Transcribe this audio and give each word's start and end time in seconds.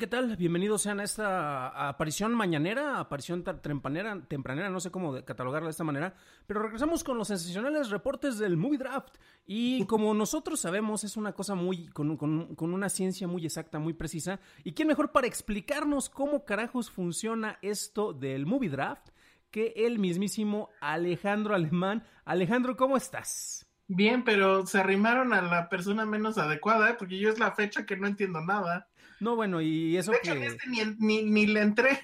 Qué 0.00 0.06
tal? 0.06 0.34
Bienvenidos 0.34 0.80
sean 0.80 0.98
a 0.98 1.04
esta 1.04 1.88
aparición 1.88 2.34
mañanera, 2.34 2.98
aparición 2.98 3.44
tempranera, 3.44 4.18
tempranera, 4.26 4.70
no 4.70 4.80
sé 4.80 4.90
cómo 4.90 5.22
catalogarla 5.26 5.66
de 5.66 5.72
esta 5.72 5.84
manera, 5.84 6.14
pero 6.46 6.62
regresamos 6.62 7.04
con 7.04 7.18
los 7.18 7.28
sensacionales 7.28 7.90
reportes 7.90 8.38
del 8.38 8.56
Movie 8.56 8.78
Draft. 8.78 9.16
Y 9.44 9.84
como 9.84 10.14
nosotros 10.14 10.58
sabemos, 10.58 11.04
es 11.04 11.18
una 11.18 11.32
cosa 11.32 11.54
muy, 11.54 11.88
con, 11.88 12.16
con 12.16 12.72
una 12.72 12.88
ciencia 12.88 13.28
muy 13.28 13.44
exacta, 13.44 13.78
muy 13.78 13.92
precisa. 13.92 14.40
¿Y 14.64 14.72
quién 14.72 14.88
mejor 14.88 15.12
para 15.12 15.26
explicarnos 15.26 16.08
cómo 16.08 16.46
carajos 16.46 16.90
funciona 16.90 17.58
esto 17.60 18.14
del 18.14 18.46
Movie 18.46 18.70
Draft 18.70 19.10
que 19.50 19.74
el 19.76 19.98
mismísimo 19.98 20.70
Alejandro 20.80 21.54
Alemán? 21.54 22.04
Alejandro, 22.24 22.74
¿cómo 22.74 22.96
estás? 22.96 23.66
Bien, 23.86 24.24
pero 24.24 24.64
se 24.66 24.78
arrimaron 24.78 25.34
a 25.34 25.42
la 25.42 25.68
persona 25.68 26.06
menos 26.06 26.38
adecuada, 26.38 26.88
¿eh? 26.88 26.96
porque 26.98 27.18
yo 27.18 27.28
es 27.28 27.38
la 27.38 27.52
fecha 27.52 27.84
que 27.84 27.98
no 27.98 28.06
entiendo 28.06 28.40
nada. 28.40 28.88
No, 29.20 29.36
bueno, 29.36 29.60
y 29.60 29.96
eso 29.96 30.12
de 30.12 30.18
hecho, 30.18 30.34
que... 30.34 30.46
Este 30.46 30.68
ni, 30.68 30.78
ni, 30.98 31.22
ni, 31.22 31.46
le 31.46 31.60
entré. 31.60 32.00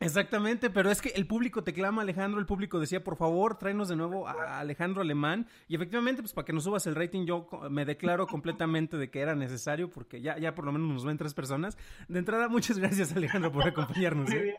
Exactamente, 0.00 0.68
pero 0.68 0.90
es 0.90 1.00
que 1.00 1.10
el 1.10 1.26
público 1.26 1.64
te 1.64 1.72
clama, 1.72 2.02
Alejandro, 2.02 2.38
el 2.38 2.46
público 2.46 2.78
decía, 2.78 3.02
por 3.02 3.16
favor, 3.16 3.58
tráenos 3.58 3.88
de 3.88 3.96
nuevo 3.96 4.28
a 4.28 4.58
Alejandro 4.58 5.00
Alemán, 5.00 5.48
y 5.68 5.74
efectivamente, 5.74 6.22
pues 6.22 6.34
para 6.34 6.44
que 6.44 6.52
nos 6.52 6.64
subas 6.64 6.86
el 6.86 6.94
rating, 6.94 7.24
yo 7.24 7.48
me 7.70 7.84
declaro 7.84 8.26
completamente 8.26 8.96
de 8.96 9.10
que 9.10 9.20
era 9.20 9.34
necesario, 9.34 9.90
porque 9.90 10.20
ya, 10.20 10.38
ya 10.38 10.54
por 10.54 10.64
lo 10.64 10.72
menos 10.72 10.88
nos 10.88 11.04
ven 11.04 11.16
tres 11.16 11.34
personas. 11.34 11.78
De 12.08 12.18
entrada, 12.18 12.48
muchas 12.50 12.78
gracias, 12.78 13.12
Alejandro, 13.14 13.52
por 13.52 13.66
acompañarnos. 13.66 14.30
¿eh? 14.32 14.56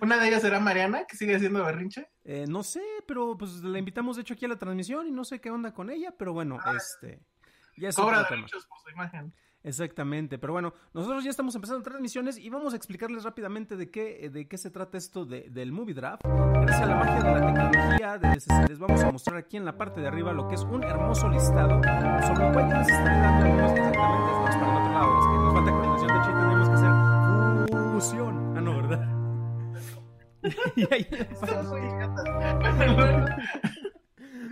¿Una 0.00 0.16
de 0.16 0.28
ellas 0.28 0.40
será 0.40 0.60
Mariana, 0.60 1.04
que 1.04 1.16
sigue 1.16 1.36
haciendo 1.36 1.62
berrinche? 1.62 2.08
Eh, 2.24 2.46
no 2.48 2.62
sé, 2.62 2.82
pero 3.06 3.36
pues 3.36 3.62
la 3.62 3.78
invitamos 3.78 4.16
de 4.16 4.22
hecho 4.22 4.32
aquí 4.32 4.46
a 4.46 4.48
la 4.48 4.58
transmisión 4.58 5.06
y 5.06 5.10
no 5.10 5.24
sé 5.24 5.40
qué 5.40 5.50
onda 5.50 5.74
con 5.74 5.90
ella, 5.90 6.14
pero 6.18 6.32
bueno, 6.32 6.58
ah, 6.64 6.74
este... 6.76 7.20
Ya 7.76 7.88
es 7.88 7.96
derechos 7.96 8.66
por 8.66 8.78
su 8.80 8.90
imagen. 8.90 9.32
Exactamente, 9.62 10.38
pero 10.38 10.54
bueno, 10.54 10.72
nosotros 10.94 11.22
ya 11.22 11.28
estamos 11.28 11.54
empezando 11.54 11.82
transmisiones 11.82 12.38
y 12.38 12.48
vamos 12.48 12.72
a 12.72 12.76
explicarles 12.76 13.24
rápidamente 13.24 13.76
de 13.76 13.90
qué, 13.90 14.30
de 14.30 14.48
qué 14.48 14.56
se 14.56 14.70
trata 14.70 14.96
esto 14.96 15.26
de, 15.26 15.50
del 15.50 15.70
Movie 15.70 15.92
Draft. 15.94 16.22
Gracias 16.24 16.80
a 16.80 16.86
la 16.86 16.96
magia 16.96 17.16
de 17.16 17.22
la 17.22 17.34
tecnología, 17.46 18.16
de, 18.18 18.38
les 18.68 18.78
vamos 18.78 19.02
a 19.02 19.12
mostrar 19.12 19.36
aquí 19.36 19.58
en 19.58 19.66
la 19.66 19.76
parte 19.76 20.00
de 20.00 20.08
arriba 20.08 20.32
lo 20.32 20.48
que 20.48 20.54
es 20.54 20.62
un 20.62 20.82
hermoso 20.82 21.28
listado 21.28 21.78
sobre 22.26 22.46
el 22.46 22.52
cual 22.54 22.70
ya 22.70 22.78
les 22.78 22.88
estaré 22.88 23.20
dando 23.20 23.44
algunos 23.44 23.72
exactamente, 23.72 23.98
vamos 23.98 24.56
para 24.56 24.70
el 24.70 24.76
otro 24.78 24.92
lado, 24.92 25.18
es 25.18 25.26
que 25.26 25.32
nos 25.32 25.52
falta 25.52 25.70
coordinación, 25.70 26.08
de 26.08 26.18
hecho 26.18 26.30
tenemos 26.30 26.68
que 26.68 26.74
hacer 26.74 26.90
fusión. 27.92 28.56
Ah, 28.56 28.60
no, 28.62 28.76
¿verdad? 28.76 29.06
y 30.76 30.94
ahí 30.94 31.06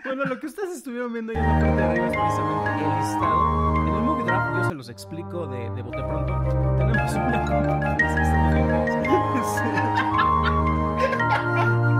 bueno, 0.09 0.25
lo 0.25 0.41
que 0.41 0.47
ustedes 0.47 0.71
estuvieron 0.77 1.13
viendo 1.13 1.33
ahí 1.33 1.39
en 1.39 1.45
la 1.45 1.59
parte 1.61 1.77
de 1.77 1.85
arriba 1.85 2.07
es 2.07 2.17
precisamente 2.17 2.71
el 2.71 2.77
listado. 2.99 3.75
En 3.77 3.95
el 3.95 4.03
Movie 4.03 4.25
Draft, 4.25 4.57
yo 4.57 4.65
se 4.69 4.75
los 4.75 4.89
explico 4.89 5.47
de, 5.47 5.71
de 5.71 5.83
bote 5.83 6.03
pronto. 6.03 6.33
Tenemos 6.79 7.13
una. 7.13 7.47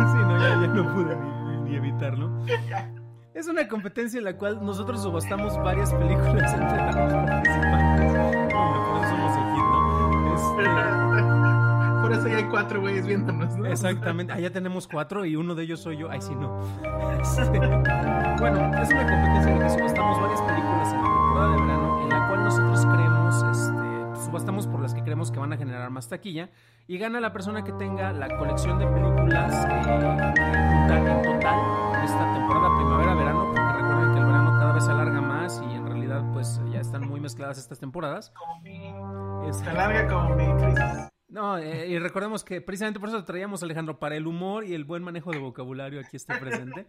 sí, 0.09 0.19
no, 0.19 0.39
ya, 0.39 0.49
ya 0.49 0.67
no 0.69 0.95
pude 0.95 1.17
ni, 1.17 1.71
ni 1.71 1.77
evitarlo. 1.77 2.31
Es 3.35 3.47
una 3.47 3.69
competencia 3.69 4.19
en 4.19 4.25
la 4.25 4.37
cual 4.37 4.65
nosotros 4.65 5.03
subastamos 5.03 5.57
varias 5.59 5.93
películas 5.93 6.53
entre 6.61 6.77
los 6.79 7.13
participantes. 7.13 8.13
Bueno, 8.53 8.85
por 8.89 8.97
eso 8.99 9.11
somos 9.11 9.37
el 9.37 9.45
hit, 9.55 9.65
¿no? 9.65 10.35
Este... 10.35 11.48
Por 12.09 12.17
eso 12.17 12.27
ya 12.27 12.39
hay 12.39 12.45
cuatro 12.45 12.81
güeyes 12.81 13.07
viéndonos, 13.07 13.55
¿no? 13.59 13.67
Exactamente. 13.67 14.33
Ah, 14.33 14.41
ya 14.41 14.51
tenemos 14.51 14.89
cuatro 14.89 15.27
y 15.27 15.37
uno 15.37 15.55
de 15.55 15.65
ellos 15.65 15.81
soy 15.81 15.99
yo. 15.99 16.11
Ay, 16.11 16.23
sí, 16.23 16.35
no. 16.35 16.59
Este... 17.21 17.43
Bueno, 18.39 18.59
es 18.81 18.89
una 18.91 19.03
competencia 19.03 19.53
en 19.53 19.59
la 19.59 19.67
que 19.67 19.71
subastamos 19.71 20.21
varias 20.21 20.41
películas 20.43 20.93
en 20.93 21.03
la 21.03 21.05
temporada 21.05 21.51
de 21.51 21.61
verano 21.61 22.03
en 22.03 22.09
la 22.09 22.29
cual 22.29 22.45
nosotros 22.45 22.87
creemos, 22.87 23.43
este, 23.51 24.25
subastamos 24.25 24.67
por 24.69 24.81
las 24.81 24.95
que 24.95 25.03
creemos 25.03 25.33
que 25.33 25.41
van 25.41 25.53
a 25.53 25.57
generar 25.57 25.91
más 25.91 26.09
taquilla 26.09 26.49
y 26.87 26.99
gana 26.99 27.21
la 27.21 27.33
persona 27.33 27.65
que 27.65 27.73
tenga 27.73 28.13
la 28.13 28.39
colección 28.39 28.79
de 28.79 28.87
películas 28.87 29.67
eh, 29.67 29.83
en 30.95 31.23
total 31.23 32.05
esta 32.05 32.33
temporada 32.33 32.77
primavera-verano, 32.77 33.45
porque 33.47 33.73
recuerden 33.73 34.13
que 34.15 34.19
el 34.21 34.27
verano 34.27 34.51
cada 34.53 34.73
vez 34.73 34.85
se 34.85 34.91
alarga 34.93 35.21
más 35.21 35.63
y 35.69 35.75
en 35.75 35.87
realidad 35.87 36.23
pues 36.33 36.61
ya 36.73 36.81
están 36.81 37.07
muy 37.09 37.19
mezcladas 37.19 37.59
estas 37.59 37.81
temporadas. 37.81 38.33
Como 38.39 38.61
mi... 38.61 38.95
Se 39.53 39.69
alarga 39.69 40.07
como 40.07 40.37
mi 40.37 40.47
crisis. 40.63 41.09
No, 41.29 41.59
eh, 41.59 41.87
y 41.89 41.99
recordemos 41.99 42.43
que 42.43 42.63
precisamente 42.63 42.99
por 42.99 43.11
eso 43.11 43.23
traíamos 43.23 43.63
a 43.63 43.67
Alejandro, 43.67 43.99
para 43.99 44.17
el 44.17 44.27
humor 44.27 44.65
y 44.65 44.73
el 44.73 44.85
buen 44.85 45.03
manejo 45.03 45.31
de 45.31 45.39
vocabulario 45.39 46.01
aquí 46.01 46.17
está 46.17 46.41
presente. 46.41 46.87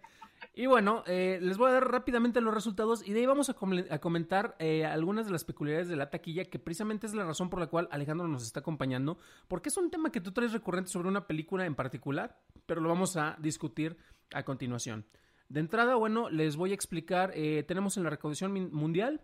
Y 0.56 0.66
bueno, 0.66 1.04
eh, 1.08 1.40
les 1.42 1.58
voy 1.58 1.70
a 1.70 1.74
dar 1.74 1.92
rápidamente 1.92 2.40
los 2.40 2.54
resultados 2.54 3.06
y 3.06 3.12
de 3.12 3.20
ahí 3.20 3.26
vamos 3.26 3.50
a, 3.50 3.54
com 3.54 3.74
a 3.90 4.00
comentar 4.00 4.56
eh, 4.60 4.86
algunas 4.86 5.26
de 5.26 5.34
las 5.34 5.44
peculiaridades 5.44 5.90
de 5.90 5.98
la 5.98 6.10
taquilla, 6.10 6.46
que 6.46 6.58
precisamente 6.58 7.06
es 7.06 7.14
la 7.14 7.26
razón 7.26 7.50
por 7.50 7.60
la 7.60 7.68
cual 7.68 7.90
Alejandro 7.92 8.30
nos 8.30 8.44
está 8.44 8.62
acompañando, 8.62 9.18
porque 9.50 9.68
es 9.68 9.78
un 9.78 9.92
tema 9.92 10.10
que 10.10 10.22
tú 10.22 10.32
traes 10.32 10.54
recurrente 10.54 10.90
sobre 10.90 11.10
una 11.10 11.28
película 11.28 11.66
en 11.66 11.76
particular, 11.76 12.40
pero 12.66 12.80
lo 12.80 12.88
vamos 12.88 13.18
a 13.18 13.36
discutir 13.40 13.98
a 14.34 14.44
continuación. 14.44 15.06
De 15.50 15.60
entrada, 15.60 15.96
bueno, 15.96 16.30
les 16.30 16.56
voy 16.56 16.72
a 16.72 16.76
explicar, 16.76 17.34
tenemos 17.68 17.98
en 17.98 18.04
la 18.04 18.12
recaudación 18.12 18.72
mundial 18.72 19.22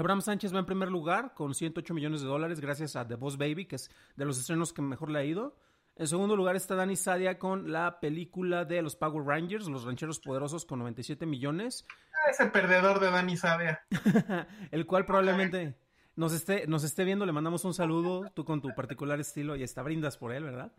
Abraham 0.00 0.22
Sánchez 0.22 0.54
va 0.54 0.60
en 0.60 0.64
primer 0.64 0.90
lugar 0.90 1.34
con 1.34 1.54
108 1.54 1.92
millones 1.92 2.22
de 2.22 2.26
dólares 2.26 2.58
gracias 2.58 2.96
a 2.96 3.06
The 3.06 3.16
Boss 3.16 3.36
Baby, 3.36 3.66
que 3.66 3.76
es 3.76 3.90
de 4.16 4.24
los 4.24 4.38
estrenos 4.38 4.72
que 4.72 4.80
mejor 4.80 5.10
le 5.10 5.18
ha 5.18 5.24
ido. 5.24 5.58
En 5.94 6.08
segundo 6.08 6.36
lugar 6.36 6.56
está 6.56 6.74
Dani 6.74 6.96
Sadia 6.96 7.38
con 7.38 7.70
la 7.70 8.00
película 8.00 8.64
de 8.64 8.80
los 8.80 8.96
Power 8.96 9.26
Rangers, 9.26 9.68
Los 9.68 9.84
Rancheros 9.84 10.18
Poderosos, 10.18 10.64
con 10.64 10.78
97 10.78 11.26
millones. 11.26 11.84
Ese 12.30 12.46
perdedor 12.46 12.98
de 12.98 13.10
Dani 13.10 13.36
Sadia. 13.36 13.82
el 14.70 14.86
cual 14.86 15.04
probablemente 15.04 15.76
nos 16.16 16.32
esté, 16.32 16.66
nos 16.66 16.82
esté 16.82 17.04
viendo, 17.04 17.26
le 17.26 17.32
mandamos 17.32 17.66
un 17.66 17.74
saludo, 17.74 18.24
tú 18.32 18.46
con 18.46 18.62
tu 18.62 18.74
particular 18.74 19.20
estilo 19.20 19.54
y 19.54 19.62
hasta 19.62 19.82
brindas 19.82 20.16
por 20.16 20.32
él, 20.32 20.44
¿verdad? 20.44 20.72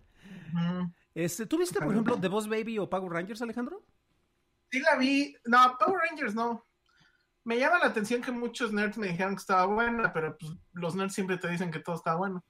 este, 1.13 1.45
¿Tú 1.45 1.59
viste, 1.59 1.79
por 1.79 1.91
ejemplo, 1.91 2.17
The 2.19 2.27
Boss 2.27 2.47
Baby 2.47 2.79
o 2.79 2.89
Power 2.89 3.11
Rangers, 3.11 3.43
Alejandro? 3.43 3.83
Sí 4.71 4.79
la 4.79 4.95
vi. 4.95 5.35
No, 5.45 5.77
Power 5.77 5.99
Rangers 6.09 6.33
no 6.33 6.65
me 7.43 7.57
llama 7.57 7.79
la 7.79 7.87
atención 7.87 8.21
que 8.21 8.31
muchos 8.31 8.71
nerds 8.71 8.97
me 8.97 9.07
dijeron 9.07 9.35
que 9.35 9.41
estaba 9.41 9.65
buena, 9.65 10.13
pero 10.13 10.37
pues, 10.37 10.51
los 10.73 10.95
nerds 10.95 11.13
siempre 11.13 11.37
te 11.37 11.49
dicen 11.49 11.71
que 11.71 11.79
todo 11.79 11.95
está 11.95 12.15
bueno. 12.15 12.45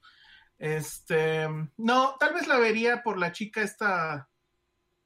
Este, 0.58 1.48
no, 1.76 2.16
tal 2.20 2.34
vez 2.34 2.46
la 2.46 2.58
vería 2.58 3.02
por 3.02 3.18
la 3.18 3.32
chica 3.32 3.62
esta 3.62 4.28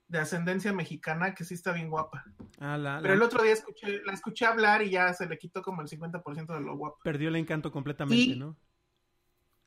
de 0.09 0.19
ascendencia 0.19 0.73
mexicana, 0.73 1.35
que 1.35 1.45
sí 1.45 1.55
está 1.55 1.73
bien 1.73 1.91
guapa. 1.91 2.25
Ah, 2.61 2.99
pero 3.03 3.15
el 3.15 3.23
otro 3.23 3.43
día 3.43 3.53
escuché, 3.53 4.03
la 4.05 4.13
escuché 4.13 4.47
hablar 4.47 4.83
y 4.83 4.91
ya 4.91 5.13
se 5.13 5.27
le 5.27 5.39
quitó 5.39 5.63
como 5.63 5.83
el 5.83 5.89
50% 5.89 6.55
de 6.55 6.61
lo 6.61 6.77
guapo. 6.77 6.99
Perdió 7.03 7.29
el 7.29 7.37
encanto 7.37 7.73
completamente, 7.73 8.37
¿no? 8.37 8.57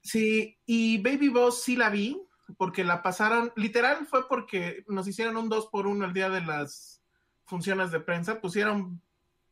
Sí, 0.01 0.57
y 0.65 1.01
Baby 1.01 1.29
Boss 1.29 1.63
sí 1.63 1.75
la 1.75 1.89
vi, 1.89 2.21
porque 2.57 2.83
la 2.83 3.03
pasaron, 3.03 3.51
literal 3.55 4.05
fue 4.07 4.27
porque 4.27 4.83
nos 4.87 5.07
hicieron 5.07 5.35
un 5.37 5.49
2 5.49 5.67
por 5.67 5.87
1 5.87 6.05
el 6.05 6.13
día 6.13 6.29
de 6.29 6.41
las 6.41 7.01
funciones 7.45 7.91
de 7.91 7.99
prensa, 7.99 8.39
pusieron 8.39 9.01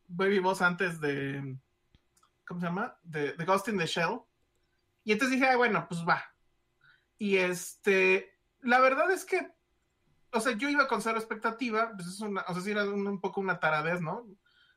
Baby 0.07 0.39
Boss 0.39 0.62
antes 0.62 1.00
de. 1.00 1.57
¿Cómo 2.45 2.59
se 2.59 2.65
llama? 2.65 2.98
De, 3.04 3.33
de 3.33 3.45
Ghost 3.45 3.68
in 3.68 3.77
the 3.77 3.86
Shell. 3.86 4.21
Y 5.04 5.12
entonces 5.12 5.39
dije, 5.39 5.56
bueno, 5.56 5.86
pues 5.88 6.01
va. 6.07 6.24
Y 7.18 7.38
este. 7.38 8.38
La 8.62 8.80
verdad 8.80 9.12
es 9.12 9.25
que. 9.25 9.51
O 10.31 10.39
sea, 10.39 10.54
yo 10.54 10.69
iba 10.69 10.88
con 10.88 11.01
cero 11.01 11.18
expectativa. 11.18 11.92
Pues 11.95 12.07
es 12.07 12.21
una. 12.21 12.42
O 12.48 12.54
sea, 12.54 12.63
sí 12.63 12.71
era 12.71 12.86
un, 12.86 13.19
poco 13.19 13.42
una 13.42 13.59
taradez, 13.59 14.01
¿no? 14.01 14.27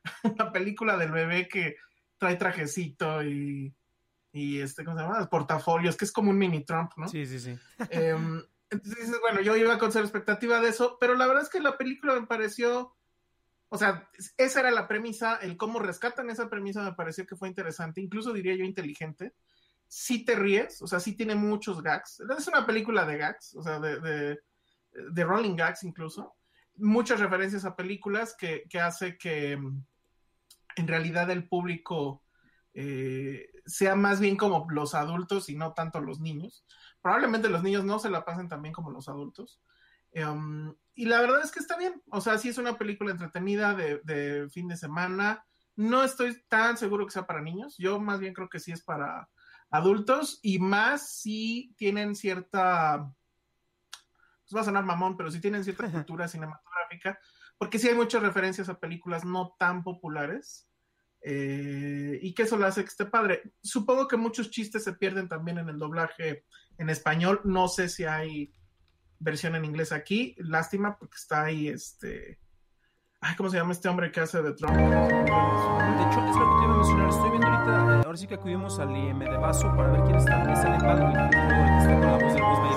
una 0.24 0.52
película 0.52 0.96
del 0.96 1.12
bebé 1.12 1.48
que 1.48 1.76
trae 2.18 2.36
trajecito 2.36 3.22
y. 3.22 3.74
Y 4.32 4.60
este, 4.60 4.84
¿cómo 4.84 4.96
se 4.96 5.02
llama? 5.02 5.28
Portafolios, 5.28 5.96
que 5.96 6.04
es 6.04 6.12
como 6.12 6.30
un 6.30 6.38
mini 6.38 6.64
Trump, 6.64 6.92
¿no? 6.96 7.08
Sí, 7.08 7.26
sí, 7.26 7.40
sí. 7.40 7.58
Em, 7.90 8.40
entonces 8.70 9.10
bueno, 9.20 9.40
yo 9.40 9.56
iba 9.56 9.76
con 9.78 9.90
cero 9.90 10.04
expectativa 10.04 10.60
de 10.60 10.68
eso, 10.68 10.98
pero 11.00 11.14
la 11.16 11.26
verdad 11.26 11.42
es 11.42 11.48
que 11.48 11.58
la 11.58 11.76
película 11.76 12.14
me 12.14 12.28
pareció 12.28 12.94
o 13.70 13.78
sea, 13.78 14.10
esa 14.36 14.60
era 14.60 14.70
la 14.72 14.88
premisa, 14.88 15.36
el 15.36 15.56
cómo 15.56 15.78
rescatan 15.78 16.28
esa 16.28 16.50
premisa 16.50 16.82
me 16.82 16.92
pareció 16.92 17.24
que 17.24 17.36
fue 17.36 17.48
interesante, 17.48 18.00
incluso 18.00 18.32
diría 18.32 18.56
yo 18.56 18.64
inteligente. 18.64 19.34
sí 19.86 20.24
te 20.24 20.34
ríes, 20.36 20.82
o 20.82 20.86
sea, 20.86 21.00
sí 21.00 21.16
tiene 21.16 21.34
muchos 21.34 21.82
gags. 21.82 22.20
Es 22.36 22.48
una 22.48 22.66
película 22.66 23.06
de 23.06 23.16
gags, 23.16 23.54
o 23.56 23.62
sea, 23.62 23.80
de, 23.80 24.00
de, 24.00 24.40
de 25.12 25.24
rolling 25.24 25.56
gags 25.56 25.84
incluso. 25.84 26.36
Muchas 26.76 27.20
referencias 27.20 27.64
a 27.64 27.76
películas 27.76 28.36
que, 28.36 28.64
que 28.68 28.80
hace 28.80 29.16
que 29.16 29.56
mm, 29.56 29.84
en 30.76 30.88
realidad 30.88 31.30
el 31.30 31.48
público 31.48 32.22
eh, 32.74 33.50
sea 33.66 33.94
más 33.94 34.20
bien 34.20 34.36
como 34.36 34.66
los 34.70 34.94
adultos 34.94 35.48
y 35.48 35.54
no 35.54 35.74
tanto 35.74 36.00
los 36.00 36.20
niños. 36.20 36.64
Probablemente 37.00 37.48
los 37.48 37.62
niños 37.62 37.84
no 37.84 37.98
se 37.98 38.10
la 38.10 38.24
pasen 38.24 38.48
tan 38.48 38.62
bien 38.62 38.72
como 38.72 38.90
los 38.90 39.08
adultos. 39.08 39.60
Um, 40.14 40.74
y 40.94 41.06
la 41.06 41.20
verdad 41.20 41.40
es 41.42 41.50
que 41.50 41.60
está 41.60 41.76
bien. 41.76 42.02
O 42.10 42.20
sea, 42.20 42.38
sí 42.38 42.48
es 42.48 42.58
una 42.58 42.76
película 42.76 43.12
entretenida 43.12 43.74
de, 43.74 44.00
de, 44.04 44.48
fin 44.50 44.68
de 44.68 44.76
semana. 44.76 45.44
No 45.76 46.04
estoy 46.04 46.42
tan 46.48 46.76
seguro 46.76 47.06
que 47.06 47.12
sea 47.12 47.26
para 47.26 47.40
niños. 47.40 47.76
Yo 47.78 48.00
más 48.00 48.20
bien 48.20 48.34
creo 48.34 48.48
que 48.48 48.60
sí 48.60 48.72
es 48.72 48.82
para 48.82 49.28
adultos 49.70 50.40
y 50.42 50.58
más 50.58 51.10
si 51.10 51.74
tienen 51.76 52.14
cierta. 52.14 53.10
Pues 54.42 54.56
va 54.56 54.60
a 54.62 54.64
sonar 54.64 54.84
mamón, 54.84 55.16
pero 55.16 55.30
si 55.30 55.40
tienen 55.40 55.64
cierta 55.64 55.90
cultura 55.90 56.28
cinematográfica. 56.28 57.18
Porque 57.56 57.78
sí 57.78 57.88
hay 57.88 57.94
muchas 57.94 58.22
referencias 58.22 58.68
a 58.68 58.78
películas 58.78 59.24
no 59.24 59.54
tan 59.58 59.82
populares. 59.82 60.66
Eh, 61.22 62.18
y 62.22 62.34
que 62.34 62.44
eso 62.44 62.56
lo 62.56 62.66
hace 62.66 62.82
que 62.82 62.88
esté 62.88 63.04
padre. 63.04 63.52
Supongo 63.62 64.08
que 64.08 64.16
muchos 64.16 64.50
chistes 64.50 64.84
se 64.84 64.94
pierden 64.94 65.28
también 65.28 65.58
en 65.58 65.68
el 65.68 65.78
doblaje 65.78 66.44
en 66.78 66.90
español. 66.90 67.40
No 67.44 67.68
sé 67.68 67.88
si 67.88 68.04
hay 68.04 68.52
versión 69.20 69.54
en 69.54 69.64
inglés 69.64 69.92
aquí. 69.92 70.34
Lástima 70.38 70.98
porque 70.98 71.16
está 71.16 71.44
ahí 71.44 71.68
este. 71.68 72.38
Ay, 73.20 73.36
¿cómo 73.36 73.50
se 73.50 73.58
llama 73.58 73.72
este 73.72 73.88
hombre 73.88 74.10
que 74.10 74.20
hace 74.20 74.42
de 74.42 74.54
Trump? 74.54 74.74
De 74.74 74.82
hecho, 74.82 76.26
es 76.26 76.36
lo 76.36 76.50
que 76.50 76.56
te 76.56 76.64
iba 76.64 76.74
a 76.74 76.76
mencionar. 76.76 77.08
Estoy 77.10 77.30
viendo 77.30 77.46
ahorita, 77.46 77.70
eh, 77.70 78.02
ahora 78.06 78.16
sí 78.16 78.26
que 78.26 78.34
acudimos 78.34 78.78
al 78.80 78.96
IM 78.96 79.18
de 79.18 79.36
Vaso 79.36 79.68
para 79.76 79.92
ver 79.92 80.02
quién 80.04 80.16
está. 80.16 80.52
Es 80.52 80.58
Alec 80.60 80.82
Baldwin, 80.82 81.16
el 81.16 81.30
que 81.30 81.78
está 81.78 81.94
con 82.00 82.06
la 82.06 82.18
voz 82.18 82.32
del 82.32 82.42
Buzz 82.42 82.58
Baby. 82.58 82.70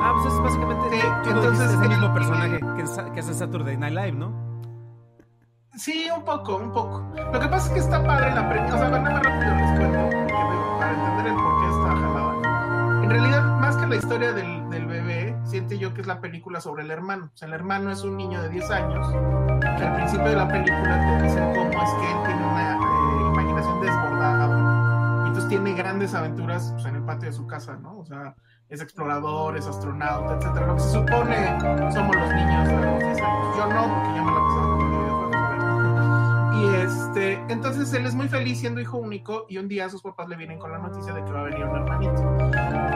Ah, 0.00 0.12
pues 0.14 0.32
es 0.32 0.40
básicamente 0.40 0.90
Sí, 0.90 1.06
tú 1.22 1.30
entonces, 1.30 1.52
dijiste, 1.52 1.74
es 1.74 1.82
el 1.82 1.88
mismo 1.88 2.14
personaje 2.14 2.58
que, 2.60 3.12
que 3.12 3.20
hace 3.20 3.34
Saturday 3.34 3.76
Night 3.76 3.94
Live, 3.94 4.12
¿no? 4.12 4.48
Sí, 5.78 6.08
un 6.14 6.24
poco, 6.24 6.56
un 6.56 6.72
poco. 6.72 7.06
Lo 7.32 7.38
que 7.38 7.46
pasa 7.46 7.68
es 7.68 7.72
que 7.74 7.78
está 7.78 8.02
padre 8.02 8.34
la 8.34 8.48
premisa. 8.48 8.74
O 8.74 8.78
sea, 8.78 8.88
nada 8.88 9.00
más 9.00 9.22
rápido 9.22 9.54
les 9.54 9.78
cuento 9.78 10.10
para 10.78 10.92
entender 10.92 11.26
el 11.26 11.34
por 11.34 11.60
qué 11.60 11.66
está 11.68 11.96
jalada. 11.96 12.17
En 13.08 13.14
realidad, 13.14 13.42
más 13.58 13.74
que 13.74 13.86
la 13.86 13.96
historia 13.96 14.34
del, 14.34 14.86
bebé, 14.86 15.34
siento 15.44 15.74
yo 15.74 15.94
que 15.94 16.02
es 16.02 16.06
la 16.06 16.20
película 16.20 16.60
sobre 16.60 16.82
el 16.82 16.90
hermano. 16.90 17.30
O 17.32 17.36
sea, 17.38 17.48
el 17.48 17.54
hermano 17.54 17.90
es 17.90 18.04
un 18.04 18.18
niño 18.18 18.42
de 18.42 18.50
10 18.50 18.70
años 18.70 19.08
que 19.78 19.82
al 19.82 19.94
principio 19.94 20.28
de 20.28 20.36
la 20.36 20.46
película 20.46 21.18
te 21.18 21.22
dicen 21.24 21.54
cómo 21.54 21.70
es 21.70 21.90
que 21.94 22.12
él 22.12 22.18
tiene 22.26 22.46
una 22.46 22.74
eh, 22.74 23.28
imaginación 23.32 23.80
desbordada. 23.80 25.24
Y 25.24 25.28
entonces 25.28 25.48
tiene 25.48 25.72
grandes 25.72 26.12
aventuras 26.12 26.70
pues, 26.74 26.84
en 26.84 26.96
el 26.96 27.02
patio 27.02 27.30
de 27.30 27.32
su 27.34 27.46
casa, 27.46 27.78
¿no? 27.78 27.98
O 27.98 28.04
sea, 28.04 28.36
es 28.68 28.82
explorador, 28.82 29.56
es 29.56 29.66
astronauta, 29.66 30.34
etcétera. 30.34 30.66
Lo 30.66 30.74
que 30.74 30.80
se 30.82 30.90
supone 30.90 31.58
somos 31.90 32.14
los 32.14 32.34
niños 32.34 32.68
de 32.68 32.76
los 32.76 32.98
10 32.98 33.22
años. 33.22 33.56
Yo 33.56 33.66
no, 33.68 33.88
porque 33.88 34.16
yo 34.18 34.22
me 34.22 34.32
la 34.32 34.40
pasaba 34.40 34.78
pero- 34.80 35.17
Y 36.58 36.74
este, 36.74 37.34
entonces 37.48 37.92
él 37.92 38.04
es 38.04 38.14
muy 38.14 38.28
feliz 38.28 38.58
siendo 38.58 38.80
hijo 38.80 38.98
único 38.98 39.46
y 39.48 39.58
un 39.58 39.68
día 39.68 39.88
sus 39.88 40.02
papás 40.02 40.28
le 40.28 40.36
vienen 40.36 40.58
con 40.58 40.72
la 40.72 40.78
noticia 40.78 41.12
de 41.12 41.24
que 41.24 41.30
va 41.30 41.42
a 41.42 41.44
venir 41.44 41.64
un 41.64 41.76
hermanito. 41.76 42.48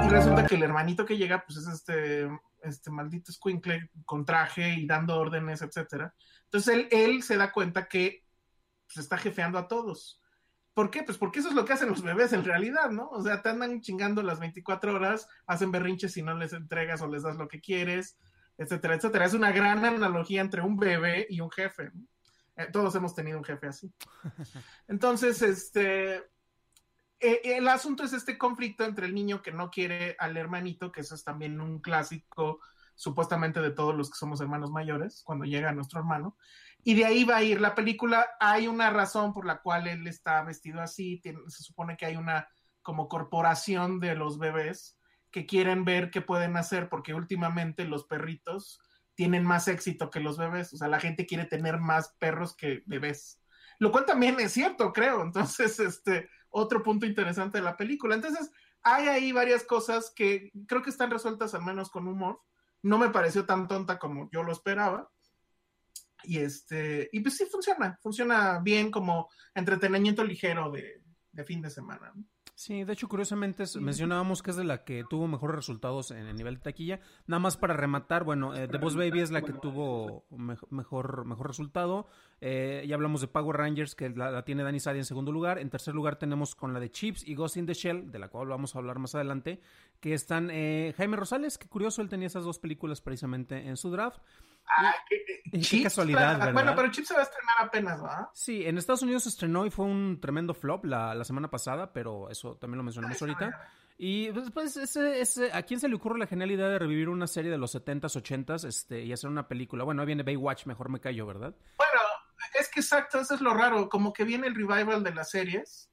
Y 0.05 0.09
resulta 0.09 0.47
que 0.47 0.57
el 0.57 0.65
hermanito 0.65 1.07
que 1.07 1.17
llega, 1.17 1.45
pues 1.47 1.59
es 1.59 1.69
este, 1.69 2.29
este 2.63 2.91
maldito 2.91 3.31
squinkle 3.33 3.91
con 4.05 4.25
traje 4.25 4.75
y 4.75 4.87
dando 4.87 5.17
órdenes, 5.17 5.63
etcétera. 5.63 6.13
Entonces 6.45 6.75
él, 6.75 6.89
él 6.91 7.23
se 7.23 7.37
da 7.37 7.53
cuenta 7.53 7.87
que 7.87 8.25
se 8.89 9.01
está 9.01 9.17
jefeando 9.17 9.59
a 9.59 9.69
todos. 9.69 10.21
¿Por 10.75 10.91
qué? 10.91 11.05
Pues 11.05 11.19
porque 11.19 11.39
eso 11.39 11.51
es 11.51 11.55
lo 11.55 11.65
que 11.65 11.75
hacen 11.75 11.91
los 11.91 12.03
bebés 12.03 12.33
en 12.33 12.45
realidad, 12.45 12.91
¿no? 12.91 13.11
O 13.11 13.23
sea, 13.23 13.43
te 13.43 13.51
andan 13.51 13.81
chingando 13.81 14.23
las 14.23 14.41
24 14.41 14.95
horas, 14.95 15.29
hacen 15.47 15.71
berrinches 15.71 16.15
si 16.15 16.23
no 16.23 16.35
les 16.35 16.53
entregas 16.53 17.01
o 17.03 17.07
les 17.07 17.23
das 17.23 17.37
lo 17.37 17.47
que 17.47 17.61
quieres, 17.61 18.19
etcétera, 18.59 18.97
etcétera. 18.97 19.27
Es 19.27 19.35
una 19.35 19.53
gran 19.53 19.85
analogía 19.85 20.41
entre 20.41 20.63
un 20.63 20.77
bebé 20.77 21.27
y 21.29 21.41
un 21.41 21.51
jefe. 21.51 21.91
¿no? 21.95 22.07
Eh, 22.57 22.69
todos 22.73 22.95
hemos 22.95 23.15
tenido 23.15 23.39
un 23.39 23.45
jefe 23.45 23.67
así. 23.67 23.93
Entonces, 24.89 25.41
este, 25.43 26.17
eh, 27.21 27.41
el 27.45 27.69
asunto 27.69 28.05
es 28.05 28.13
este 28.13 28.37
conflicto 28.37 28.85
entre 28.85 29.07
el 29.07 29.15
niño 29.15 29.43
que 29.43 29.53
no 29.53 29.71
quiere 29.71 30.17
al 30.19 30.37
hermanito, 30.37 30.91
que 30.93 31.03
eso 31.03 31.15
es 31.15 31.25
también 31.25 31.61
un 31.61 31.81
clásico 31.81 32.61
supuestamente 32.95 33.61
de 33.61 33.71
todos 33.71 33.95
los 33.95 34.11
que 34.11 34.19
somos 34.19 34.41
hermanos 34.41 34.71
mayores, 34.71 35.23
cuando 35.25 35.45
llega 35.45 35.73
nuestro 35.73 36.01
hermano, 36.01 36.37
y 36.85 36.95
de 36.95 37.05
ahí 37.05 37.25
va 37.25 37.37
a 37.37 37.43
ir 37.43 37.61
la 37.61 37.75
película. 37.75 38.27
Hay 38.39 38.69
una 38.69 38.91
razón 38.91 39.33
por 39.33 39.47
la 39.47 39.63
cual 39.63 39.87
él 39.89 40.07
está 40.07 40.43
vestido 40.43 40.81
así, 40.81 41.21
se 41.23 41.63
supone 41.63 41.97
que 41.97 42.07
hay 42.07 42.17
una 42.17 42.49
como 42.83 43.09
corporación 43.09 44.01
de 44.01 44.15
los 44.15 44.39
bebés 44.39 44.99
que 45.31 45.47
quieren 45.47 45.85
ver 45.85 46.11
qué 46.11 46.21
pueden 46.21 46.57
hacer, 46.57 46.89
porque 46.89 47.15
últimamente 47.15 47.85
los 47.85 48.05
perritos 48.05 48.81
tienen 49.23 49.45
más 49.45 49.69
éxito 49.69 50.11
que 50.11 50.19
los 50.19 50.37
bebés, 50.37 50.73
o 50.73 50.77
sea, 50.77 50.89
la 50.89 50.99
gente 50.99 51.27
quiere 51.27 51.45
tener 51.45 51.79
más 51.79 52.13
perros 52.19 52.57
que 52.57 52.83
bebés, 52.87 53.41
lo 53.79 53.93
cual 53.93 54.05
también 54.05 54.41
es 54.41 54.51
cierto, 54.51 54.93
creo. 54.93 55.23
Entonces, 55.23 55.79
este, 55.79 56.29
otro 56.51 56.83
punto 56.83 57.07
interesante 57.07 57.59
de 57.59 57.63
la 57.63 57.77
película. 57.77 58.17
Entonces, 58.17 58.51
hay 58.83 59.07
ahí 59.07 59.31
varias 59.31 59.63
cosas 59.63 60.13
que 60.17 60.51
creo 60.67 60.83
que 60.83 60.91
están 60.91 61.13
resueltas 61.13 61.55
al 61.55 61.63
menos 61.63 61.89
con 61.89 62.09
humor. 62.09 62.41
No 62.83 62.99
me 62.99 63.11
pareció 63.11 63.47
tan 63.47 63.69
tonta 63.69 64.01
como 64.01 64.29
yo 64.33 64.43
lo 64.43 64.51
esperaba. 64.51 65.09
Y 66.25 66.39
este, 66.39 67.09
y 67.13 67.21
pues 67.21 67.37
sí 67.37 67.47
funciona, 67.47 67.97
funciona 68.03 68.59
bien 68.59 68.91
como 68.91 69.31
entretenimiento 69.55 70.25
ligero 70.25 70.69
de, 70.73 71.01
de 71.31 71.45
fin 71.45 71.63
de 71.63 71.71
semana. 71.71 72.11
¿no? 72.13 72.25
Sí, 72.55 72.85
de 72.85 72.93
hecho, 72.93 73.09
curiosamente 73.09 73.63
es- 73.63 73.77
mencionábamos 73.77 74.43
que 74.43 74.51
es 74.51 74.57
de 74.57 74.65
la 74.65 74.85
que 74.85 75.05
tuvo 75.09 75.27
mejores 75.27 75.57
resultados 75.57 76.11
en 76.11 76.27
el 76.27 76.37
nivel 76.37 76.57
de 76.57 76.61
taquilla. 76.61 77.01
Nada 77.27 77.41
más 77.41 77.57
para 77.57 77.73
rematar, 77.75 78.25
bueno, 78.25 78.55
eh, 78.55 78.69
The 78.69 78.77
Boss 78.77 78.95
Baby 78.95 79.21
es 79.21 79.31
la 79.31 79.41
que 79.41 79.53
tuvo 79.55 80.27
me- 80.31 80.57
mejor, 80.71 81.25
mejor 81.25 81.49
resultado. 81.49 82.07
Eh, 82.43 82.85
ya 82.87 82.95
hablamos 82.95 83.23
de 83.23 83.29
Power 83.29 83.57
Rangers, 83.57 83.95
que 83.95 84.11
la, 84.11 84.31
la 84.31 84.45
tiene 84.45 84.63
Danny 84.63 84.81
Sadi 84.81 84.99
en 84.99 85.07
segundo 85.07 85.33
lugar. 85.33 85.59
En 85.59 85.71
tercer 85.71 85.95
lugar 85.95 86.17
tenemos 86.17 86.55
con 86.55 86.75
la 86.75 86.79
de 86.79 86.91
Chips 86.91 87.27
y 87.27 87.35
Ghost 87.35 87.57
in 87.57 87.67
the 87.67 87.75
Shell, 87.75 88.13
de 88.13 88.19
la 88.19 88.29
cual 88.29 88.49
vamos 88.49 88.77
a 88.77 88.79
hablar 88.79 88.99
más 88.99 89.15
adelante, 89.15 89.61
que 90.01 90.13
están 90.13 90.51
eh, 90.53 90.93
Jaime 90.99 91.17
Rosales, 91.17 91.57
que 91.57 91.69
curioso, 91.69 92.03
él 92.03 92.11
tenía 92.11 92.27
esas 92.27 92.45
dos 92.45 92.59
películas 92.59 93.01
precisamente 93.01 93.67
en 93.67 93.77
su 93.79 93.91
draft. 93.91 94.21
Ah, 94.67 94.95
qué, 95.09 95.25
qué 95.51 95.61
Chips, 95.61 95.83
casualidad, 95.85 96.39
Bueno, 96.39 96.55
¿verdad? 96.55 96.77
pero 96.77 96.91
Chip 96.91 97.05
se 97.05 97.15
va 97.15 97.21
a 97.21 97.25
estrenar 97.25 97.57
apenas, 97.61 98.01
¿verdad? 98.01 98.29
Sí, 98.33 98.67
en 98.67 98.79
Estados 98.79 99.03
Unidos 99.03 99.25
se 99.25 99.29
estrenó 99.29 99.67
y 99.67 99.71
fue 99.71 99.85
un 99.85 100.19
tremendo 100.21 100.55
flop 100.55 100.85
la, 100.85 101.15
la 101.15 101.25
semana 101.25 101.51
pasada, 101.51 101.93
pero 101.93 102.31
eso 102.31 102.57
también 102.57 102.79
lo 102.79 102.85
mencionamos 102.85 103.21
ahorita. 103.21 103.69
Y 103.99 104.31
después, 104.31 104.77
ese, 104.77 105.21
ese, 105.21 105.53
¿a 105.53 105.63
quién 105.63 105.79
se 105.79 105.89
le 105.89 105.95
ocurre 105.95 106.19
la 106.19 106.27
genial 106.27 106.51
idea 106.51 106.69
de 106.69 106.79
revivir 106.79 107.09
una 107.09 107.27
serie 107.27 107.51
de 107.51 107.59
los 107.59 107.75
70s, 107.75 108.17
80s 108.17 108.67
este, 108.67 109.03
y 109.03 109.13
hacer 109.13 109.31
una 109.31 109.47
película? 109.47 109.85
Bueno, 109.85 110.03
ahí 110.03 110.07
viene 110.07 110.23
Baywatch, 110.23 110.67
mejor 110.67 110.89
me 110.89 111.01
callo, 111.01 111.27
¿verdad? 111.27 111.55
Bueno, 111.77 112.01
es 112.59 112.69
que 112.69 112.81
exacto, 112.81 113.21
eso 113.21 113.35
es 113.35 113.41
lo 113.41 113.55
raro, 113.55 113.89
como 113.89 114.13
que 114.13 114.25
viene 114.25 114.47
el 114.47 114.55
revival 114.55 115.05
de 115.05 115.15
las 115.15 115.31
series, 115.31 115.91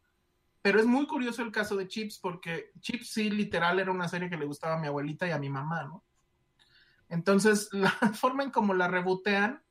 pero 0.61 0.79
es 0.79 0.85
muy 0.85 1.05
curioso 1.05 1.41
el 1.41 1.51
caso 1.51 1.75
de 1.75 1.88
Chips, 1.88 2.19
porque 2.19 2.71
Chips 2.79 3.11
sí, 3.11 3.29
literal, 3.29 3.79
era 3.79 3.91
una 3.91 4.07
serie 4.07 4.29
que 4.29 4.38
le 4.38 4.45
gustaba 4.45 4.75
a 4.75 4.79
mi 4.79 4.88
abuelita 4.88 5.27
y 5.27 5.31
a 5.31 5.38
mi 5.38 5.49
mamá, 5.49 5.83
¿no? 5.83 6.03
Entonces, 7.09 7.69
la 7.73 7.91
forma 7.91 8.43
en 8.43 8.51
como 8.51 8.73
la 8.73 8.87
rebotean 8.87 9.61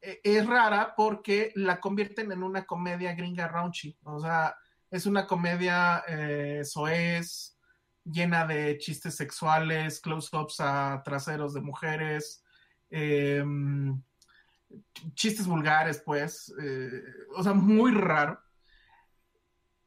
eh, 0.00 0.20
es 0.24 0.46
rara 0.46 0.94
porque 0.96 1.52
la 1.54 1.80
convierten 1.80 2.32
en 2.32 2.42
una 2.42 2.64
comedia 2.64 3.14
gringa 3.14 3.48
raunchy, 3.48 3.96
o 4.04 4.20
sea, 4.20 4.56
es 4.90 5.06
una 5.06 5.26
comedia 5.26 6.04
eh, 6.06 6.62
soez, 6.64 7.56
llena 8.04 8.46
de 8.46 8.78
chistes 8.78 9.14
sexuales, 9.14 10.00
close-ups 10.00 10.60
a 10.60 11.02
traseros 11.04 11.54
de 11.54 11.60
mujeres, 11.62 12.44
eh, 12.90 13.42
chistes 15.14 15.46
vulgares, 15.46 16.02
pues, 16.04 16.52
eh, 16.60 17.02
o 17.34 17.42
sea, 17.42 17.54
muy 17.54 17.92
raro. 17.92 18.40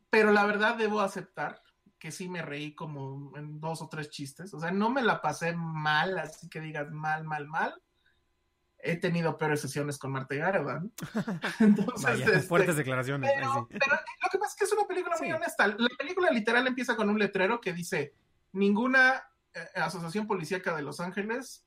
Pero 0.09 0.31
la 0.31 0.45
verdad 0.45 0.75
debo 0.75 1.01
aceptar 1.01 1.61
que 2.05 2.11
sí 2.11 2.29
me 2.29 2.43
reí 2.43 2.75
como 2.75 3.35
en 3.35 3.59
dos 3.59 3.81
o 3.81 3.89
tres 3.89 4.11
chistes. 4.11 4.53
O 4.53 4.59
sea, 4.59 4.69
no 4.69 4.91
me 4.91 5.01
la 5.01 5.23
pasé 5.23 5.55
mal, 5.55 6.19
así 6.19 6.47
que 6.47 6.59
digas 6.59 6.91
mal, 6.91 7.23
mal, 7.23 7.47
mal. 7.47 7.81
He 8.77 8.97
tenido 8.97 9.39
peores 9.39 9.59
sesiones 9.59 9.97
con. 9.97 10.15
Entonces, 11.59 12.03
Vaya, 12.03 12.25
este, 12.25 12.41
fuertes 12.41 12.75
declaraciones. 12.75 13.31
pero, 13.33 13.67
sí. 13.71 13.79
pero 13.79 13.95
lo 14.21 14.29
que 14.29 14.37
pasa 14.37 14.51
es 14.51 14.55
que 14.55 14.65
es 14.65 14.73
una 14.73 14.85
película 14.85 15.15
muy 15.19 15.31
honesta. 15.31 15.65
La 15.65 15.89
película 15.97 16.29
literal 16.29 16.67
empieza 16.67 16.95
con 16.95 17.09
un 17.09 17.17
letrero 17.17 17.59
que 17.59 17.73
dice: 17.73 18.13
ninguna 18.51 19.23
eh, 19.51 19.67
asociación 19.73 20.27
policíaca 20.27 20.75
de 20.75 20.83
Los 20.83 20.99
Ángeles 20.99 21.65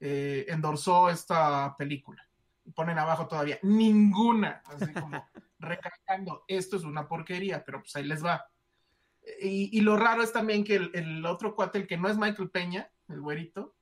eh, 0.00 0.46
endorsó 0.48 1.10
esta 1.10 1.76
película. 1.76 2.28
Y 2.64 2.72
ponen 2.72 2.98
abajo 2.98 3.28
todavía: 3.28 3.60
ninguna. 3.62 4.62
Así 4.66 4.92
como 4.92 5.24
recalcando: 5.60 6.42
esto 6.48 6.76
es 6.76 6.82
una 6.82 7.06
porquería, 7.06 7.64
pero 7.64 7.82
pues 7.82 7.94
ahí 7.94 8.02
les 8.02 8.24
va. 8.24 8.50
Y, 9.40 9.80
lo 9.80 9.96
raro 9.96 10.22
es 10.22 10.32
también 10.32 10.64
que 10.64 10.76
el, 10.76 10.90
el 10.94 11.26
otro 11.26 11.54
cuate, 11.54 11.78
el 11.78 11.86
que 11.86 11.96
no 11.96 12.08
es 12.08 12.16
Michael 12.16 12.50
Peña, 12.50 12.90
el 13.08 13.20
güerito, 13.20 13.74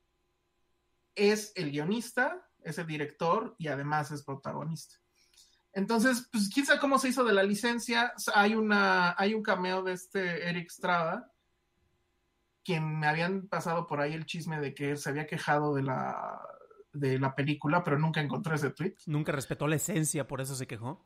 es 1.13 1.53
el 1.55 1.71
guionista, 1.71 2.49
es 2.63 2.77
el 2.77 2.87
director 2.87 3.55
y 3.57 3.67
además 3.67 4.11
es 4.11 4.23
protagonista. 4.23 4.95
Entonces, 5.73 6.27
pues 6.31 6.49
quién 6.49 6.65
sabe 6.65 6.79
cómo 6.79 6.97
se 6.97 7.09
hizo 7.09 7.23
de 7.23 7.33
la 7.33 7.43
licencia. 7.43 8.13
Hay 8.33 8.55
una, 8.55 9.13
hay 9.17 9.33
un 9.33 9.43
cameo 9.43 9.83
de 9.83 9.93
este 9.93 10.49
Eric 10.49 10.69
Strada, 10.69 11.31
quien 12.63 12.99
me 12.99 13.07
habían 13.07 13.47
pasado 13.47 13.85
por 13.85 13.99
ahí 13.99 14.13
el 14.13 14.25
chisme 14.25 14.59
de 14.59 14.73
que 14.73 14.95
se 14.95 15.09
había 15.09 15.27
quejado 15.27 15.75
de 15.75 15.83
la, 15.83 16.41
de 16.93 17.19
la 17.19 17.35
película, 17.35 17.83
pero 17.83 17.99
nunca 17.99 18.21
encontré 18.21 18.55
ese 18.55 18.71
tweet. 18.71 18.95
Nunca 19.05 19.33
respetó 19.33 19.67
la 19.67 19.75
esencia, 19.75 20.27
por 20.27 20.39
eso 20.39 20.55
se 20.55 20.65
quejó. 20.65 21.05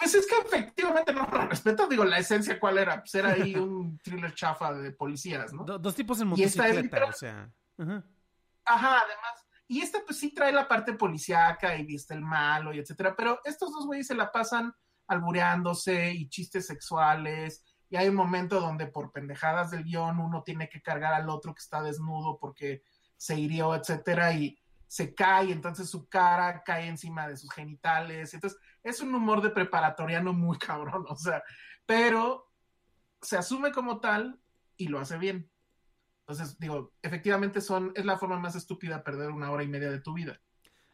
Pues 0.00 0.14
es 0.14 0.26
que 0.26 0.34
efectivamente 0.46 1.12
no 1.12 1.28
lo 1.30 1.46
respeto. 1.46 1.86
Digo, 1.86 2.04
la 2.04 2.18
esencia, 2.18 2.58
¿cuál 2.58 2.78
era? 2.78 3.00
Pues 3.00 3.14
era 3.14 3.32
ahí 3.32 3.54
un 3.54 3.98
thriller 4.02 4.34
chafa 4.34 4.72
de 4.72 4.92
policías, 4.92 5.52
¿no? 5.52 5.64
Do- 5.64 5.78
dos 5.78 5.94
tipos 5.94 6.18
en 6.20 6.28
es 6.28 6.30
motocicleta, 6.30 6.80
literal- 6.82 7.10
o 7.10 7.12
sea. 7.12 7.52
ajá. 7.78 8.04
Ajá, 8.64 8.88
además. 8.98 9.46
Y 9.68 9.80
esta 9.82 10.00
pues 10.04 10.18
sí 10.18 10.34
trae 10.34 10.52
la 10.52 10.66
parte 10.66 10.94
policíaca 10.94 11.76
y 11.76 11.84
viste 11.84 12.14
el 12.14 12.22
malo 12.22 12.72
y 12.72 12.78
etcétera, 12.80 13.14
pero 13.16 13.40
estos 13.44 13.70
dos 13.72 13.86
güeyes 13.86 14.06
se 14.08 14.14
la 14.16 14.32
pasan 14.32 14.72
albureándose 15.06 16.12
y 16.12 16.28
chistes 16.28 16.66
sexuales 16.66 17.64
y 17.88 17.96
hay 17.96 18.08
un 18.08 18.14
momento 18.14 18.60
donde 18.60 18.86
por 18.86 19.12
pendejadas 19.12 19.70
del 19.70 19.84
guion 19.84 20.18
uno 20.18 20.42
tiene 20.42 20.68
que 20.68 20.80
cargar 20.82 21.14
al 21.14 21.28
otro 21.28 21.54
que 21.54 21.60
está 21.60 21.82
desnudo 21.82 22.38
porque 22.38 22.82
se 23.16 23.38
hirió, 23.38 23.74
etcétera, 23.74 24.32
y 24.32 24.58
se 24.86 25.14
cae, 25.14 25.52
entonces 25.52 25.88
su 25.90 26.08
cara 26.08 26.62
cae 26.64 26.86
encima 26.86 27.28
de 27.28 27.36
sus 27.36 27.52
genitales, 27.52 28.32
entonces 28.34 28.58
es 28.82 29.00
un 29.00 29.14
humor 29.14 29.42
de 29.42 29.50
preparatoriano 29.50 30.32
muy 30.32 30.58
cabrón, 30.58 31.04
o 31.08 31.16
sea, 31.16 31.42
pero 31.86 32.50
se 33.20 33.36
asume 33.36 33.72
como 33.72 34.00
tal 34.00 34.40
y 34.76 34.88
lo 34.88 34.98
hace 34.98 35.18
bien. 35.18 35.50
Entonces, 36.20 36.58
digo, 36.58 36.92
efectivamente 37.02 37.60
son, 37.60 37.92
es 37.94 38.04
la 38.04 38.16
forma 38.16 38.38
más 38.38 38.54
estúpida 38.54 38.98
de 38.98 39.02
perder 39.02 39.30
una 39.30 39.50
hora 39.50 39.64
y 39.64 39.68
media 39.68 39.90
de 39.90 40.00
tu 40.00 40.14
vida. 40.14 40.40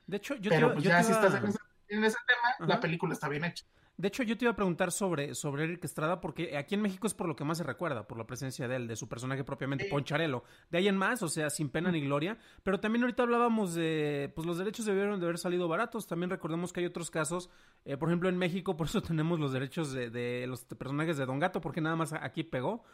De 0.06 0.16
hecho, 0.16 0.34
yo 0.36 0.50
Pero 0.50 0.68
te, 0.68 0.74
pues 0.74 0.84
yo 0.84 0.90
ya 0.90 0.98
te 0.98 1.04
si 1.04 1.12
estás 1.12 1.34
en 1.34 1.46
ese, 1.46 1.58
en 1.88 2.04
ese 2.04 2.18
tema, 2.26 2.48
Ajá. 2.58 2.66
la 2.66 2.80
película 2.80 3.12
está 3.12 3.28
bien 3.28 3.44
hecha. 3.44 3.66
De 3.98 4.08
hecho, 4.08 4.22
yo 4.22 4.36
te 4.36 4.44
iba 4.44 4.52
a 4.52 4.56
preguntar 4.56 4.92
sobre, 4.92 5.34
sobre 5.34 5.64
Eric 5.64 5.84
Estrada, 5.84 6.20
porque 6.20 6.56
aquí 6.58 6.74
en 6.74 6.82
México 6.82 7.06
es 7.06 7.14
por 7.14 7.26
lo 7.26 7.34
que 7.34 7.44
más 7.44 7.56
se 7.58 7.64
recuerda, 7.64 8.06
por 8.06 8.18
la 8.18 8.26
presencia 8.26 8.68
de 8.68 8.76
él, 8.76 8.86
de 8.88 8.96
su 8.96 9.08
personaje 9.08 9.42
propiamente, 9.42 9.84
Sí. 9.84 9.90
Poncharelo. 9.90 10.44
De 10.70 10.78
ahí 10.78 10.88
en 10.88 10.96
más, 10.96 11.22
o 11.22 11.28
sea, 11.28 11.48
sin 11.48 11.70
pena 11.70 11.90
ni 11.90 12.02
gloria. 12.02 12.38
Pero 12.62 12.78
también 12.78 13.04
ahorita 13.04 13.22
hablábamos 13.22 13.74
de, 13.74 14.30
pues 14.34 14.46
los 14.46 14.58
derechos 14.58 14.84
debieron 14.84 15.18
de 15.18 15.26
haber 15.26 15.38
salido 15.38 15.66
baratos. 15.66 16.06
También 16.06 16.28
recordemos 16.28 16.72
que 16.72 16.80
hay 16.80 16.86
otros 16.86 17.10
casos, 17.10 17.48
eh, 17.84 17.96
por 17.96 18.08
ejemplo, 18.10 18.28
en 18.28 18.36
México, 18.36 18.76
por 18.76 18.86
eso 18.86 19.00
tenemos 19.00 19.40
los 19.40 19.52
derechos 19.52 19.92
de, 19.92 20.10
de 20.10 20.46
los 20.46 20.64
personajes 20.64 21.16
de 21.16 21.24
Don 21.24 21.38
Gato, 21.38 21.60
porque 21.60 21.80
nada 21.80 21.96
más 21.96 22.12
aquí 22.12 22.42
pegó. 22.44 22.84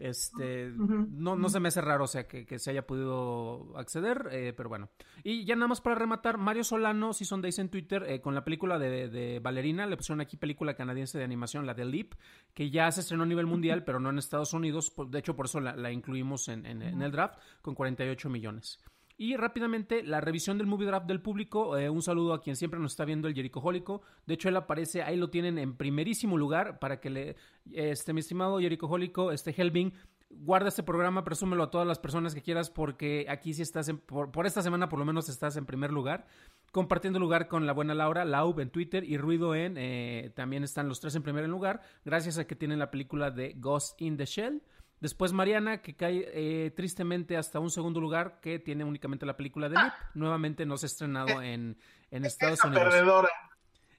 Este, 0.00 0.72
no, 0.76 1.36
no 1.36 1.48
se 1.50 1.60
me 1.60 1.68
hace 1.68 1.80
raro, 1.80 2.04
o 2.04 2.06
sea, 2.08 2.26
que, 2.26 2.46
que 2.46 2.58
se 2.58 2.70
haya 2.70 2.86
podido 2.86 3.76
acceder, 3.76 4.28
eh, 4.32 4.52
pero 4.56 4.68
bueno. 4.68 4.88
Y 5.22 5.44
ya 5.44 5.54
nada 5.56 5.68
más 5.68 5.80
para 5.80 5.94
rematar, 5.94 6.38
Mario 6.38 6.64
Solano, 6.64 7.12
Season 7.12 7.42
Days 7.42 7.58
en 7.58 7.68
Twitter, 7.68 8.04
eh, 8.08 8.20
con 8.20 8.34
la 8.34 8.42
película 8.44 8.78
de, 8.78 9.08
de 9.08 9.40
Valerina, 9.40 9.86
le 9.86 9.96
pusieron 9.96 10.20
aquí 10.20 10.36
película 10.36 10.74
canadiense 10.74 11.18
de 11.18 11.24
animación, 11.24 11.66
la 11.66 11.74
de 11.74 11.84
Leap, 11.84 12.14
que 12.54 12.70
ya 12.70 12.90
se 12.90 13.00
estrenó 13.02 13.24
a 13.24 13.26
nivel 13.26 13.46
mundial, 13.46 13.84
pero 13.84 14.00
no 14.00 14.10
en 14.10 14.18
Estados 14.18 14.52
Unidos, 14.54 14.92
de 15.10 15.18
hecho 15.18 15.36
por 15.36 15.46
eso 15.46 15.60
la, 15.60 15.76
la 15.76 15.92
incluimos 15.92 16.48
en, 16.48 16.64
en- 16.66 16.82
en 16.82 17.02
el 17.02 17.10
draft, 17.12 17.38
con 17.62 17.74
48 17.74 18.28
millones. 18.30 18.78
Y 19.20 19.36
rápidamente, 19.36 20.02
la 20.02 20.22
revisión 20.22 20.56
del 20.56 20.66
movie 20.66 20.86
draft 20.86 21.06
del 21.06 21.20
público. 21.20 21.76
eh, 21.76 21.90
un 21.90 22.00
saludo 22.00 22.32
a 22.32 22.40
quien 22.40 22.56
siempre 22.56 22.80
nos 22.80 22.92
está 22.92 23.04
viendo, 23.04 23.28
el 23.28 23.34
Jericojólico. 23.34 24.00
De 24.26 24.32
hecho, 24.32 24.48
él 24.48 24.56
aparece, 24.56 25.02
ahí 25.02 25.18
lo 25.18 25.28
tienen 25.28 25.58
en 25.58 25.76
primerísimo 25.76 26.38
lugar 26.38 26.78
para 26.78 27.00
que 27.00 27.10
le. 27.10 27.36
Este, 27.70 28.14
mi 28.14 28.20
estimado 28.20 28.58
Jericojólico, 28.60 29.30
este 29.30 29.52
Helving, 29.54 29.92
guarda 30.30 30.68
este 30.68 30.82
programa, 30.82 31.22
presúmelo 31.22 31.64
a 31.64 31.70
todas 31.70 31.86
las 31.86 31.98
personas 31.98 32.34
que 32.34 32.40
quieras, 32.40 32.70
porque 32.70 33.26
aquí 33.28 33.52
sí 33.52 33.60
estás, 33.60 33.92
por 34.06 34.46
esta 34.46 34.62
semana 34.62 34.88
por 34.88 34.98
lo 34.98 35.04
menos 35.04 35.28
estás 35.28 35.54
en 35.58 35.66
primer 35.66 35.92
lugar. 35.92 36.26
Compartiendo 36.72 37.18
lugar 37.18 37.46
con 37.46 37.66
la 37.66 37.74
buena 37.74 37.94
Laura, 37.94 38.24
Laub 38.24 38.58
en 38.60 38.70
Twitter 38.70 39.04
y 39.04 39.18
Ruido 39.18 39.54
en. 39.54 39.74
eh, 39.76 40.32
también 40.34 40.64
están 40.64 40.88
los 40.88 40.98
tres 40.98 41.14
en 41.14 41.22
primer 41.22 41.46
lugar, 41.46 41.82
gracias 42.06 42.38
a 42.38 42.46
que 42.46 42.56
tienen 42.56 42.78
la 42.78 42.90
película 42.90 43.30
de 43.30 43.52
Ghost 43.52 44.00
in 44.00 44.16
the 44.16 44.24
Shell. 44.24 44.62
Después 45.00 45.32
Mariana, 45.32 45.80
que 45.80 45.96
cae 45.96 46.28
eh, 46.32 46.70
tristemente 46.72 47.36
hasta 47.36 47.58
un 47.58 47.70
segundo 47.70 48.00
lugar, 48.00 48.40
que 48.40 48.58
tiene 48.58 48.84
únicamente 48.84 49.24
la 49.24 49.36
película 49.36 49.68
de 49.68 49.76
Leap. 49.76 49.92
Nuevamente 50.14 50.66
no 50.66 50.76
se 50.76 50.86
ha 50.86 50.88
estrenado 50.88 51.40
en, 51.42 51.78
en 52.10 52.24
Estados 52.24 52.62
Unidos. 52.64 52.84
perdedora. 52.84 53.28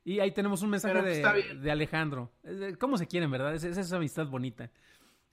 Y 0.03 0.19
ahí 0.19 0.31
tenemos 0.31 0.61
un 0.61 0.69
mensaje 0.69 0.99
pues, 0.99 1.23
de, 1.23 1.55
de 1.59 1.71
Alejandro. 1.71 2.31
Eh, 2.43 2.75
¿Cómo 2.79 2.97
se 2.97 3.07
quieren, 3.07 3.29
verdad? 3.31 3.53
Es, 3.55 3.63
es 3.63 3.77
esa 3.77 3.97
amistad 3.97 4.27
bonita. 4.27 4.69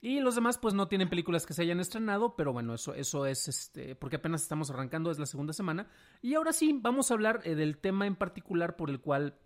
Y 0.01 0.21
los 0.21 0.35
demás, 0.35 0.57
pues 0.57 0.73
no 0.73 0.87
tienen 0.87 1.09
películas 1.09 1.45
que 1.45 1.53
se 1.53 1.63
hayan 1.63 1.79
estrenado, 1.79 2.35
pero 2.35 2.53
bueno, 2.53 2.73
eso, 2.73 2.93
eso 2.93 3.25
es 3.25 3.47
este, 3.47 3.95
porque 3.95 4.15
apenas 4.15 4.41
estamos 4.41 4.69
arrancando, 4.69 5.11
es 5.11 5.19
la 5.19 5.25
segunda 5.25 5.51
semana. 5.53 5.87
Y 6.21 6.35
ahora 6.35 6.53
sí, 6.53 6.77
vamos 6.81 7.11
a 7.11 7.15
hablar 7.15 7.41
eh, 7.43 7.55
del 7.55 7.77
tema 7.77 8.07
en 8.07 8.15
particular 8.15 8.75
por 8.75 8.89
el 8.89 9.01
cual 9.01 9.37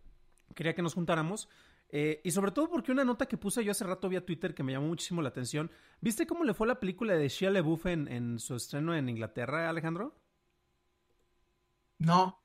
quería 0.54 0.76
que 0.76 0.84
nos 0.84 0.94
juntáramos. 0.94 1.50
Eh, 1.96 2.22
y 2.24 2.32
sobre 2.32 2.52
todo 2.52 2.70
porque 2.70 2.92
una 2.92 3.06
nota 3.06 3.28
que 3.28 3.38
puse 3.38 3.64
yo 3.64 3.72
hace 3.72 3.86
rato 3.86 4.10
vía 4.10 4.26
Twitter 4.26 4.54
que 4.56 4.64
me 4.64 4.74
llamó 4.74 4.88
muchísimo 4.88 5.22
la 5.22 5.30
atención. 5.30 5.72
¿Viste 6.02 6.28
cómo 6.28 6.44
le 6.44 6.54
fue 6.56 6.68
la 6.68 6.80
película 6.80 7.14
de 7.16 7.30
Shia 7.30 7.52
LaBeouf 7.52 7.86
en, 7.86 8.08
en 8.08 8.40
su 8.40 8.56
estreno 8.56 8.96
en 8.96 9.10
Inglaterra, 9.10 9.70
Alejandro? 9.70 10.16
No. 12.00 12.40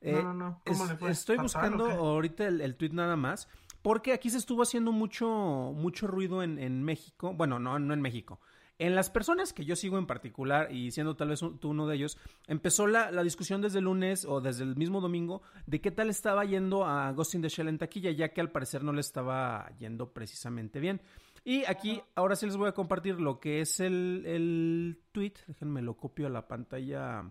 Eh, 0.00 0.12
no, 0.12 0.22
no, 0.22 0.34
no. 0.34 0.62
¿Cómo 0.64 0.84
es- 0.84 0.90
le 0.90 0.96
fue? 0.96 1.10
Estoy 1.10 1.36
¿Fatal 1.36 1.44
buscando 1.44 1.84
ahorita 1.86 2.46
el, 2.46 2.60
el 2.60 2.76
tweet 2.76 2.90
nada 2.92 3.16
más. 3.16 3.48
Porque 3.82 4.12
aquí 4.12 4.30
se 4.30 4.38
estuvo 4.38 4.62
haciendo 4.62 4.92
mucho, 4.92 5.26
mucho 5.74 6.06
ruido 6.08 6.42
en, 6.42 6.58
en 6.58 6.82
México. 6.82 7.34
Bueno, 7.34 7.58
no, 7.58 7.78
no 7.78 7.94
en 7.94 8.00
México. 8.02 8.40
En 8.78 8.94
las 8.94 9.08
personas 9.08 9.54
que 9.54 9.64
yo 9.64 9.74
sigo 9.74 9.96
en 9.96 10.06
particular, 10.06 10.70
y 10.70 10.90
siendo 10.90 11.16
tal 11.16 11.28
vez 11.30 11.40
un- 11.40 11.58
tú 11.58 11.70
uno 11.70 11.86
de 11.86 11.96
ellos, 11.96 12.18
empezó 12.46 12.86
la, 12.86 13.10
la 13.10 13.22
discusión 13.22 13.62
desde 13.62 13.78
el 13.78 13.86
lunes 13.86 14.26
o 14.26 14.40
desde 14.42 14.64
el 14.64 14.76
mismo 14.76 15.00
domingo 15.00 15.40
de 15.66 15.80
qué 15.80 15.90
tal 15.90 16.10
estaba 16.10 16.44
yendo 16.44 16.84
a 16.84 17.10
Ghost 17.12 17.34
in 17.34 17.42
the 17.42 17.48
Shell 17.48 17.68
en 17.68 17.78
taquilla, 17.78 18.10
ya 18.10 18.28
que 18.34 18.42
al 18.42 18.50
parecer 18.50 18.84
no 18.84 18.92
le 18.92 19.00
estaba 19.00 19.70
yendo 19.78 20.12
precisamente 20.12 20.78
bien. 20.78 21.00
Y 21.42 21.64
aquí, 21.64 22.02
ahora 22.16 22.36
sí 22.36 22.44
les 22.44 22.56
voy 22.56 22.68
a 22.68 22.72
compartir 22.72 23.18
lo 23.20 23.40
que 23.40 23.60
es 23.60 23.80
el, 23.80 24.24
el 24.26 25.00
tweet. 25.12 25.34
Déjenme 25.46 25.80
lo 25.80 25.96
copio 25.96 26.26
a 26.26 26.30
la 26.30 26.46
pantalla. 26.46 27.30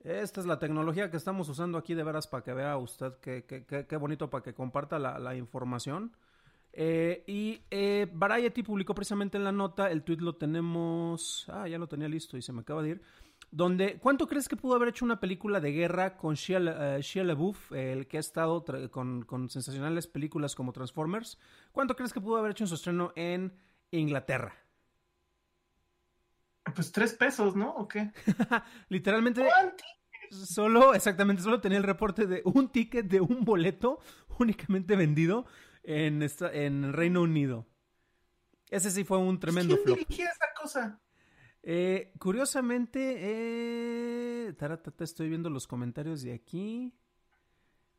Esta 0.00 0.40
es 0.40 0.46
la 0.46 0.58
tecnología 0.58 1.10
que 1.10 1.16
estamos 1.16 1.48
usando 1.48 1.78
aquí 1.78 1.94
de 1.94 2.02
veras 2.02 2.26
para 2.26 2.42
que 2.42 2.52
vea 2.52 2.76
usted 2.76 3.14
qué, 3.22 3.44
qué- 3.44 3.64
qué- 3.64 3.86
qué 3.86 3.96
bonito 3.96 4.28
para 4.28 4.42
que 4.42 4.52
comparta 4.52 4.98
la, 4.98 5.18
la 5.20 5.36
información. 5.36 6.12
Eh, 6.74 7.22
y 7.26 7.60
eh, 7.70 8.08
Variety 8.12 8.62
publicó 8.62 8.94
precisamente 8.94 9.36
en 9.36 9.44
la 9.44 9.52
nota, 9.52 9.90
el 9.90 10.02
tweet 10.02 10.18
lo 10.18 10.36
tenemos, 10.36 11.46
ah, 11.48 11.68
ya 11.68 11.78
lo 11.78 11.86
tenía 11.86 12.08
listo 12.08 12.38
y 12.38 12.42
se 12.42 12.52
me 12.52 12.62
acaba 12.62 12.82
de 12.82 12.90
ir, 12.90 13.02
donde, 13.50 13.98
¿cuánto 13.98 14.26
crees 14.26 14.48
que 14.48 14.56
pudo 14.56 14.76
haber 14.76 14.88
hecho 14.88 15.04
una 15.04 15.20
película 15.20 15.60
de 15.60 15.72
guerra 15.72 16.16
con 16.16 16.34
Shia, 16.34 16.60
LaBeouf, 16.60 17.72
el 17.72 18.06
que 18.06 18.16
ha 18.16 18.20
estado 18.20 18.64
con, 18.90 19.24
con 19.24 19.50
sensacionales 19.50 20.06
películas 20.06 20.54
como 20.54 20.72
Transformers? 20.72 21.38
¿Cuánto 21.72 21.94
crees 21.94 22.14
que 22.14 22.20
pudo 22.20 22.38
haber 22.38 22.52
hecho 22.52 22.64
en 22.64 22.68
su 22.68 22.76
estreno 22.76 23.12
en 23.16 23.52
Inglaterra? 23.90 24.54
Pues 26.74 26.90
tres 26.92 27.12
pesos, 27.12 27.54
¿no? 27.54 27.74
¿O 27.74 27.86
qué? 27.86 28.12
Literalmente... 28.88 29.44
¿Cuánto? 29.44 29.84
Solo, 30.30 30.94
exactamente, 30.94 31.42
solo 31.42 31.60
tenía 31.60 31.76
el 31.76 31.84
reporte 31.84 32.26
de 32.26 32.40
un 32.46 32.70
ticket 32.70 33.04
de 33.04 33.20
un 33.20 33.44
boleto 33.44 34.00
únicamente 34.38 34.96
vendido 34.96 35.44
en, 35.82 36.22
esta, 36.22 36.52
en 36.52 36.92
Reino 36.92 37.22
Unido. 37.22 37.66
Ese 38.70 38.90
sí 38.90 39.04
fue 39.04 39.18
un 39.18 39.38
tremendo 39.38 39.74
¿Quién 39.74 39.84
flop. 39.84 39.98
dirigía 39.98 40.30
esa 40.30 40.46
cosa? 40.60 41.00
Eh, 41.62 42.12
curiosamente, 42.18 43.16
eh, 43.20 44.52
taratata, 44.54 45.04
estoy 45.04 45.28
viendo 45.28 45.50
los 45.50 45.66
comentarios 45.66 46.22
de 46.22 46.32
aquí. 46.32 46.92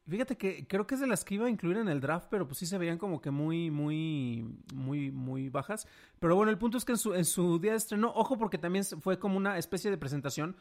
Fíjate 0.06 0.36
que 0.36 0.68
creo 0.68 0.86
que 0.86 0.96
es 0.96 1.02
de 1.02 1.08
las 1.08 1.24
que 1.24 1.36
iba 1.36 1.46
a 1.46 1.50
incluir 1.50 1.78
en 1.78 1.88
el 1.88 2.02
draft, 2.02 2.28
pero 2.30 2.46
pues 2.46 2.58
sí 2.58 2.66
se 2.66 2.78
veían 2.78 2.98
como 2.98 3.22
que 3.22 3.32
muy, 3.32 3.72
muy, 3.72 4.44
muy, 4.74 5.12
muy 5.12 5.48
bajas. 5.48 5.88
Pero 6.20 6.36
bueno, 6.36 6.52
el 6.52 6.58
punto 6.58 6.78
es 6.78 6.84
que 6.84 6.92
en 6.92 6.98
su, 6.98 7.14
en 7.14 7.24
su 7.24 7.58
día 7.60 7.72
de 7.72 7.78
estreno, 7.78 8.12
ojo 8.14 8.38
porque 8.38 8.58
también 8.58 8.84
fue 8.84 9.18
como 9.18 9.38
una 9.38 9.58
especie 9.58 9.90
de 9.90 9.98
presentación. 9.98 10.58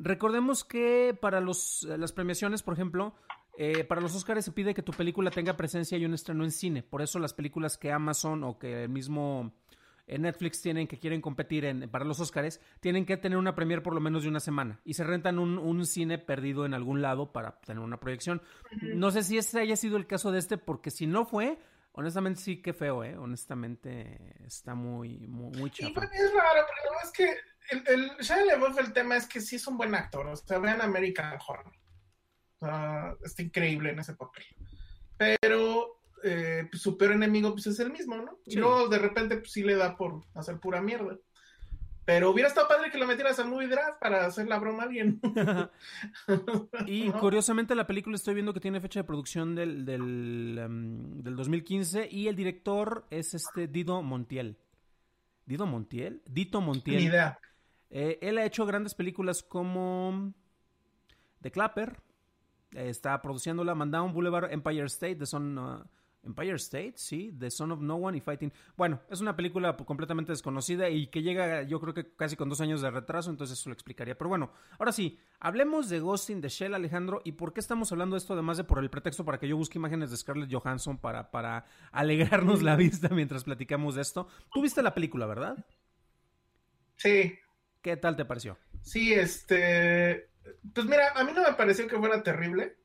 Recordemos 0.00 0.64
que 0.64 1.16
para 1.20 1.40
los, 1.40 1.84
las 1.84 2.12
premiaciones, 2.12 2.64
por 2.64 2.74
ejemplo, 2.74 3.14
eh, 3.62 3.84
para 3.84 4.00
los 4.00 4.14
Oscars 4.14 4.42
se 4.42 4.52
pide 4.52 4.72
que 4.72 4.80
tu 4.80 4.92
película 4.92 5.30
tenga 5.30 5.54
presencia 5.54 5.98
y 5.98 6.06
un 6.06 6.14
estreno 6.14 6.44
en 6.44 6.50
cine. 6.50 6.82
Por 6.82 7.02
eso 7.02 7.18
las 7.18 7.34
películas 7.34 7.76
que 7.76 7.92
Amazon 7.92 8.42
o 8.42 8.58
que 8.58 8.84
el 8.84 8.88
mismo 8.88 9.52
eh, 10.06 10.18
Netflix 10.18 10.62
tienen 10.62 10.88
que 10.88 10.98
quieren 10.98 11.20
competir 11.20 11.66
en, 11.66 11.90
para 11.90 12.06
los 12.06 12.20
Oscars, 12.20 12.58
tienen 12.80 13.04
que 13.04 13.18
tener 13.18 13.36
una 13.36 13.54
premier 13.54 13.82
por 13.82 13.92
lo 13.92 14.00
menos 14.00 14.22
de 14.22 14.30
una 14.30 14.40
semana 14.40 14.80
y 14.82 14.94
se 14.94 15.04
rentan 15.04 15.38
un, 15.38 15.58
un 15.58 15.84
cine 15.84 16.16
perdido 16.16 16.64
en 16.64 16.72
algún 16.72 17.02
lado 17.02 17.32
para 17.32 17.60
tener 17.60 17.82
una 17.82 18.00
proyección. 18.00 18.40
No 18.80 19.10
sé 19.10 19.22
si 19.24 19.36
ese 19.36 19.60
haya 19.60 19.76
sido 19.76 19.98
el 19.98 20.06
caso 20.06 20.32
de 20.32 20.38
este, 20.38 20.56
porque 20.56 20.90
si 20.90 21.06
no 21.06 21.26
fue, 21.26 21.58
honestamente 21.92 22.40
sí 22.40 22.62
que 22.62 22.72
feo, 22.72 23.04
¿eh? 23.04 23.18
Honestamente 23.18 24.36
está 24.46 24.74
muy, 24.74 25.18
muy, 25.28 25.50
muy 25.58 25.68
Y 25.68 25.72
chafa. 25.72 25.92
pues, 25.96 26.10
es 26.14 26.32
raro, 26.32 26.66
pero 26.66 26.94
es 27.04 27.12
que 27.12 27.36
el, 27.72 27.84
el 27.86 28.78
el 28.78 28.92
tema 28.94 29.16
es 29.16 29.26
que 29.26 29.42
sí 29.42 29.56
es 29.56 29.66
un 29.66 29.76
buen 29.76 29.94
actor. 29.94 30.26
O 30.28 30.34
sea, 30.34 30.58
vean 30.58 30.80
American 30.80 31.38
Horror. 31.46 31.74
Sea, 32.60 33.16
está 33.24 33.42
increíble 33.42 33.90
en 33.90 33.98
ese 33.98 34.14
papel. 34.14 34.44
Pero 35.16 36.00
eh, 36.22 36.66
pues, 36.70 36.82
su 36.82 36.96
peor 36.96 37.12
enemigo 37.12 37.52
pues, 37.52 37.66
es 37.66 37.80
el 37.80 37.90
mismo, 37.90 38.16
¿no? 38.16 38.38
Sí. 38.44 38.52
Y 38.52 38.56
luego 38.56 38.88
de 38.88 38.98
repente 38.98 39.36
pues, 39.36 39.52
sí 39.52 39.62
le 39.62 39.76
da 39.76 39.96
por 39.96 40.22
hacer 40.34 40.58
pura 40.58 40.80
mierda. 40.80 41.16
Pero 42.04 42.30
hubiera 42.30 42.48
estado 42.48 42.66
padre 42.66 42.90
que 42.90 42.98
lo 42.98 43.06
metieras 43.06 43.38
al 43.38 43.48
movie 43.48 43.68
draft 43.68 44.00
para 44.00 44.26
hacer 44.26 44.48
la 44.48 44.58
broma 44.58 44.82
a 44.82 44.86
alguien. 44.86 45.20
y 46.86 47.08
¿No? 47.08 47.20
curiosamente 47.20 47.74
la 47.74 47.86
película 47.86 48.16
estoy 48.16 48.34
viendo 48.34 48.52
que 48.52 48.60
tiene 48.60 48.80
fecha 48.80 49.00
de 49.00 49.04
producción 49.04 49.54
del, 49.54 49.84
del, 49.84 50.58
em, 50.58 51.22
del 51.22 51.36
2015 51.36 52.08
y 52.10 52.26
el 52.26 52.34
director 52.34 53.06
es 53.10 53.34
este 53.34 53.68
Dido 53.68 54.02
Montiel. 54.02 54.58
¿Dido 55.46 55.66
Montiel? 55.66 56.22
Dito 56.26 56.60
Montiel. 56.60 56.96
Ni 56.96 57.04
idea. 57.04 57.38
Eh, 57.90 58.18
él 58.22 58.38
ha 58.38 58.44
hecho 58.44 58.66
grandes 58.66 58.94
películas 58.94 59.42
como 59.42 60.32
The 61.42 61.50
Clapper. 61.50 62.00
Está 62.72 63.20
produciéndola 63.22 63.74
Mandown 63.74 64.12
Boulevard, 64.12 64.52
Empire 64.52 64.86
State, 64.86 65.16
The 65.16 65.26
Son... 65.26 65.58
uh, 65.58 65.84
Empire 66.22 66.56
State, 66.56 66.92
sí, 66.96 67.34
The 67.38 67.50
Son 67.50 67.72
of 67.72 67.80
No 67.80 67.96
One 67.96 68.18
y 68.18 68.20
Fighting. 68.20 68.52
Bueno, 68.76 69.00
es 69.08 69.22
una 69.22 69.34
película 69.34 69.74
completamente 69.74 70.32
desconocida 70.32 70.90
y 70.90 71.06
que 71.06 71.22
llega, 71.22 71.62
yo 71.62 71.80
creo 71.80 71.94
que 71.94 72.14
casi 72.14 72.36
con 72.36 72.50
dos 72.50 72.60
años 72.60 72.82
de 72.82 72.90
retraso, 72.90 73.30
entonces 73.30 73.58
eso 73.58 73.70
lo 73.70 73.74
explicaría. 73.74 74.18
Pero 74.18 74.28
bueno, 74.28 74.52
ahora 74.78 74.92
sí, 74.92 75.18
hablemos 75.38 75.88
de 75.88 76.00
Ghost 76.00 76.28
in 76.28 76.42
the 76.42 76.50
Shell, 76.50 76.74
Alejandro, 76.74 77.22
y 77.24 77.32
por 77.32 77.54
qué 77.54 77.60
estamos 77.60 77.90
hablando 77.92 78.16
de 78.16 78.18
esto, 78.18 78.34
además 78.34 78.58
de 78.58 78.64
por 78.64 78.80
el 78.80 78.90
pretexto 78.90 79.24
para 79.24 79.38
que 79.38 79.48
yo 79.48 79.56
busque 79.56 79.78
imágenes 79.78 80.10
de 80.10 80.18
Scarlett 80.18 80.52
Johansson 80.52 80.98
para, 80.98 81.30
para 81.30 81.64
alegrarnos 81.90 82.62
la 82.62 82.76
vista 82.76 83.08
mientras 83.14 83.44
platicamos 83.44 83.94
de 83.94 84.02
esto. 84.02 84.28
Tú 84.52 84.60
viste 84.60 84.82
la 84.82 84.92
película, 84.94 85.24
¿verdad? 85.26 85.64
Sí, 86.96 87.38
¿Qué 87.82 87.96
tal 87.96 88.16
te 88.16 88.24
pareció? 88.24 88.58
sí, 88.82 89.12
este. 89.14 90.29
Pues 90.74 90.86
mira, 90.86 91.12
a 91.14 91.24
mí 91.24 91.32
no 91.32 91.42
me 91.42 91.54
pareció 91.54 91.86
que 91.86 91.98
fuera 91.98 92.22
terrible. 92.22 92.76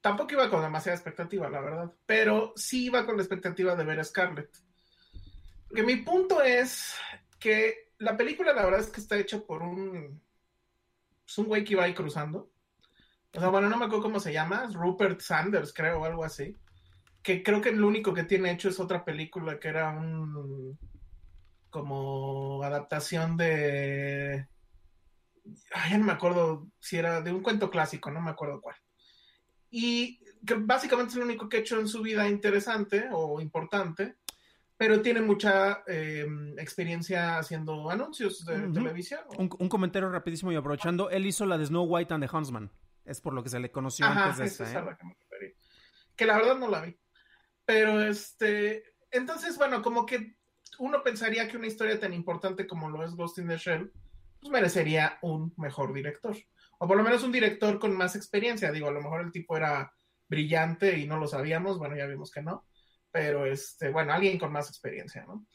Tampoco 0.00 0.34
iba 0.34 0.50
con 0.50 0.62
demasiada 0.62 0.96
expectativa, 0.96 1.48
la 1.48 1.60
verdad. 1.60 1.92
Pero 2.06 2.52
sí 2.56 2.86
iba 2.86 3.06
con 3.06 3.16
la 3.16 3.22
expectativa 3.22 3.76
de 3.76 3.84
ver 3.84 4.00
a 4.00 4.04
Scarlett. 4.04 4.50
Porque 5.68 5.84
mi 5.84 5.96
punto 5.96 6.42
es 6.42 6.96
que 7.38 7.92
la 7.98 8.16
película, 8.16 8.52
la 8.52 8.64
verdad 8.64 8.80
es 8.80 8.88
que 8.88 9.00
está 9.00 9.16
hecha 9.16 9.40
por 9.40 9.62
un. 9.62 10.20
Es 11.26 11.38
un 11.38 11.46
güey 11.46 11.64
que 11.64 11.74
iba 11.74 11.84
ahí 11.84 11.94
cruzando. 11.94 12.50
O 13.34 13.40
sea, 13.40 13.48
bueno, 13.48 13.68
no 13.68 13.78
me 13.78 13.86
acuerdo 13.86 14.02
cómo 14.02 14.20
se 14.20 14.32
llama. 14.32 14.68
Rupert 14.72 15.20
Sanders, 15.20 15.72
creo, 15.72 16.00
o 16.00 16.04
algo 16.04 16.24
así. 16.24 16.56
Que 17.22 17.42
creo 17.42 17.60
que 17.60 17.72
lo 17.72 17.86
único 17.86 18.12
que 18.12 18.24
tiene 18.24 18.50
hecho 18.50 18.68
es 18.68 18.80
otra 18.80 19.04
película 19.04 19.58
que 19.58 19.68
era 19.68 19.90
un. 19.90 20.78
como 21.70 22.62
adaptación 22.62 23.36
de. 23.36 24.21
Ay, 25.82 25.90
ya 25.90 25.98
no 25.98 26.04
me 26.04 26.12
acuerdo 26.12 26.68
si 26.78 26.96
era 26.96 27.20
de 27.20 27.32
un 27.32 27.42
cuento 27.42 27.68
clásico, 27.70 28.10
no 28.10 28.20
me 28.20 28.30
acuerdo 28.30 28.60
cuál. 28.60 28.76
Y 29.70 30.20
que 30.46 30.54
básicamente 30.54 31.12
es 31.12 31.16
lo 31.16 31.24
único 31.24 31.48
que 31.48 31.56
ha 31.56 31.60
hecho 31.60 31.80
en 31.80 31.88
su 31.88 32.02
vida 32.02 32.28
interesante 32.28 33.08
o 33.10 33.40
importante, 33.40 34.16
pero 34.76 35.00
tiene 35.02 35.20
mucha 35.22 35.82
eh, 35.86 36.26
experiencia 36.58 37.38
haciendo 37.38 37.90
anuncios 37.90 38.44
de 38.44 38.64
Ujú. 38.64 38.72
televisión. 38.74 39.20
Un, 39.38 39.50
un 39.58 39.68
comentario 39.68 40.08
rapidísimo 40.08 40.52
y 40.52 40.56
aprovechando, 40.56 41.10
él 41.10 41.26
hizo 41.26 41.46
la 41.46 41.58
de 41.58 41.66
Snow 41.66 41.84
White 41.84 42.14
and 42.14 42.24
the 42.28 42.36
Huntsman. 42.36 42.70
Es 43.04 43.20
por 43.20 43.32
lo 43.34 43.42
que 43.42 43.48
se 43.48 43.58
le 43.58 43.72
conoció 43.72 44.06
Ajá, 44.06 44.24
antes 44.26 44.38
de 44.38 44.44
esa 44.46 44.64
esta. 44.64 44.78
es 44.78 44.82
¿eh? 44.84 44.86
la 44.90 44.96
que 44.96 45.04
me 45.04 45.14
referí. 45.18 45.54
Que 46.14 46.26
la 46.26 46.36
verdad 46.36 46.58
no 46.58 46.68
la 46.68 46.80
vi. 46.82 46.96
Pero 47.64 48.00
este, 48.02 48.84
entonces, 49.10 49.56
bueno, 49.58 49.82
como 49.82 50.06
que 50.06 50.36
uno 50.78 51.02
pensaría 51.02 51.48
que 51.48 51.56
una 51.56 51.66
historia 51.66 51.98
tan 51.98 52.12
importante 52.12 52.66
como 52.66 52.88
lo 52.88 53.02
es 53.04 53.14
Ghost 53.14 53.38
in 53.38 53.48
the 53.48 53.56
Shell, 53.56 53.92
pues 54.42 54.52
merecería 54.52 55.18
un 55.22 55.54
mejor 55.56 55.94
director. 55.94 56.36
O 56.78 56.88
por 56.88 56.96
lo 56.96 57.04
menos 57.04 57.22
un 57.22 57.30
director 57.30 57.78
con 57.78 57.96
más 57.96 58.16
experiencia. 58.16 58.72
Digo, 58.72 58.88
a 58.88 58.92
lo 58.92 59.00
mejor 59.00 59.20
el 59.20 59.30
tipo 59.30 59.56
era 59.56 59.92
brillante 60.28 60.98
y 60.98 61.06
no 61.06 61.16
lo 61.18 61.28
sabíamos, 61.28 61.78
bueno, 61.78 61.96
ya 61.96 62.06
vimos 62.06 62.32
que 62.32 62.42
no. 62.42 62.66
Pero 63.12 63.46
este, 63.46 63.90
bueno, 63.90 64.12
alguien 64.12 64.38
con 64.38 64.52
más 64.52 64.68
experiencia, 64.68 65.24
¿no? 65.26 65.46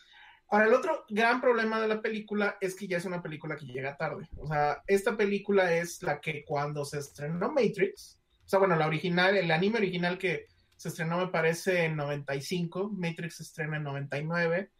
Ahora, 0.50 0.68
el 0.68 0.74
otro 0.74 1.04
gran 1.10 1.42
problema 1.42 1.82
de 1.82 1.90
la 1.90 2.02
película 2.02 2.58
es 2.62 2.76
que 2.76 2.88
ya 2.88 2.98
es 2.98 3.04
una 3.04 3.22
película 3.22 3.58
que 3.58 3.66
llega 3.66 3.98
tarde. 3.98 4.30
O 4.38 4.48
sea, 4.48 4.82
esta 4.88 5.18
película 5.18 5.74
es 5.74 6.02
la 6.02 6.22
que 6.22 6.46
cuando 6.46 6.86
se 6.86 7.00
estrenó 7.00 7.52
Matrix, 7.52 8.22
o 8.46 8.48
sea, 8.48 8.60
bueno, 8.60 8.78
la 8.78 8.88
original, 8.88 9.36
el 9.36 9.52
anime 9.52 9.80
original 9.80 10.18
que 10.18 10.46
se 10.78 10.88
estrenó 10.88 11.18
me 11.18 11.28
parece 11.28 11.84
en 11.84 11.98
95, 11.98 12.92
Matrix 12.96 13.36
se 13.36 13.44
estrena 13.44 13.76
en 13.76 13.84
99, 13.84 14.72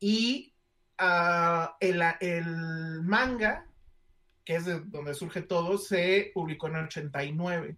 y 0.00 0.55
ah, 0.98 1.76
el, 1.80 3.02
manga, 3.02 3.66
que 4.44 4.56
es 4.56 4.64
de 4.64 4.80
donde 4.80 5.14
surge 5.14 5.42
todo, 5.42 5.78
se 5.78 6.30
publicó 6.34 6.68
en 6.68 6.76
el 6.76 6.84
89. 6.84 7.76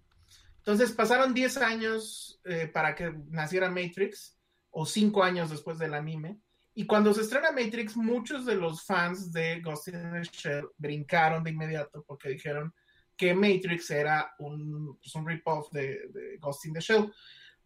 Entonces 0.58 0.92
pasaron 0.92 1.32
10 1.32 1.56
años 1.58 2.40
eh, 2.44 2.68
para 2.68 2.94
que 2.94 3.12
naciera 3.30 3.70
Matrix, 3.70 4.38
o 4.70 4.84
5 4.86 5.22
años 5.22 5.50
después 5.50 5.78
del 5.78 5.94
anime. 5.94 6.38
Y 6.74 6.86
cuando 6.86 7.12
se 7.12 7.22
estrena 7.22 7.50
Matrix, 7.50 7.96
muchos 7.96 8.46
de 8.46 8.54
los 8.54 8.84
fans 8.84 9.32
de 9.32 9.60
Ghost 9.60 9.88
in 9.88 10.12
the 10.12 10.22
Shell 10.22 10.68
brincaron 10.76 11.42
de 11.42 11.50
inmediato 11.50 12.04
porque 12.06 12.28
dijeron 12.28 12.72
que 13.16 13.34
Matrix 13.34 13.90
era 13.90 14.32
un, 14.38 14.96
pues, 14.98 15.12
un 15.16 15.26
rip-off 15.26 15.72
de 15.72 16.38
Ghost 16.38 16.66
in 16.66 16.74
the 16.74 16.80
Shell. 16.80 17.12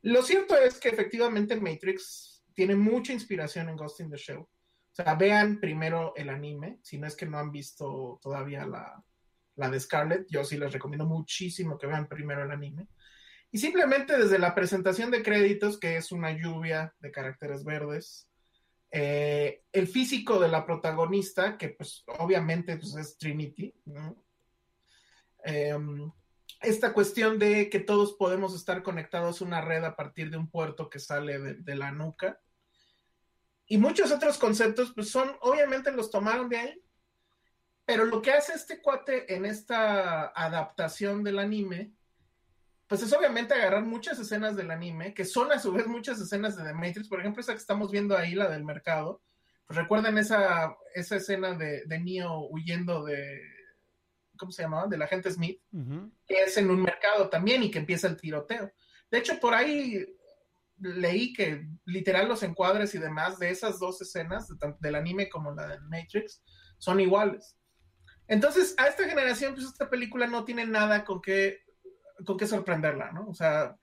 Lo 0.02 0.22
cierto 0.22 0.56
es 0.56 0.80
que 0.80 0.88
efectivamente 0.88 1.60
Matrix 1.60 2.42
tiene 2.54 2.74
mucha 2.74 3.12
inspiración 3.12 3.68
en 3.68 3.76
Ghost 3.76 4.00
in 4.00 4.10
the 4.10 4.16
Shell. 4.16 4.46
O 4.92 4.94
sea, 4.94 5.14
vean 5.14 5.58
primero 5.58 6.12
el 6.16 6.28
anime, 6.28 6.78
si 6.82 6.98
no 6.98 7.06
es 7.06 7.16
que 7.16 7.26
no 7.26 7.38
han 7.38 7.50
visto 7.50 8.20
todavía 8.22 8.66
la, 8.66 9.02
la 9.56 9.70
de 9.70 9.80
Scarlett, 9.80 10.26
yo 10.28 10.44
sí 10.44 10.58
les 10.58 10.72
recomiendo 10.72 11.06
muchísimo 11.06 11.78
que 11.78 11.86
vean 11.86 12.08
primero 12.08 12.44
el 12.44 12.50
anime. 12.50 12.88
Y 13.50 13.58
simplemente 13.58 14.16
desde 14.16 14.38
la 14.38 14.54
presentación 14.54 15.10
de 15.10 15.22
créditos, 15.22 15.78
que 15.78 15.96
es 15.96 16.12
una 16.12 16.32
lluvia 16.32 16.94
de 17.00 17.10
caracteres 17.10 17.64
verdes, 17.64 18.28
eh, 18.90 19.62
el 19.72 19.88
físico 19.88 20.38
de 20.38 20.48
la 20.48 20.66
protagonista, 20.66 21.56
que 21.56 21.70
pues 21.70 22.04
obviamente 22.18 22.76
pues, 22.76 22.94
es 22.96 23.16
Trinity. 23.16 23.74
Eh, 25.44 25.74
esta 26.60 26.92
cuestión 26.92 27.38
de 27.38 27.68
que 27.68 27.80
todos 27.80 28.14
podemos 28.14 28.54
estar 28.54 28.82
conectados 28.82 29.40
a 29.40 29.44
una 29.44 29.60
red 29.60 29.84
a 29.84 29.96
partir 29.96 30.30
de 30.30 30.36
un 30.36 30.50
puerto 30.50 30.88
que 30.88 30.98
sale 30.98 31.38
de 31.38 31.74
la 31.74 31.90
nuca. 31.92 32.40
Y 33.72 33.78
muchos 33.78 34.12
otros 34.12 34.36
conceptos, 34.36 34.92
pues 34.94 35.08
son, 35.08 35.34
obviamente 35.40 35.90
los 35.92 36.10
tomaron 36.10 36.50
de 36.50 36.58
ahí, 36.58 36.82
pero 37.86 38.04
lo 38.04 38.20
que 38.20 38.30
hace 38.30 38.52
este 38.52 38.82
cuate 38.82 39.34
en 39.34 39.46
esta 39.46 40.26
adaptación 40.26 41.24
del 41.24 41.38
anime, 41.38 41.90
pues 42.86 43.02
es 43.02 43.10
obviamente 43.14 43.54
agarrar 43.54 43.86
muchas 43.86 44.18
escenas 44.18 44.56
del 44.56 44.70
anime, 44.70 45.14
que 45.14 45.24
son 45.24 45.50
a 45.52 45.58
su 45.58 45.72
vez 45.72 45.86
muchas 45.86 46.20
escenas 46.20 46.54
de 46.54 46.64
The 46.64 46.74
Matrix, 46.74 47.08
por 47.08 47.20
ejemplo, 47.20 47.40
esa 47.40 47.54
que 47.54 47.60
estamos 47.60 47.90
viendo 47.90 48.14
ahí, 48.14 48.34
la 48.34 48.50
del 48.50 48.62
mercado, 48.62 49.22
pues 49.66 49.78
recuerden 49.78 50.18
esa, 50.18 50.76
esa 50.94 51.16
escena 51.16 51.54
de, 51.54 51.86
de 51.86 51.98
Neo 51.98 52.48
huyendo 52.50 53.02
de, 53.02 53.40
¿cómo 54.36 54.52
se 54.52 54.64
llamaba? 54.64 54.86
Del 54.86 55.00
agente 55.00 55.30
Smith, 55.30 55.62
Ujú. 55.72 56.12
que 56.26 56.42
es 56.42 56.58
en 56.58 56.70
un 56.70 56.82
mercado 56.82 57.30
también 57.30 57.62
y 57.62 57.70
que 57.70 57.78
empieza 57.78 58.06
el 58.06 58.18
tiroteo. 58.18 58.70
De 59.10 59.16
hecho, 59.16 59.40
por 59.40 59.54
ahí 59.54 60.14
leí 60.82 61.32
que 61.32 61.66
literal 61.84 62.28
los 62.28 62.42
encuadres 62.42 62.94
y 62.94 62.98
demás 62.98 63.38
de 63.38 63.50
esas 63.50 63.78
dos 63.78 64.00
escenas, 64.02 64.48
de 64.48 64.74
del 64.80 64.94
anime 64.94 65.28
como 65.28 65.52
la 65.52 65.68
del 65.68 65.82
Matrix, 65.82 66.42
son 66.78 67.00
iguales. 67.00 67.56
Entonces, 68.26 68.74
a 68.78 68.86
esta 68.86 69.08
generación, 69.08 69.54
pues 69.54 69.66
esta 69.66 69.88
película 69.88 70.26
no 70.26 70.44
tiene 70.44 70.66
nada 70.66 71.04
con 71.04 71.20
qué, 71.20 71.60
con 72.24 72.36
qué 72.36 72.46
sorprenderla, 72.46 73.12
¿no? 73.12 73.28
O 73.28 73.34
sea, 73.34 73.76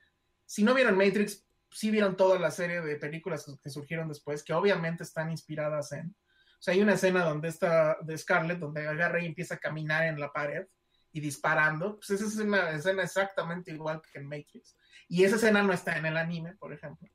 si 0.46 0.64
no 0.64 0.74
vieron 0.74 0.98
Matrix, 0.98 1.46
sí 1.72 1.92
vieron 1.92 2.18
toda 2.18 2.40
la 2.40 2.52
serie 2.52 2.82
de 2.82 2.96
películas 2.96 3.46
que 3.62 3.70
surgieron 3.70 4.08
después, 4.08 4.44
que 4.44 4.54
obviamente 4.54 5.04
están 5.04 5.30
inspiradas 5.30 5.92
en. 5.92 6.10
O 6.10 6.62
sea, 6.62 6.74
hay 6.74 6.82
una 6.82 6.96
escena 6.96 7.24
donde 7.24 7.48
está 7.48 7.98
de 8.02 8.18
Scarlett, 8.18 8.60
donde 8.60 8.88
agarra 8.88 9.22
y 9.22 9.28
empieza 9.28 9.56
a 9.56 9.60
caminar 9.60 10.04
en 10.08 10.20
la 10.20 10.32
pared 10.32 10.66
y 11.12 11.19
disparando. 11.19 11.98
Pues 11.98 12.12
esa 12.12 12.26
es 12.26 12.36
una 12.38 12.72
escena 12.72 13.04
exactamente 13.04 13.72
igual 13.72 14.02
que 14.02 14.19
en 14.19 14.28
Matrix. 14.28 14.76
Y 15.08 15.24
esa 15.24 15.38
escena 15.38 15.63
no 15.63 15.74
está 15.74 15.98
en 15.98 16.06
el 16.06 16.17
anime, 16.17 16.56
por 16.56 16.74
ejemplo. 16.74 17.10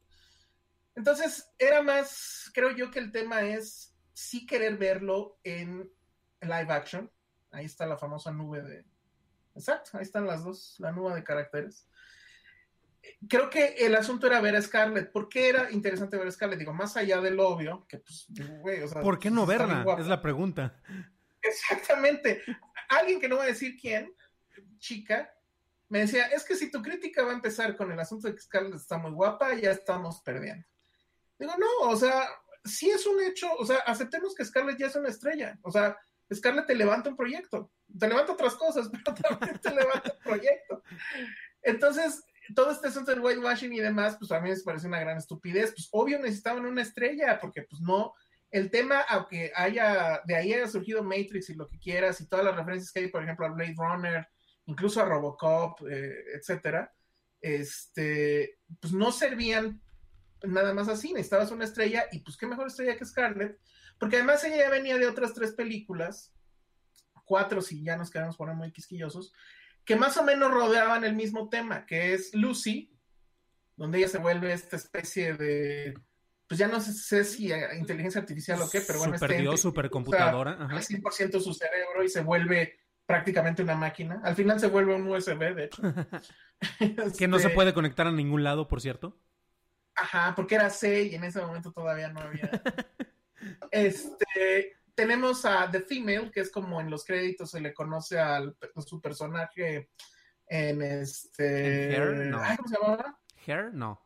Entonces, 0.97 1.51
era 1.59 1.83
más, 1.83 2.51
creo 2.55 2.71
yo 2.71 2.91
que 2.91 3.01
el 3.01 3.13
tema 3.13 3.43
es 3.43 3.95
sí 4.13 4.47
querer 4.47 4.77
verlo 4.77 5.39
en 5.43 5.91
live 6.41 6.73
action. 6.73 7.11
Ahí 7.51 7.67
está 7.67 7.87
la 7.87 7.97
famosa 7.97 8.31
nube 8.31 8.63
de... 8.63 8.85
Exacto, 9.55 9.91
ahí 9.95 10.03
están 10.03 10.27
las 10.27 10.43
dos, 10.45 10.77
la 10.79 10.93
nube 10.93 11.15
de 11.15 11.25
caracteres. 11.25 11.89
Creo 13.29 13.51
que 13.51 13.75
el 13.79 13.95
asunto 13.95 14.27
era 14.27 14.41
ver 14.41 14.57
a 14.57 14.63
Scarlett. 14.63 15.13
¿Por 15.13 15.29
qué 15.29 15.49
era 15.49 15.71
interesante 15.71 16.17
ver 16.17 16.27
a 16.27 16.33
Scarlett? 16.33 16.59
Digo, 16.59 16.73
más 16.73 16.97
allá 16.97 17.21
del 17.21 17.39
obvio, 17.39 17.87
que 17.89 17.99
pues, 17.99 18.27
güey, 18.61 18.83
o 18.83 18.89
sea, 18.89 19.03
¿Por 19.03 19.19
qué 19.19 19.31
no 19.31 19.47
verla? 19.47 19.85
Es 19.99 20.07
la 20.07 20.23
pregunta. 20.23 20.81
Exactamente. 21.43 22.43
Alguien 22.99 23.21
que 23.21 23.29
no 23.29 23.37
va 23.37 23.45
a 23.45 23.49
decir 23.49 23.77
quién, 23.81 24.15
chica, 24.79 25.33
me 25.89 26.01
decía, 26.01 26.27
es 26.27 26.45
que 26.45 26.57
si 26.57 26.71
tu 26.71 26.83
crítica 26.83 27.23
va 27.23 27.31
a 27.31 27.35
empezar 27.35 27.77
con 27.77 27.93
el 27.93 28.01
asunto 28.01 28.29
de 28.29 28.35
que 28.35 28.41
Scarlett 28.41 28.75
está 28.75 28.99
muy 28.99 29.13
guapa, 29.13 29.55
ya 29.55 29.71
estamos 29.71 30.21
perdiendo. 30.23 30.67
Digo, 31.39 31.53
no, 31.59 31.89
o 31.89 31.97
sea, 31.97 32.29
sí 32.65 32.91
es 32.91 33.07
un 33.07 33.23
hecho, 33.23 33.53
o 33.55 33.67
sea, 33.67 33.79
aceptemos 33.79 34.35
que 34.35 34.45
Scarlett 34.45 34.79
ya 34.79 34.87
es 34.87 34.97
una 34.97 35.09
estrella. 35.09 35.59
O 35.63 35.71
sea, 35.71 35.97
Scarlett 36.33 36.67
te 36.67 36.75
levanta 36.75 37.11
un 37.11 37.17
proyecto, 37.17 37.71
te 37.99 38.09
levanta 38.09 38.33
otras 38.33 38.55
cosas, 38.55 38.89
pero 39.05 39.15
también 39.15 39.59
te 39.59 39.71
levanta 39.71 40.13
un 40.13 40.23
proyecto. 40.23 40.83
Entonces, 41.63 42.25
todo 42.55 42.71
este 42.71 42.89
asunto 42.89 43.11
del 43.11 43.21
whitewashing 43.21 43.73
y 43.73 43.81
demás, 43.81 44.17
pues 44.19 44.31
a 44.33 44.41
mí 44.41 44.51
me 44.51 44.57
parece 44.61 44.87
una 44.87 45.01
gran 45.01 45.17
estupidez. 45.17 45.73
Pues 45.73 45.89
obvio 45.93 46.19
necesitaban 46.19 46.67
una 46.67 46.83
estrella, 46.83 47.39
porque 47.41 47.63
pues 47.63 47.81
no, 47.81 48.15
el 48.55 48.71
tema, 48.71 49.01
aunque 49.01 49.51
haya, 49.57 50.23
de 50.27 50.37
ahí 50.37 50.53
haya 50.53 50.69
surgido 50.69 51.03
Matrix 51.03 51.51
y 51.51 51.55
lo 51.55 51.67
que 51.67 51.77
quieras, 51.77 52.21
y 52.21 52.29
todas 52.29 52.45
las 52.45 52.55
referencias 52.55 52.93
que 52.93 53.01
hay, 53.01 53.09
por 53.09 53.25
ejemplo, 53.25 53.47
a 53.47 53.49
Blade 53.49 53.75
Runner, 53.77 54.29
incluso 54.67 55.01
a 55.01 55.05
Robocop, 55.07 55.81
eh, 55.91 56.37
etcétera, 56.37 56.95
este, 57.41 58.61
pues 58.79 58.93
no 58.93 59.11
servían 59.11 59.83
nada 60.45 60.73
más 60.73 60.87
así, 60.87 61.13
necesitabas 61.13 61.51
una 61.51 61.65
estrella, 61.65 62.07
y 62.13 62.21
pues 62.21 62.37
qué 62.37 62.47
mejor 62.47 62.69
estrella 62.69 62.97
que 62.97 63.05
Scarlett, 63.05 63.59
porque 63.99 64.19
además 64.19 64.45
ella 64.45 64.59
ya 64.59 64.71
venía 64.71 64.99
de 64.99 65.09
otras 65.09 65.35
tres 65.35 65.51
películas, 65.51 66.33
cuatro 67.25 67.61
si 67.61 67.83
ya 67.83 67.97
nos 67.97 68.09
quedamos 68.09 68.37
por 68.37 68.55
muy 68.55 68.71
quisquillosos, 68.71 69.33
que 69.85 69.97
más 69.97 70.17
o 70.17 70.23
menos 70.23 70.53
rodeaban 70.53 71.05
el 71.05 71.17
mismo 71.17 71.49
tema, 71.49 71.87
que 71.87 72.15
es 72.15 72.33
Lucy, 72.33 72.97
donde 73.75 73.99
ella 73.99 74.09
se 74.09 74.19
vuelve 74.19 74.53
esta 74.53 74.77
especie 74.77 75.35
de 75.35 75.95
pues 76.55 76.61
ya 76.61 76.69
no 76.69 76.81
sé 76.81 77.25
si 77.25 77.53
inteligencia 77.77 78.21
artificial 78.21 78.63
o 78.63 78.71
qué, 78.71 78.81
pero 78.81 79.01
bueno. 79.01 79.19
Super 79.19 79.41
Dios, 79.41 79.61
supercomputadora. 79.61 80.53
Al 80.53 80.81
100% 80.81 81.41
su 81.41 81.53
cerebro 81.53 82.05
y 82.05 82.09
se 82.09 82.21
vuelve 82.21 82.79
prácticamente 83.07 83.65
una 83.65 83.75
máquina. 83.75 84.21
Al 84.23 84.37
final 84.37 84.61
se 84.61 84.69
vuelve 84.69 84.95
un 84.95 85.09
USB, 85.09 85.53
de 85.53 85.65
hecho. 85.65 85.83
que 87.19 87.27
no 87.27 87.41
se 87.41 87.47
este 87.47 87.57
puede 87.57 87.75
conectar 87.75 88.07
a 88.07 88.13
ningún 88.13 88.45
lado, 88.45 88.69
por 88.69 88.81
cierto. 88.81 89.19
Ajá, 89.97 90.33
porque 90.37 90.55
era 90.55 90.71
C 90.71 91.03
y 91.03 91.17
en 91.17 91.25
ese 91.25 91.41
momento 91.41 91.73
todavía 91.73 92.11
no 92.11 92.21
había. 92.21 92.49
este, 93.73 94.77
tenemos 94.95 95.45
a 95.45 95.69
The 95.69 95.81
Female, 95.81 96.31
que 96.31 96.39
es 96.39 96.53
como 96.53 96.81
en 96.81 96.89
los 96.89 97.05
créditos 97.05 97.51
se 97.51 97.61
le 97.61 97.75
conoce 97.75 98.21
a 98.21 98.45
su 98.87 99.01
personaje 99.01 99.91
en 100.47 100.83
este. 100.83 101.97
Hair? 101.97 102.27
No. 102.29 102.41
¿Cómo 102.59 102.69
se 102.69 102.77
llama? 102.81 103.19
Hair? 103.45 103.75
No 103.75 104.04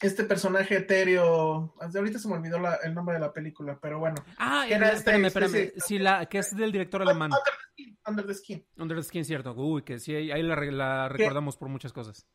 este 0.00 0.24
personaje 0.24 0.76
etéreo, 0.76 1.74
ahorita 1.78 2.18
se 2.18 2.28
me 2.28 2.34
olvidó 2.34 2.58
el 2.82 2.94
nombre 2.94 3.14
de 3.14 3.20
la 3.20 3.32
película, 3.32 3.78
pero 3.80 3.98
bueno. 3.98 4.16
Ah, 4.38 4.66
era 4.68 4.92
espérame, 4.92 5.26
espérame, 5.26 5.72
sí, 5.76 5.98
la, 5.98 6.26
que 6.26 6.38
es 6.38 6.56
del 6.56 6.72
director 6.72 7.02
alemán. 7.02 7.30
Under 7.30 7.44
the 7.44 7.54
Skin. 7.54 7.86
Under 8.06 8.26
the 8.26 8.34
Skin, 8.34 8.82
Under 8.82 8.96
the 8.96 9.02
Skin 9.02 9.24
cierto. 9.24 9.52
Uy, 9.54 9.82
que 9.82 9.98
sí, 9.98 10.14
ahí 10.14 10.42
la, 10.42 11.08
recordamos 11.08 11.56
por 11.56 11.68
muchas 11.68 11.92
cosas. 11.92 12.26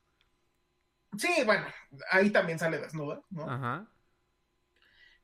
Sí, 1.17 1.31
bueno, 1.45 1.65
ahí 2.11 2.29
también 2.29 2.59
sale 2.59 2.77
desnuda, 2.77 3.23
¿no? 3.29 3.49
Ajá. 3.49 3.89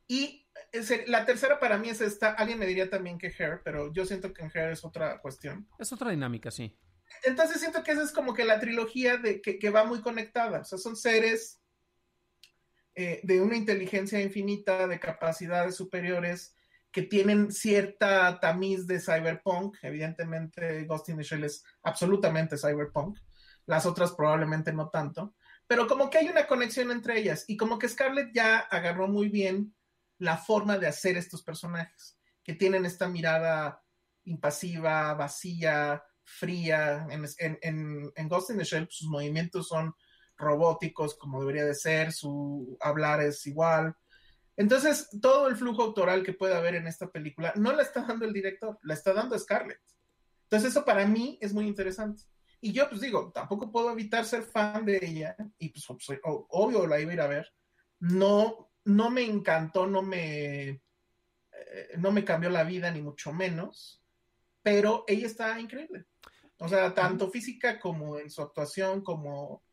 Y 0.07 0.47
la 1.07 1.25
tercera 1.25 1.59
para 1.59 1.77
mí 1.77 1.89
es 1.89 2.01
esta, 2.01 2.31
alguien 2.31 2.59
me 2.59 2.65
diría 2.65 2.89
también 2.89 3.17
que 3.17 3.27
Hair, 3.27 3.61
pero 3.63 3.93
yo 3.93 4.05
siento 4.05 4.33
que 4.33 4.43
en 4.43 4.51
Hair 4.53 4.71
es 4.71 4.83
otra 4.83 5.19
cuestión. 5.21 5.67
Es 5.77 5.93
otra 5.93 6.09
dinámica, 6.09 6.49
sí. 6.49 6.77
Entonces 7.23 7.59
siento 7.59 7.83
que 7.83 7.91
esa 7.91 8.03
es 8.03 8.11
como 8.11 8.33
que 8.33 8.45
la 8.45 8.59
trilogía 8.59 9.17
de 9.17 9.41
que, 9.41 9.59
que 9.59 9.69
va 9.69 9.83
muy 9.83 10.01
conectada, 10.01 10.61
o 10.61 10.63
sea, 10.63 10.77
son 10.77 10.95
seres 10.95 11.60
eh, 12.95 13.21
de 13.23 13.41
una 13.41 13.55
inteligencia 13.55 14.21
infinita, 14.21 14.87
de 14.87 14.99
capacidades 14.99 15.75
superiores, 15.75 16.55
que 16.91 17.03
tienen 17.03 17.51
cierta 17.51 18.39
tamiz 18.39 18.85
de 18.85 18.99
cyberpunk. 18.99 19.77
Evidentemente, 19.81 20.83
Ghost 20.85 21.09
in 21.09 21.17
the 21.17 21.23
Shell 21.23 21.45
es 21.45 21.63
absolutamente 21.83 22.57
cyberpunk. 22.57 23.17
Las 23.65 23.85
otras 23.85 24.11
probablemente 24.11 24.73
no 24.73 24.89
tanto. 24.89 25.35
Pero 25.67 25.87
como 25.87 26.09
que 26.09 26.17
hay 26.17 26.27
una 26.27 26.47
conexión 26.47 26.91
entre 26.91 27.17
ellas 27.17 27.45
y 27.47 27.55
como 27.55 27.79
que 27.79 27.87
Scarlett 27.87 28.31
ya 28.33 28.59
agarró 28.59 29.07
muy 29.07 29.29
bien 29.29 29.73
la 30.17 30.37
forma 30.37 30.77
de 30.77 30.87
hacer 30.87 31.15
estos 31.15 31.43
personajes, 31.43 32.19
que 32.43 32.53
tienen 32.53 32.85
esta 32.85 33.07
mirada 33.07 33.81
impasiva, 34.25 35.13
vacía, 35.13 36.03
fría. 36.23 37.07
En, 37.09 37.25
en, 37.61 38.11
en 38.13 38.27
Ghost 38.27 38.49
in 38.49 38.57
the 38.57 38.65
Shell 38.65 38.87
sus 38.89 39.07
movimientos 39.07 39.69
son 39.69 39.95
robóticos 40.41 41.15
como 41.15 41.39
debería 41.39 41.65
de 41.65 41.75
ser, 41.75 42.11
su 42.11 42.77
hablar 42.81 43.21
es 43.21 43.45
igual. 43.47 43.95
Entonces, 44.57 45.09
todo 45.21 45.47
el 45.47 45.55
flujo 45.55 45.81
autoral 45.81 46.23
que 46.23 46.33
puede 46.33 46.55
haber 46.55 46.75
en 46.75 46.87
esta 46.87 47.09
película 47.09 47.53
no 47.55 47.71
la 47.71 47.83
está 47.83 48.01
dando 48.05 48.25
el 48.25 48.33
director, 48.33 48.77
la 48.83 48.93
está 48.93 49.13
dando 49.13 49.37
Scarlett. 49.39 49.81
Entonces, 50.43 50.71
eso 50.71 50.83
para 50.83 51.05
mí 51.05 51.37
es 51.41 51.53
muy 51.53 51.67
interesante. 51.67 52.23
Y 52.59 52.73
yo, 52.73 52.87
pues 52.89 53.01
digo, 53.01 53.31
tampoco 53.33 53.71
puedo 53.71 53.91
evitar 53.91 54.23
ser 54.25 54.43
fan 54.43 54.85
de 54.85 54.99
ella, 55.01 55.35
y 55.57 55.69
pues 55.69 55.85
obvio 56.21 56.85
la 56.85 56.99
iba 56.99 57.11
a 57.11 57.13
ir 57.13 57.21
a 57.21 57.27
ver. 57.27 57.47
No, 57.99 58.71
no 58.85 59.09
me 59.09 59.23
encantó, 59.23 59.87
no 59.87 60.03
me, 60.03 60.69
eh, 60.69 60.81
no 61.97 62.11
me 62.11 62.23
cambió 62.23 62.49
la 62.49 62.63
vida, 62.63 62.91
ni 62.91 63.01
mucho 63.01 63.33
menos, 63.33 64.03
pero 64.61 65.05
ella 65.07 65.25
está 65.25 65.59
increíble. 65.59 66.05
O 66.59 66.67
sea, 66.67 66.93
tanto 66.93 67.31
física 67.31 67.79
como 67.79 68.19
en 68.19 68.29
su 68.29 68.43
actuación, 68.43 69.01
como 69.01 69.63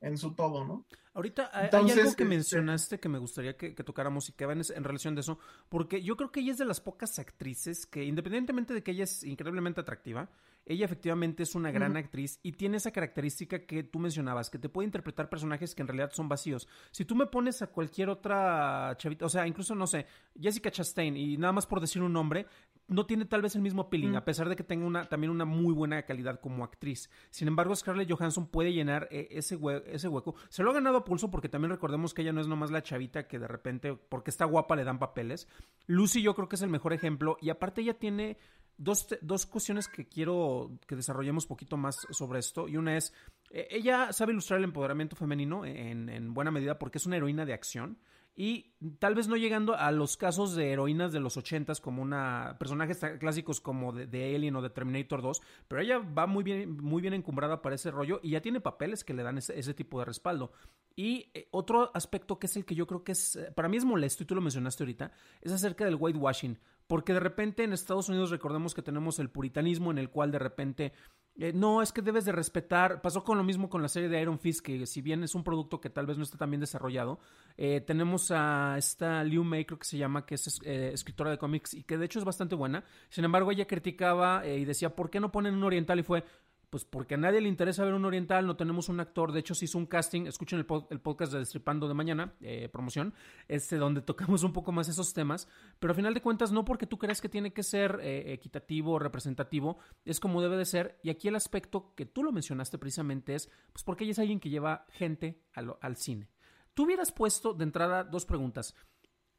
en 0.00 0.18
su 0.18 0.34
todo, 0.34 0.64
¿no? 0.64 0.84
Ahorita 1.14 1.50
hay, 1.52 1.70
algo 1.72 1.94
que 1.94 2.00
este 2.00 2.24
mencionaste 2.24 3.00
que 3.00 3.08
me 3.08 3.18
gustaría 3.18 3.56
que, 3.56 3.72
tocáramos 3.72 4.28
y 4.28 4.32
que 4.32 4.46
van 4.46 4.62
en, 4.74 4.84
relación 4.84 5.16
de 5.16 5.22
eso, 5.22 5.38
porque 5.68 6.00
yo 6.00 6.16
creo 6.16 6.30
que 6.30 6.40
ella 6.40 6.52
es 6.52 6.58
de 6.58 6.64
las 6.64 6.80
pocas 6.80 7.18
actrices 7.18 7.86
que, 7.86 8.04
independientemente 8.04 8.72
de 8.72 8.82
que 8.84 8.92
ella 8.92 9.04
es 9.04 9.24
increíblemente 9.24 9.80
atractiva, 9.80 10.28
ella 10.68 10.84
efectivamente 10.84 11.42
es 11.42 11.54
una 11.54 11.70
gran 11.70 11.96
actriz 11.96 12.38
y 12.42 12.52
tiene 12.52 12.76
esa 12.76 12.90
característica 12.90 13.66
que 13.66 13.82
tú 13.82 13.98
mencionabas, 13.98 14.50
que 14.50 14.58
te 14.58 14.68
puede 14.68 14.86
interpretar 14.86 15.28
personajes 15.28 15.74
que 15.74 15.82
en 15.82 15.88
realidad 15.88 16.10
son 16.12 16.28
vacíos. 16.28 16.68
Si 16.90 17.04
tú 17.04 17.16
me 17.16 17.26
pones 17.26 17.62
a 17.62 17.68
cualquier 17.68 18.10
otra 18.10 18.94
chavita, 18.98 19.26
o 19.26 19.28
sea, 19.28 19.46
incluso, 19.46 19.74
no 19.74 19.86
sé, 19.86 20.06
Jessica 20.38 20.70
Chastain, 20.70 21.16
y 21.16 21.36
nada 21.36 21.52
más 21.52 21.66
por 21.66 21.80
decir 21.80 22.02
un 22.02 22.12
nombre, 22.12 22.46
no 22.88 23.06
tiene 23.06 23.26
tal 23.26 23.42
vez 23.42 23.54
el 23.54 23.62
mismo 23.62 23.90
peeling, 23.90 24.16
a 24.16 24.24
pesar 24.24 24.48
de 24.48 24.56
que 24.56 24.64
tenga 24.64 24.86
una, 24.86 25.04
también 25.08 25.30
una 25.30 25.44
muy 25.44 25.74
buena 25.74 26.02
calidad 26.02 26.40
como 26.40 26.64
actriz. 26.64 27.10
Sin 27.30 27.46
embargo, 27.48 27.76
Scarlett 27.76 28.10
Johansson 28.10 28.46
puede 28.46 28.72
llenar 28.72 29.08
eh, 29.10 29.28
ese, 29.30 29.58
ese 29.86 30.08
hueco. 30.08 30.34
Se 30.48 30.62
lo 30.62 30.70
ha 30.70 30.74
ganado 30.74 30.98
a 30.98 31.04
pulso 31.04 31.30
porque 31.30 31.48
también 31.48 31.70
recordemos 31.70 32.14
que 32.14 32.22
ella 32.22 32.32
no 32.32 32.40
es 32.40 32.48
nomás 32.48 32.70
la 32.70 32.82
chavita 32.82 33.28
que 33.28 33.38
de 33.38 33.46
repente, 33.46 33.94
porque 33.94 34.30
está 34.30 34.46
guapa, 34.46 34.74
le 34.74 34.84
dan 34.84 34.98
papeles. 34.98 35.48
Lucy 35.86 36.22
yo 36.22 36.34
creo 36.34 36.48
que 36.48 36.56
es 36.56 36.62
el 36.62 36.70
mejor 36.70 36.92
ejemplo 36.92 37.36
y 37.40 37.50
aparte 37.50 37.82
ella 37.82 37.98
tiene 37.98 38.38
dos, 38.78 39.08
dos 39.20 39.44
cuestiones 39.46 39.88
que 39.88 40.08
quiero 40.08 40.78
que 40.86 40.96
desarrollemos 40.96 41.46
poquito 41.46 41.76
más 41.76 42.06
sobre 42.10 42.38
esto. 42.38 42.68
Y 42.68 42.76
una 42.76 42.96
es, 42.96 43.12
eh, 43.50 43.68
ella 43.70 44.12
sabe 44.12 44.32
ilustrar 44.32 44.58
el 44.58 44.64
empoderamiento 44.64 45.16
femenino 45.16 45.66
en, 45.66 46.08
en, 46.08 46.32
buena 46.32 46.50
medida 46.50 46.78
porque 46.78 46.98
es 46.98 47.06
una 47.06 47.16
heroína 47.16 47.44
de 47.44 47.52
acción. 47.52 47.98
Y 48.40 48.70
tal 49.00 49.16
vez 49.16 49.26
no 49.26 49.36
llegando 49.36 49.74
a 49.74 49.90
los 49.90 50.16
casos 50.16 50.54
de 50.54 50.70
heroínas 50.70 51.12
de 51.12 51.18
los 51.18 51.36
ochentas 51.36 51.80
como 51.80 52.02
una 52.02 52.54
personajes 52.60 53.00
clásicos 53.18 53.60
como 53.60 53.92
de, 53.92 54.36
Alien 54.36 54.54
o 54.54 54.62
de 54.62 54.70
Terminator 54.70 55.22
2, 55.22 55.42
pero 55.66 55.82
ella 55.82 55.98
va 55.98 56.28
muy 56.28 56.44
bien, 56.44 56.76
muy 56.76 57.02
bien 57.02 57.14
encumbrada 57.14 57.62
para 57.62 57.74
ese 57.74 57.90
rollo 57.90 58.20
y 58.22 58.30
ya 58.30 58.40
tiene 58.40 58.60
papeles 58.60 59.02
que 59.02 59.12
le 59.12 59.24
dan 59.24 59.38
ese, 59.38 59.58
ese 59.58 59.74
tipo 59.74 59.98
de 59.98 60.04
respaldo. 60.04 60.52
Y 60.94 61.32
eh, 61.34 61.48
otro 61.50 61.90
aspecto 61.94 62.38
que 62.38 62.46
es 62.46 62.56
el 62.56 62.64
que 62.64 62.76
yo 62.76 62.86
creo 62.86 63.02
que 63.02 63.10
es, 63.10 63.34
eh, 63.34 63.50
para 63.50 63.68
mí 63.68 63.76
es 63.76 63.84
molesto, 63.84 64.22
y 64.22 64.26
tú 64.26 64.36
lo 64.36 64.40
mencionaste 64.40 64.84
ahorita, 64.84 65.10
es 65.40 65.50
acerca 65.50 65.84
del 65.84 65.96
whitewashing. 65.96 66.60
Porque 66.88 67.12
de 67.12 67.20
repente 67.20 67.62
en 67.62 67.72
Estados 67.72 68.08
Unidos 68.08 68.30
recordemos 68.30 68.74
que 68.74 68.82
tenemos 68.82 69.20
el 69.20 69.30
puritanismo 69.30 69.92
en 69.92 69.98
el 69.98 70.10
cual 70.10 70.32
de 70.32 70.38
repente 70.40 70.92
eh, 71.40 71.52
no, 71.52 71.82
es 71.82 71.92
que 71.92 72.02
debes 72.02 72.24
de 72.24 72.32
respetar. 72.32 73.00
Pasó 73.00 73.22
con 73.22 73.38
lo 73.38 73.44
mismo 73.44 73.68
con 73.68 73.80
la 73.80 73.88
serie 73.88 74.08
de 74.08 74.20
Iron 74.20 74.40
Fist, 74.40 74.60
que 74.60 74.86
si 74.86 75.00
bien 75.02 75.22
es 75.22 75.36
un 75.36 75.44
producto 75.44 75.80
que 75.80 75.88
tal 75.88 76.04
vez 76.04 76.16
no 76.16 76.24
está 76.24 76.36
tan 76.36 76.50
bien 76.50 76.60
desarrollado, 76.60 77.20
eh, 77.56 77.80
tenemos 77.80 78.32
a 78.32 78.74
esta 78.76 79.22
Liu 79.22 79.44
Mei, 79.44 79.64
creo 79.64 79.78
que 79.78 79.84
se 79.84 79.98
llama, 79.98 80.26
que 80.26 80.34
es 80.34 80.60
eh, 80.64 80.90
escritora 80.92 81.30
de 81.30 81.38
cómics 81.38 81.74
y 81.74 81.84
que 81.84 81.96
de 81.96 82.06
hecho 82.06 82.18
es 82.18 82.24
bastante 82.24 82.56
buena. 82.56 82.84
Sin 83.08 83.24
embargo, 83.24 83.52
ella 83.52 83.66
criticaba 83.66 84.44
y 84.46 84.64
decía, 84.64 84.96
¿por 84.96 85.10
qué 85.10 85.20
no 85.20 85.30
ponen 85.30 85.54
un 85.54 85.62
oriental? 85.62 86.00
Y 86.00 86.02
fue, 86.02 86.24
pues 86.70 86.84
porque 86.84 87.14
a 87.14 87.18
nadie 87.18 87.40
le 87.40 87.48
interesa 87.48 87.84
ver 87.84 87.94
un 87.94 88.04
oriental, 88.04 88.46
no 88.46 88.56
tenemos 88.56 88.88
un 88.88 89.00
actor, 89.00 89.32
de 89.32 89.40
hecho 89.40 89.54
se 89.54 89.64
hizo 89.64 89.78
un 89.78 89.86
casting, 89.86 90.26
escuchen 90.26 90.58
el, 90.58 91.00
podcast 91.00 91.32
de 91.32 91.38
Destripando 91.38 91.88
de 91.88 91.94
mañana, 91.94 92.34
eh, 92.40 92.68
promoción, 92.68 93.14
este, 93.48 93.76
donde 93.76 94.02
tocamos 94.02 94.42
un 94.42 94.52
poco 94.52 94.72
más 94.72 94.88
esos 94.88 95.14
temas, 95.14 95.48
pero 95.78 95.92
a 95.92 95.96
final 95.96 96.14
de 96.14 96.20
cuentas 96.20 96.52
no 96.52 96.64
porque 96.64 96.86
tú 96.86 96.98
creas 96.98 97.20
que 97.20 97.28
tiene 97.28 97.52
que 97.52 97.62
ser 97.62 98.00
eh, 98.02 98.32
equitativo 98.32 98.92
o 98.92 98.98
representativo, 98.98 99.78
es 100.04 100.20
como 100.20 100.42
debe 100.42 100.56
de 100.56 100.64
ser, 100.64 100.98
y 101.02 101.10
aquí 101.10 101.28
el 101.28 101.36
aspecto 101.36 101.94
que 101.94 102.06
tú 102.06 102.22
lo 102.22 102.32
mencionaste 102.32 102.78
precisamente 102.78 103.34
es, 103.34 103.50
pues 103.72 103.82
porque 103.84 104.04
ella 104.04 104.12
es 104.12 104.18
alguien 104.18 104.40
que 104.40 104.50
lleva 104.50 104.86
gente 104.90 105.42
al, 105.54 105.76
al 105.80 105.96
cine. 105.96 106.28
Tú 106.74 106.84
hubieras 106.84 107.12
puesto 107.12 107.54
de 107.54 107.64
entrada 107.64 108.04
dos 108.04 108.24
preguntas. 108.24 108.74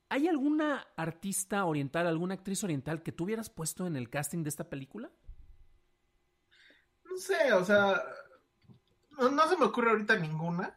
¿Hay 0.10 0.28
alguna 0.28 0.88
artista 0.98 1.64
oriental, 1.66 2.08
alguna 2.08 2.34
actriz 2.34 2.64
oriental 2.64 3.04
que 3.04 3.12
tú 3.12 3.26
hubieras 3.26 3.50
puesto 3.50 3.86
en 3.86 3.96
el 3.96 4.10
casting 4.10 4.44
de 4.44 4.50
esta 4.50 4.68
película? 4.68 5.12
Sé, 7.20 7.52
o 7.54 7.66
sea, 7.66 8.02
no, 9.12 9.48
se 9.50 9.58
me 9.58 9.66
ocurre 9.66 9.92
ahorita 9.92 10.16
ninguna. 10.16 10.76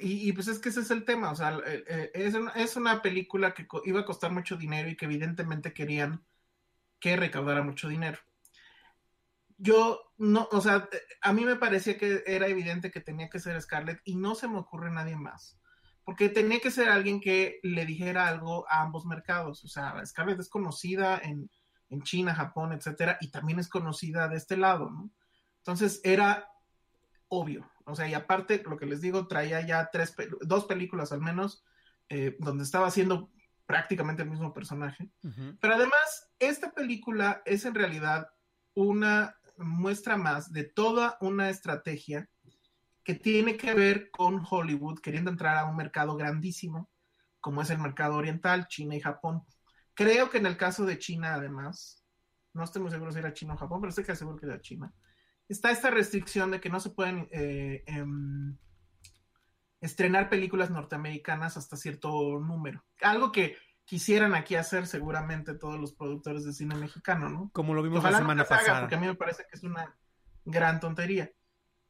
Y, 0.00 0.32
pues 0.32 0.48
es 0.48 0.58
que 0.58 0.70
ese 0.70 0.80
es 0.80 0.90
el 0.90 1.04
tema, 1.04 1.30
o 1.30 1.36
sea, 1.36 1.60
es, 2.14 2.34
es 2.54 2.76
una 2.76 3.02
película 3.02 3.52
que 3.52 3.68
iba 3.84 4.00
a 4.00 4.06
costar 4.06 4.32
mucho 4.32 4.56
dinero 4.56 4.88
y 4.88 4.96
que 4.96 5.04
evidentemente 5.04 5.74
querían 5.74 6.24
que 6.98 7.14
recaudara 7.14 7.62
mucho 7.62 7.88
dinero. 7.88 8.18
Yo 9.58 10.12
no, 10.16 10.48
o 10.50 10.60
sea, 10.62 10.88
a 11.20 11.32
mí 11.34 11.44
me 11.44 11.56
parecía 11.56 11.98
que 11.98 12.24
era 12.26 12.46
evidente 12.46 12.90
que 12.90 13.02
tenía 13.02 13.28
que 13.28 13.38
ser 13.38 13.60
Scarlett 13.60 14.00
y 14.04 14.16
no 14.16 14.34
se 14.34 14.48
me 14.48 14.58
ocurre 14.58 14.90
nadie 14.90 15.16
más, 15.16 15.60
porque 16.04 16.30
tenía 16.30 16.60
que 16.60 16.70
ser 16.70 16.88
alguien 16.88 17.20
que 17.20 17.60
le 17.62 17.84
dijera 17.84 18.28
algo 18.28 18.66
a 18.70 18.80
ambos 18.80 19.04
mercados, 19.04 19.62
o 19.64 19.68
sea, 19.68 20.04
Scarlett 20.06 20.40
es 20.40 20.48
conocida 20.48 21.18
en, 21.18 21.50
en 21.90 22.02
China, 22.02 22.34
Japón, 22.34 22.72
etcétera, 22.72 23.18
y 23.20 23.30
también 23.30 23.58
es 23.58 23.68
conocida 23.68 24.28
de 24.28 24.36
este 24.36 24.56
lado, 24.56 24.90
¿no? 24.90 25.10
Entonces 25.58 26.00
era 26.04 26.48
obvio, 27.28 27.68
o 27.84 27.94
sea, 27.94 28.08
y 28.08 28.14
aparte, 28.14 28.62
lo 28.64 28.76
que 28.76 28.86
les 28.86 29.00
digo, 29.00 29.26
traía 29.26 29.60
ya 29.66 29.90
tres, 29.92 30.14
dos 30.42 30.64
películas 30.64 31.12
al 31.12 31.20
menos, 31.20 31.64
eh, 32.08 32.36
donde 32.40 32.64
estaba 32.64 32.88
haciendo 32.88 33.30
prácticamente 33.66 34.22
el 34.22 34.30
mismo 34.30 34.52
personaje. 34.52 35.10
Pero 35.60 35.74
además, 35.74 36.30
esta 36.38 36.72
película 36.72 37.42
es 37.44 37.64
en 37.64 37.74
realidad 37.74 38.28
una 38.74 39.36
muestra 39.58 40.16
más 40.16 40.52
de 40.52 40.64
toda 40.64 41.16
una 41.20 41.50
estrategia 41.50 42.28
que 43.02 43.14
tiene 43.14 43.56
que 43.56 43.74
ver 43.74 44.10
con 44.10 44.44
Hollywood 44.48 45.00
queriendo 45.00 45.30
entrar 45.30 45.56
a 45.56 45.64
un 45.64 45.76
mercado 45.76 46.16
grandísimo, 46.16 46.90
como 47.40 47.62
es 47.62 47.70
el 47.70 47.78
mercado 47.78 48.16
oriental, 48.16 48.66
China 48.68 48.96
y 48.96 49.00
Japón. 49.00 49.44
Creo 49.96 50.28
que 50.28 50.38
en 50.38 50.46
el 50.46 50.58
caso 50.58 50.84
de 50.84 50.98
China, 50.98 51.34
además, 51.34 52.04
no 52.52 52.62
estoy 52.62 52.82
muy 52.82 52.90
seguro 52.90 53.10
si 53.10 53.18
era 53.18 53.32
China 53.32 53.54
o 53.54 53.56
Japón, 53.56 53.80
pero 53.80 53.88
estoy 53.88 54.04
casi 54.04 54.18
seguro 54.18 54.36
que 54.36 54.44
era 54.44 54.60
China, 54.60 54.92
está 55.48 55.70
esta 55.70 55.90
restricción 55.90 56.50
de 56.50 56.60
que 56.60 56.68
no 56.68 56.80
se 56.80 56.90
pueden 56.90 57.28
eh, 57.32 57.82
em, 57.86 58.58
estrenar 59.80 60.28
películas 60.28 60.70
norteamericanas 60.70 61.56
hasta 61.56 61.78
cierto 61.78 62.10
número. 62.38 62.84
Algo 63.00 63.32
que 63.32 63.56
quisieran 63.86 64.34
aquí 64.34 64.54
hacer 64.54 64.86
seguramente 64.86 65.54
todos 65.54 65.80
los 65.80 65.94
productores 65.94 66.44
de 66.44 66.52
cine 66.52 66.74
mexicano, 66.74 67.30
¿no? 67.30 67.50
Como 67.54 67.72
lo 67.72 67.82
vimos 67.82 68.00
Ojalá 68.00 68.12
la 68.12 68.18
semana 68.18 68.44
se 68.44 68.52
haga, 68.52 68.62
pasada. 68.62 68.80
porque 68.80 68.96
a 68.96 69.00
mí 69.00 69.06
me 69.06 69.14
parece 69.14 69.44
que 69.48 69.56
es 69.56 69.62
una 69.62 69.96
gran 70.44 70.78
tontería. 70.78 71.32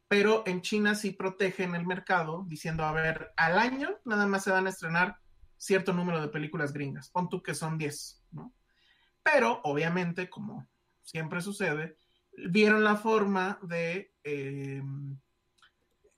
Pero 0.06 0.44
en 0.46 0.60
China 0.60 0.94
sí 0.94 1.10
protegen 1.10 1.74
el 1.74 1.84
mercado 1.84 2.44
diciendo, 2.46 2.84
a 2.84 2.92
ver, 2.92 3.32
al 3.36 3.58
año 3.58 3.98
nada 4.04 4.28
más 4.28 4.44
se 4.44 4.52
van 4.52 4.68
a 4.68 4.70
estrenar 4.70 5.18
cierto 5.56 5.92
número 5.92 6.20
de 6.20 6.28
películas 6.28 6.72
gringas. 6.72 7.10
Pon 7.10 7.28
tú 7.28 7.42
que 7.42 7.54
son 7.54 7.78
10, 7.78 8.24
¿no? 8.32 8.54
Pero 9.22 9.60
obviamente, 9.64 10.30
como 10.30 10.68
siempre 11.02 11.40
sucede, 11.40 11.96
vieron 12.50 12.84
la 12.84 12.96
forma 12.96 13.58
de 13.62 14.12
eh, 14.24 14.82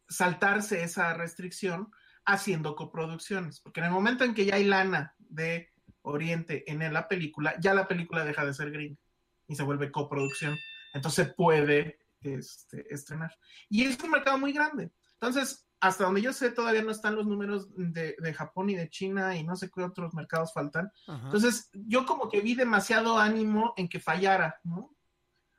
saltarse 0.08 0.82
esa 0.82 1.14
restricción 1.14 1.90
haciendo 2.24 2.74
coproducciones. 2.74 3.60
Porque 3.60 3.80
en 3.80 3.86
el 3.86 3.92
momento 3.92 4.24
en 4.24 4.34
que 4.34 4.44
ya 4.44 4.56
hay 4.56 4.64
lana 4.64 5.14
de 5.18 5.72
Oriente 6.02 6.70
en 6.70 6.92
la 6.92 7.08
película, 7.08 7.54
ya 7.60 7.74
la 7.74 7.88
película 7.88 8.24
deja 8.24 8.44
de 8.44 8.54
ser 8.54 8.70
gringa 8.70 8.98
y 9.46 9.54
se 9.54 9.62
vuelve 9.62 9.90
coproducción. 9.90 10.56
Entonces 10.94 11.32
puede 11.34 11.98
este, 12.20 12.92
estrenar. 12.92 13.36
Y 13.68 13.84
es 13.84 14.02
un 14.02 14.10
mercado 14.10 14.38
muy 14.38 14.52
grande. 14.52 14.90
Entonces, 15.14 15.67
hasta 15.80 16.04
donde 16.04 16.22
yo 16.22 16.32
sé, 16.32 16.50
todavía 16.50 16.82
no 16.82 16.90
están 16.90 17.14
los 17.14 17.26
números 17.26 17.68
de, 17.76 18.16
de 18.18 18.34
Japón 18.34 18.70
y 18.70 18.74
de 18.74 18.90
China 18.90 19.36
y 19.36 19.44
no 19.44 19.54
sé 19.56 19.70
qué 19.70 19.82
otros 19.82 20.12
mercados 20.14 20.52
faltan. 20.52 20.90
Ajá. 21.06 21.26
Entonces, 21.26 21.70
yo 21.72 22.04
como 22.04 22.28
que 22.28 22.40
vi 22.40 22.54
demasiado 22.54 23.18
ánimo 23.18 23.74
en 23.76 23.88
que 23.88 24.00
fallara, 24.00 24.58
¿no? 24.64 24.78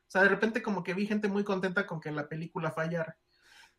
O 0.09 0.11
sea, 0.11 0.23
de 0.23 0.29
repente 0.29 0.61
como 0.61 0.83
que 0.83 0.93
vi 0.93 1.05
gente 1.05 1.27
muy 1.27 1.43
contenta 1.43 1.85
con 1.85 2.01
que 2.01 2.11
la 2.11 2.27
película 2.27 2.71
fallara. 2.71 3.15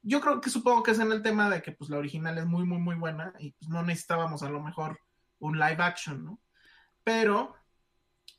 Yo 0.01 0.21
creo 0.21 0.41
que 0.41 0.49
supongo 0.49 0.83
que 0.83 0.93
es 0.93 0.99
en 0.99 1.13
el 1.13 1.23
tema 1.23 1.51
de 1.51 1.61
que 1.61 1.73
pues 1.73 1.91
la 1.91 1.99
original 1.99 2.39
es 2.39 2.47
muy, 2.47 2.65
muy, 2.65 2.79
muy 2.79 2.95
buena 2.95 3.35
y 3.39 3.51
pues 3.51 3.69
no 3.69 3.83
necesitábamos 3.83 4.43
a 4.43 4.49
lo 4.49 4.63
mejor 4.63 4.99
un 5.41 5.59
live 5.59 5.83
action, 5.83 6.25
¿no? 6.25 6.41
Pero, 7.05 7.55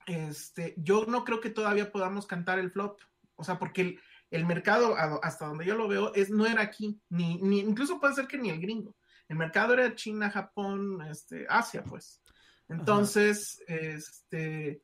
este, 0.07 0.73
yo 0.77 1.05
no 1.05 1.23
creo 1.23 1.41
que 1.41 1.49
todavía 1.49 1.91
podamos 1.91 2.25
cantar 2.25 2.57
el 2.57 2.71
flop. 2.71 2.99
O 3.35 3.43
sea, 3.43 3.59
porque 3.59 3.81
el, 3.81 3.99
el 4.31 4.45
mercado, 4.45 4.95
hasta 5.21 5.45
donde 5.45 5.65
yo 5.65 5.75
lo 5.75 5.87
veo, 5.87 6.13
es, 6.15 6.29
no 6.29 6.45
era 6.45 6.61
aquí, 6.61 6.99
ni, 7.09 7.35
ni, 7.41 7.59
incluso 7.59 7.99
puede 7.99 8.15
ser 8.15 8.27
que 8.27 8.37
ni 8.37 8.49
el 8.49 8.61
gringo. 8.61 8.95
El 9.27 9.37
mercado 9.37 9.73
era 9.73 9.93
China, 9.93 10.29
Japón, 10.29 11.01
este, 11.09 11.45
Asia, 11.49 11.83
pues. 11.83 12.21
Entonces, 12.69 13.61
este, 13.67 14.81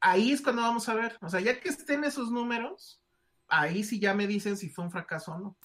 ahí 0.00 0.32
es 0.32 0.40
cuando 0.40 0.62
vamos 0.62 0.88
a 0.88 0.94
ver. 0.94 1.18
O 1.20 1.28
sea, 1.28 1.40
ya 1.40 1.60
que 1.60 1.68
estén 1.68 2.04
esos 2.04 2.30
números, 2.30 3.02
ahí 3.48 3.84
sí 3.84 4.00
ya 4.00 4.14
me 4.14 4.26
dicen 4.26 4.56
si 4.56 4.70
fue 4.70 4.84
un 4.84 4.90
fracaso 4.90 5.32
o 5.32 5.38
no. 5.38 5.58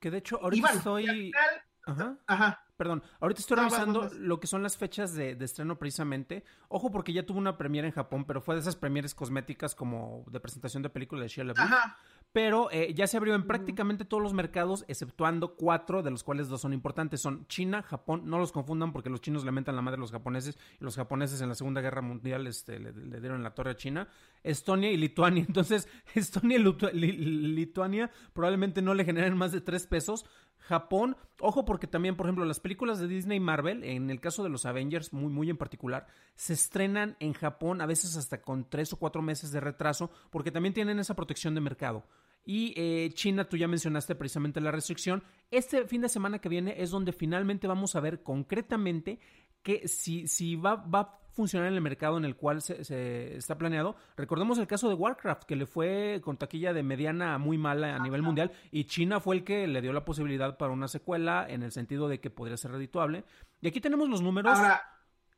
Que 0.00 0.10
de 0.10 0.18
hecho, 0.18 0.40
ahorita 0.42 0.62
bueno, 0.62 0.74
y 0.74 0.78
estoy. 0.78 1.08
al 1.08 1.16
final, 1.16 1.62
Ajá. 1.86 2.18
ajá, 2.26 2.64
Perdón, 2.78 3.02
ahorita 3.20 3.40
estoy 3.40 3.56
vas, 3.58 3.72
revisando 3.72 4.08
lo 4.18 4.40
que 4.40 4.46
son 4.46 4.62
las 4.62 4.78
fechas 4.78 5.12
de, 5.14 5.34
de 5.34 5.44
estreno 5.44 5.78
precisamente. 5.78 6.44
Ojo 6.68 6.90
porque 6.90 7.12
ya 7.12 7.26
tuvo 7.26 7.38
una 7.38 7.58
premiere 7.58 7.88
en 7.88 7.92
Japón, 7.92 8.24
pero 8.24 8.40
fue 8.40 8.54
de 8.54 8.62
esas 8.62 8.76
premieres 8.76 9.14
cosméticas 9.14 9.74
como 9.74 10.24
de 10.30 10.40
presentación 10.40 10.82
de 10.82 10.88
película 10.88 11.20
de 11.22 11.28
Shia 11.28 11.44
LaBeouf. 11.44 11.70
ajá. 11.70 11.98
Pero 12.30 12.68
eh, 12.70 12.92
ya 12.94 13.06
se 13.06 13.16
abrió 13.16 13.34
en 13.34 13.46
prácticamente 13.46 14.04
todos 14.04 14.22
los 14.22 14.34
mercados, 14.34 14.84
exceptuando 14.86 15.56
cuatro, 15.56 16.02
de 16.02 16.10
los 16.10 16.22
cuales 16.22 16.48
dos 16.48 16.60
son 16.60 16.74
importantes. 16.74 17.22
Son 17.22 17.46
China, 17.48 17.82
Japón, 17.82 18.22
no 18.26 18.38
los 18.38 18.52
confundan 18.52 18.92
porque 18.92 19.08
los 19.08 19.22
chinos 19.22 19.44
le 19.46 19.50
mentan 19.50 19.74
la 19.76 19.82
madre 19.82 19.96
a 19.96 20.00
los 20.00 20.12
japoneses 20.12 20.58
y 20.78 20.84
los 20.84 20.94
japoneses 20.96 21.40
en 21.40 21.48
la 21.48 21.54
Segunda 21.54 21.80
Guerra 21.80 22.02
Mundial 22.02 22.46
este, 22.46 22.78
le, 22.78 22.92
le 22.92 23.20
dieron 23.20 23.42
la 23.42 23.54
torre 23.54 23.70
a 23.70 23.76
China. 23.76 24.08
Estonia 24.44 24.90
y 24.90 24.98
Lituania. 24.98 25.42
Entonces, 25.48 25.88
Estonia 26.14 26.58
y 26.58 26.62
Litu- 26.62 26.92
Li- 26.92 27.12
Lituania 27.54 28.10
probablemente 28.34 28.82
no 28.82 28.92
le 28.94 29.04
generen 29.06 29.36
más 29.36 29.50
de 29.52 29.62
tres 29.62 29.86
pesos. 29.86 30.26
Japón, 30.68 31.16
ojo 31.40 31.64
porque 31.64 31.86
también, 31.86 32.14
por 32.14 32.26
ejemplo, 32.26 32.44
las 32.44 32.60
películas 32.60 32.98
de 32.98 33.08
Disney 33.08 33.38
y 33.38 33.40
Marvel, 33.40 33.84
en 33.84 34.10
el 34.10 34.20
caso 34.20 34.42
de 34.42 34.50
los 34.50 34.66
Avengers, 34.66 35.14
muy, 35.14 35.32
muy 35.32 35.48
en 35.48 35.56
particular, 35.56 36.06
se 36.34 36.52
estrenan 36.52 37.16
en 37.20 37.32
Japón 37.32 37.80
a 37.80 37.86
veces 37.86 38.18
hasta 38.18 38.42
con 38.42 38.68
tres 38.68 38.92
o 38.92 38.98
cuatro 38.98 39.22
meses 39.22 39.50
de 39.50 39.60
retraso, 39.60 40.10
porque 40.28 40.50
también 40.50 40.74
tienen 40.74 40.98
esa 40.98 41.16
protección 41.16 41.54
de 41.54 41.62
mercado. 41.62 42.04
Y 42.44 42.74
eh, 42.76 43.08
China, 43.14 43.48
tú 43.48 43.56
ya 43.56 43.66
mencionaste 43.66 44.14
precisamente 44.14 44.60
la 44.60 44.70
restricción. 44.70 45.22
Este 45.50 45.86
fin 45.86 46.02
de 46.02 46.10
semana 46.10 46.38
que 46.38 46.50
viene 46.50 46.82
es 46.82 46.90
donde 46.90 47.12
finalmente 47.14 47.66
vamos 47.66 47.96
a 47.96 48.00
ver 48.00 48.22
concretamente 48.22 49.20
que 49.62 49.88
si, 49.88 50.26
si 50.28 50.54
va, 50.56 50.76
va 50.76 51.18
funcionar 51.38 51.68
en 51.68 51.74
el 51.74 51.80
mercado 51.80 52.18
en 52.18 52.24
el 52.24 52.34
cual 52.36 52.60
se, 52.60 52.84
se 52.84 53.36
está 53.36 53.56
planeado. 53.56 53.94
Recordemos 54.16 54.58
el 54.58 54.66
caso 54.66 54.88
de 54.88 54.94
Warcraft, 54.94 55.44
que 55.44 55.56
le 55.56 55.66
fue 55.66 56.20
con 56.22 56.36
taquilla 56.36 56.72
de 56.72 56.82
mediana 56.82 57.34
a 57.34 57.38
muy 57.38 57.56
mala 57.58 57.94
a 57.94 57.98
nivel 58.00 58.22
mundial, 58.22 58.50
y 58.70 58.84
China 58.84 59.20
fue 59.20 59.36
el 59.36 59.44
que 59.44 59.66
le 59.66 59.80
dio 59.80 59.92
la 59.92 60.04
posibilidad 60.04 60.56
para 60.58 60.72
una 60.72 60.88
secuela 60.88 61.46
en 61.48 61.62
el 61.62 61.72
sentido 61.72 62.08
de 62.08 62.20
que 62.20 62.28
podría 62.30 62.56
ser 62.56 62.72
redituable. 62.72 63.24
Y 63.60 63.68
aquí 63.68 63.80
tenemos 63.80 64.08
los 64.08 64.20
números 64.20 64.58
Ahora, 64.58 64.82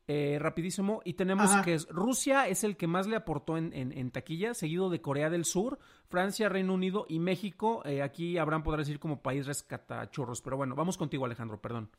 eh, 0.08 0.38
rapidísimo. 0.40 1.02
Y 1.04 1.12
tenemos 1.14 1.50
Ajá. 1.52 1.62
que 1.62 1.74
es, 1.74 1.86
Rusia 1.88 2.48
es 2.48 2.64
el 2.64 2.76
que 2.76 2.86
más 2.88 3.06
le 3.06 3.14
aportó 3.16 3.56
en, 3.56 3.72
en- 3.72 3.92
en 3.96 4.10
taquilla, 4.10 4.54
seguido 4.54 4.90
de 4.90 5.00
Corea 5.00 5.30
del 5.30 5.44
Sur, 5.44 5.78
Francia, 6.08 6.48
Reino 6.48 6.74
Unido 6.74 7.06
y 7.08 7.20
México. 7.20 7.82
Eh, 7.84 8.02
aquí 8.02 8.36
Abraham 8.38 8.62
podrá 8.64 8.78
decir 8.78 8.98
como 8.98 9.22
país 9.22 9.46
rescatachorros. 9.46 10.40
Pero 10.42 10.56
bueno, 10.56 10.74
vamos 10.74 10.96
contigo, 10.98 11.26
Alejandro, 11.26 11.60
perdón. 11.60 11.90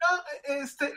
No, 0.00 0.54
este, 0.62 0.92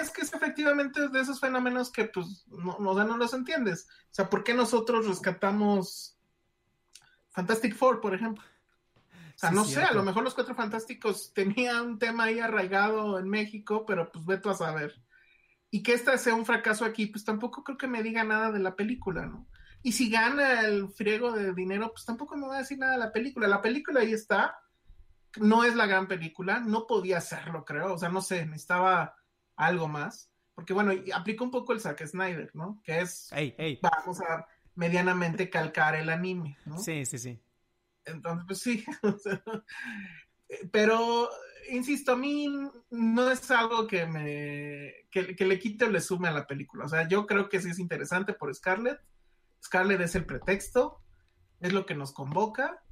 es 0.00 0.10
que 0.10 0.22
es 0.22 0.32
efectivamente 0.32 1.08
de 1.08 1.20
esos 1.20 1.40
fenómenos 1.40 1.90
que 1.92 2.06
pues 2.06 2.46
no, 2.48 2.78
no, 2.80 2.94
no 3.04 3.16
los 3.16 3.34
entiendes. 3.34 3.86
O 4.10 4.14
sea, 4.14 4.30
¿por 4.30 4.44
qué 4.44 4.54
nosotros 4.54 5.06
rescatamos 5.06 6.18
Fantastic 7.30 7.74
Four, 7.76 8.00
por 8.00 8.14
ejemplo? 8.14 8.44
O 9.34 9.38
sea, 9.38 9.50
Sí, 9.50 9.54
no 9.54 9.64
sé, 9.64 9.74
cierto. 9.74 9.90
a 9.90 9.94
lo 9.94 10.02
mejor 10.02 10.24
los 10.24 10.34
Cuatro 10.34 10.54
Fantásticos 10.54 11.32
tenían 11.34 11.86
un 11.86 11.98
tema 11.98 12.24
ahí 12.24 12.40
arraigado 12.40 13.18
en 13.18 13.28
México, 13.28 13.84
pero 13.86 14.10
pues 14.10 14.24
veto 14.24 14.50
a 14.50 14.54
saber. 14.54 14.94
Y 15.70 15.82
que 15.82 15.92
esta 15.92 16.16
sea 16.18 16.34
un 16.34 16.46
fracaso 16.46 16.84
aquí, 16.84 17.06
pues 17.06 17.24
tampoco 17.24 17.62
creo 17.64 17.76
que 17.76 17.88
me 17.88 18.02
diga 18.02 18.24
nada 18.24 18.50
de 18.52 18.60
la 18.60 18.76
película, 18.76 19.26
¿no? 19.26 19.46
Y 19.82 19.92
si 19.92 20.10
gana 20.10 20.62
el 20.62 20.88
friego 20.88 21.32
de 21.32 21.52
dinero, 21.52 21.92
pues 21.92 22.04
tampoco 22.04 22.36
me 22.36 22.48
va 22.48 22.56
a 22.56 22.60
decir 22.60 22.78
nada 22.78 22.92
de 22.92 22.98
la 22.98 23.12
película. 23.12 23.46
La 23.48 23.62
película 23.62 24.00
ahí 24.00 24.12
está, 24.12 24.58
no 25.38 25.64
es 25.64 25.74
la 25.74 25.86
gran 25.86 26.08
película, 26.08 26.60
no 26.60 26.86
podía 26.86 27.20
serlo, 27.20 27.64
creo, 27.64 27.94
o 27.94 27.98
sea, 27.98 28.08
no 28.08 28.20
sé, 28.20 28.46
necesitaba 28.46 29.16
algo 29.56 29.88
más, 29.88 30.30
porque 30.54 30.72
bueno, 30.72 30.92
y 30.92 31.10
aplica 31.12 31.44
un 31.44 31.50
poco 31.50 31.72
el 31.72 31.80
Zack 31.80 32.06
Snyder, 32.06 32.50
¿no? 32.54 32.80
Que 32.82 33.00
es, 33.00 33.30
Ey, 33.32 33.54
ey. 33.58 33.78
vamos 33.82 34.20
a 34.20 34.46
medianamente 34.74 35.50
calcar 35.50 35.94
el 35.94 36.08
anime, 36.08 36.56
¿no? 36.64 36.78
Sí, 36.78 37.04
sí, 37.06 37.18
sí. 37.18 37.40
Entonces, 38.04 38.44
pues 38.46 38.60
sí, 38.60 38.84
o 39.02 39.18
sea, 39.18 39.42
pero, 40.70 41.28
insisto, 41.70 42.12
a 42.12 42.16
mí 42.16 42.48
no 42.90 43.30
es 43.30 43.50
algo 43.50 43.86
que 43.86 44.06
me, 44.06 45.08
que, 45.10 45.34
que 45.34 45.44
le 45.44 45.58
quite 45.58 45.86
o 45.86 45.90
le 45.90 46.00
sume 46.00 46.28
a 46.28 46.32
la 46.32 46.46
película, 46.46 46.84
o 46.84 46.88
sea, 46.88 47.08
yo 47.08 47.26
creo 47.26 47.48
que 47.48 47.60
sí 47.60 47.70
es 47.70 47.78
interesante 47.78 48.32
por 48.32 48.54
Scarlett, 48.54 49.00
Scarlett 49.62 50.00
es 50.00 50.14
el 50.14 50.26
pretexto, 50.26 51.02
es 51.60 51.72
lo 51.72 51.86
que 51.86 51.94
nos 51.94 52.12
convoca, 52.12 52.82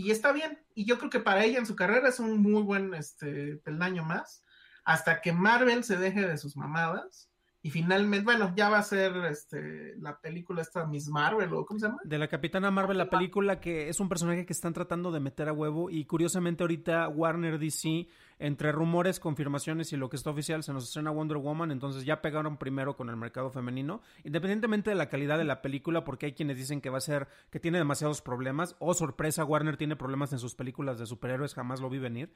y 0.00 0.10
está 0.10 0.32
bien, 0.32 0.58
y 0.74 0.84
yo 0.84 0.98
creo 0.98 1.10
que 1.10 1.20
para 1.20 1.44
ella 1.44 1.58
en 1.58 1.66
su 1.66 1.76
carrera 1.76 2.08
es 2.08 2.20
un 2.20 2.40
muy 2.40 2.62
buen 2.62 2.94
este, 2.94 3.56
peldaño 3.58 4.04
más, 4.04 4.42
hasta 4.84 5.20
que 5.20 5.32
Marvel 5.32 5.84
se 5.84 5.96
deje 5.96 6.26
de 6.26 6.38
sus 6.38 6.56
mamadas, 6.56 7.30
y 7.62 7.70
finalmente, 7.70 8.24
bueno, 8.24 8.54
ya 8.56 8.70
va 8.70 8.78
a 8.78 8.82
ser 8.82 9.14
este, 9.26 9.94
la 9.98 10.18
película 10.18 10.62
esta 10.62 10.86
Miss 10.86 11.08
Marvel, 11.08 11.52
o 11.52 11.66
¿cómo 11.66 11.78
se 11.78 11.86
llama? 11.86 11.98
De 12.04 12.16
la 12.16 12.28
Capitana 12.28 12.70
Marvel, 12.70 12.96
la 12.96 13.10
película 13.10 13.60
que 13.60 13.90
es 13.90 14.00
un 14.00 14.08
personaje 14.08 14.46
que 14.46 14.52
están 14.54 14.72
tratando 14.72 15.12
de 15.12 15.20
meter 15.20 15.48
a 15.48 15.52
huevo 15.52 15.90
y 15.90 16.06
curiosamente 16.06 16.62
ahorita 16.62 17.08
Warner 17.08 17.58
DC, 17.58 18.08
entre 18.40 18.72
rumores, 18.72 19.20
confirmaciones 19.20 19.92
y 19.92 19.96
lo 19.96 20.08
que 20.08 20.16
está 20.16 20.30
oficial, 20.30 20.64
se 20.64 20.72
nos 20.72 20.84
estrena 20.84 21.10
Wonder 21.10 21.36
Woman, 21.36 21.70
entonces 21.70 22.04
ya 22.04 22.22
pegaron 22.22 22.56
primero 22.56 22.96
con 22.96 23.10
el 23.10 23.16
mercado 23.16 23.50
femenino, 23.50 24.00
independientemente 24.24 24.90
de 24.90 24.96
la 24.96 25.10
calidad 25.10 25.36
de 25.38 25.44
la 25.44 25.60
película, 25.60 26.04
porque 26.04 26.26
hay 26.26 26.32
quienes 26.32 26.56
dicen 26.56 26.80
que 26.80 26.88
va 26.88 26.98
a 26.98 27.02
ser, 27.02 27.28
que 27.50 27.60
tiene 27.60 27.78
demasiados 27.78 28.22
problemas, 28.22 28.76
o 28.78 28.94
sorpresa, 28.94 29.44
Warner 29.44 29.76
tiene 29.76 29.94
problemas 29.94 30.32
en 30.32 30.38
sus 30.38 30.54
películas 30.54 30.98
de 30.98 31.06
superhéroes, 31.06 31.54
jamás 31.54 31.80
lo 31.80 31.90
vi 31.90 31.98
venir. 31.98 32.32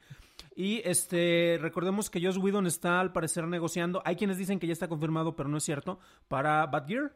Y 0.55 0.81
este, 0.85 1.57
recordemos 1.59 2.11
que 2.11 2.23
Joss 2.23 2.37
Whedon 2.37 2.67
está 2.67 2.99
al 2.99 3.11
parecer 3.11 3.47
negociando, 3.47 4.03
hay 4.05 4.15
quienes 4.15 4.37
dicen 4.37 4.59
que 4.59 4.67
ya 4.67 4.73
está 4.73 4.87
confirmado, 4.87 5.35
pero 5.35 5.49
no 5.49 5.57
es 5.57 5.63
cierto, 5.63 5.99
para 6.27 6.65
Batgear. 6.67 7.13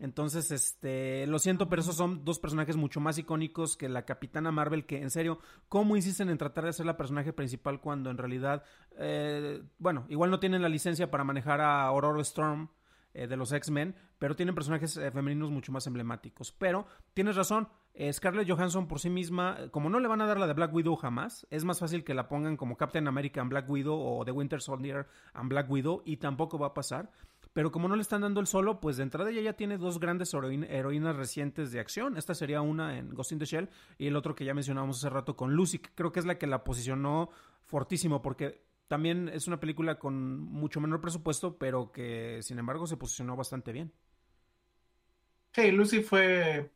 Entonces, 0.00 0.50
este, 0.50 1.26
lo 1.26 1.38
siento, 1.38 1.68
pero 1.68 1.82
esos 1.82 1.94
son 1.94 2.24
dos 2.24 2.38
personajes 2.38 2.76
mucho 2.76 3.00
más 3.00 3.18
icónicos 3.18 3.76
que 3.76 3.88
la 3.88 4.06
Capitana 4.06 4.50
Marvel, 4.50 4.86
que 4.86 5.02
en 5.02 5.10
serio, 5.10 5.38
¿cómo 5.68 5.94
insisten 5.94 6.30
en 6.30 6.38
tratar 6.38 6.64
de 6.64 6.72
ser 6.72 6.86
la 6.86 6.96
personaje 6.96 7.32
principal 7.34 7.80
cuando 7.80 8.10
en 8.10 8.16
realidad, 8.16 8.64
eh, 8.96 9.62
bueno, 9.78 10.06
igual 10.08 10.30
no 10.30 10.40
tienen 10.40 10.62
la 10.62 10.70
licencia 10.70 11.10
para 11.10 11.22
manejar 11.22 11.60
a 11.60 11.82
Aurora 11.84 12.22
Storm 12.22 12.70
eh, 13.12 13.26
de 13.26 13.36
los 13.36 13.50
X-Men, 13.50 13.96
pero 14.20 14.36
tienen 14.36 14.54
personajes 14.54 14.96
eh, 14.96 15.10
femeninos 15.10 15.50
mucho 15.50 15.72
más 15.72 15.84
emblemáticos. 15.88 16.52
Pero 16.52 16.86
tienes 17.12 17.34
razón, 17.34 17.68
eh, 17.92 18.12
Scarlett 18.12 18.48
Johansson 18.48 18.86
por 18.86 19.00
sí 19.00 19.10
misma, 19.10 19.58
como 19.72 19.90
no 19.90 19.98
le 19.98 20.06
van 20.06 20.20
a 20.20 20.26
dar 20.26 20.38
la 20.38 20.46
de 20.46 20.52
Black 20.52 20.72
Widow 20.72 20.94
jamás, 20.94 21.44
es 21.50 21.64
más 21.64 21.80
fácil 21.80 22.04
que 22.04 22.14
la 22.14 22.28
pongan 22.28 22.56
como 22.56 22.76
Captain 22.76 23.08
America 23.08 23.40
en 23.40 23.48
Black 23.48 23.68
Widow 23.68 23.98
o 23.98 24.24
The 24.24 24.30
Winter 24.30 24.60
Soldier 24.60 25.08
en 25.34 25.48
Black 25.48 25.68
Widow 25.68 26.02
y 26.04 26.18
tampoco 26.18 26.56
va 26.56 26.68
a 26.68 26.74
pasar. 26.74 27.10
Pero 27.52 27.72
como 27.72 27.88
no 27.88 27.96
le 27.96 28.02
están 28.02 28.22
dando 28.22 28.40
el 28.40 28.46
solo, 28.46 28.80
pues 28.80 28.96
de 28.96 29.02
entrada 29.02 29.30
ella 29.30 29.42
ya 29.42 29.52
tiene 29.54 29.76
dos 29.78 29.98
grandes 30.00 30.32
heroín- 30.34 30.66
heroínas 30.68 31.16
recientes 31.16 31.72
de 31.72 31.80
acción. 31.80 32.16
Esta 32.16 32.34
sería 32.34 32.62
una 32.62 32.98
en 32.98 33.10
Ghost 33.14 33.32
in 33.32 33.38
the 33.38 33.44
Shell 33.46 33.68
y 33.98 34.06
el 34.06 34.16
otro 34.16 34.34
que 34.34 34.44
ya 34.44 34.54
mencionábamos 34.54 34.98
hace 34.98 35.10
rato 35.10 35.36
con 35.36 35.54
Lucy, 35.54 35.78
que 35.80 35.90
creo 35.94 36.12
que 36.12 36.20
es 36.20 36.26
la 36.26 36.38
que 36.38 36.46
la 36.46 36.64
posicionó 36.64 37.30
fortísimo 37.64 38.22
porque 38.22 38.62
también 38.88 39.28
es 39.28 39.46
una 39.46 39.60
película 39.60 39.98
con 39.98 40.40
mucho 40.40 40.80
menor 40.80 41.00
presupuesto, 41.00 41.58
pero 41.58 41.92
que 41.92 42.40
sin 42.42 42.58
embargo 42.58 42.86
se 42.86 42.96
posicionó 42.96 43.36
bastante 43.36 43.72
bien. 43.72 43.92
Sí, 45.52 45.70
Lucy 45.72 46.02
fue 46.02 46.70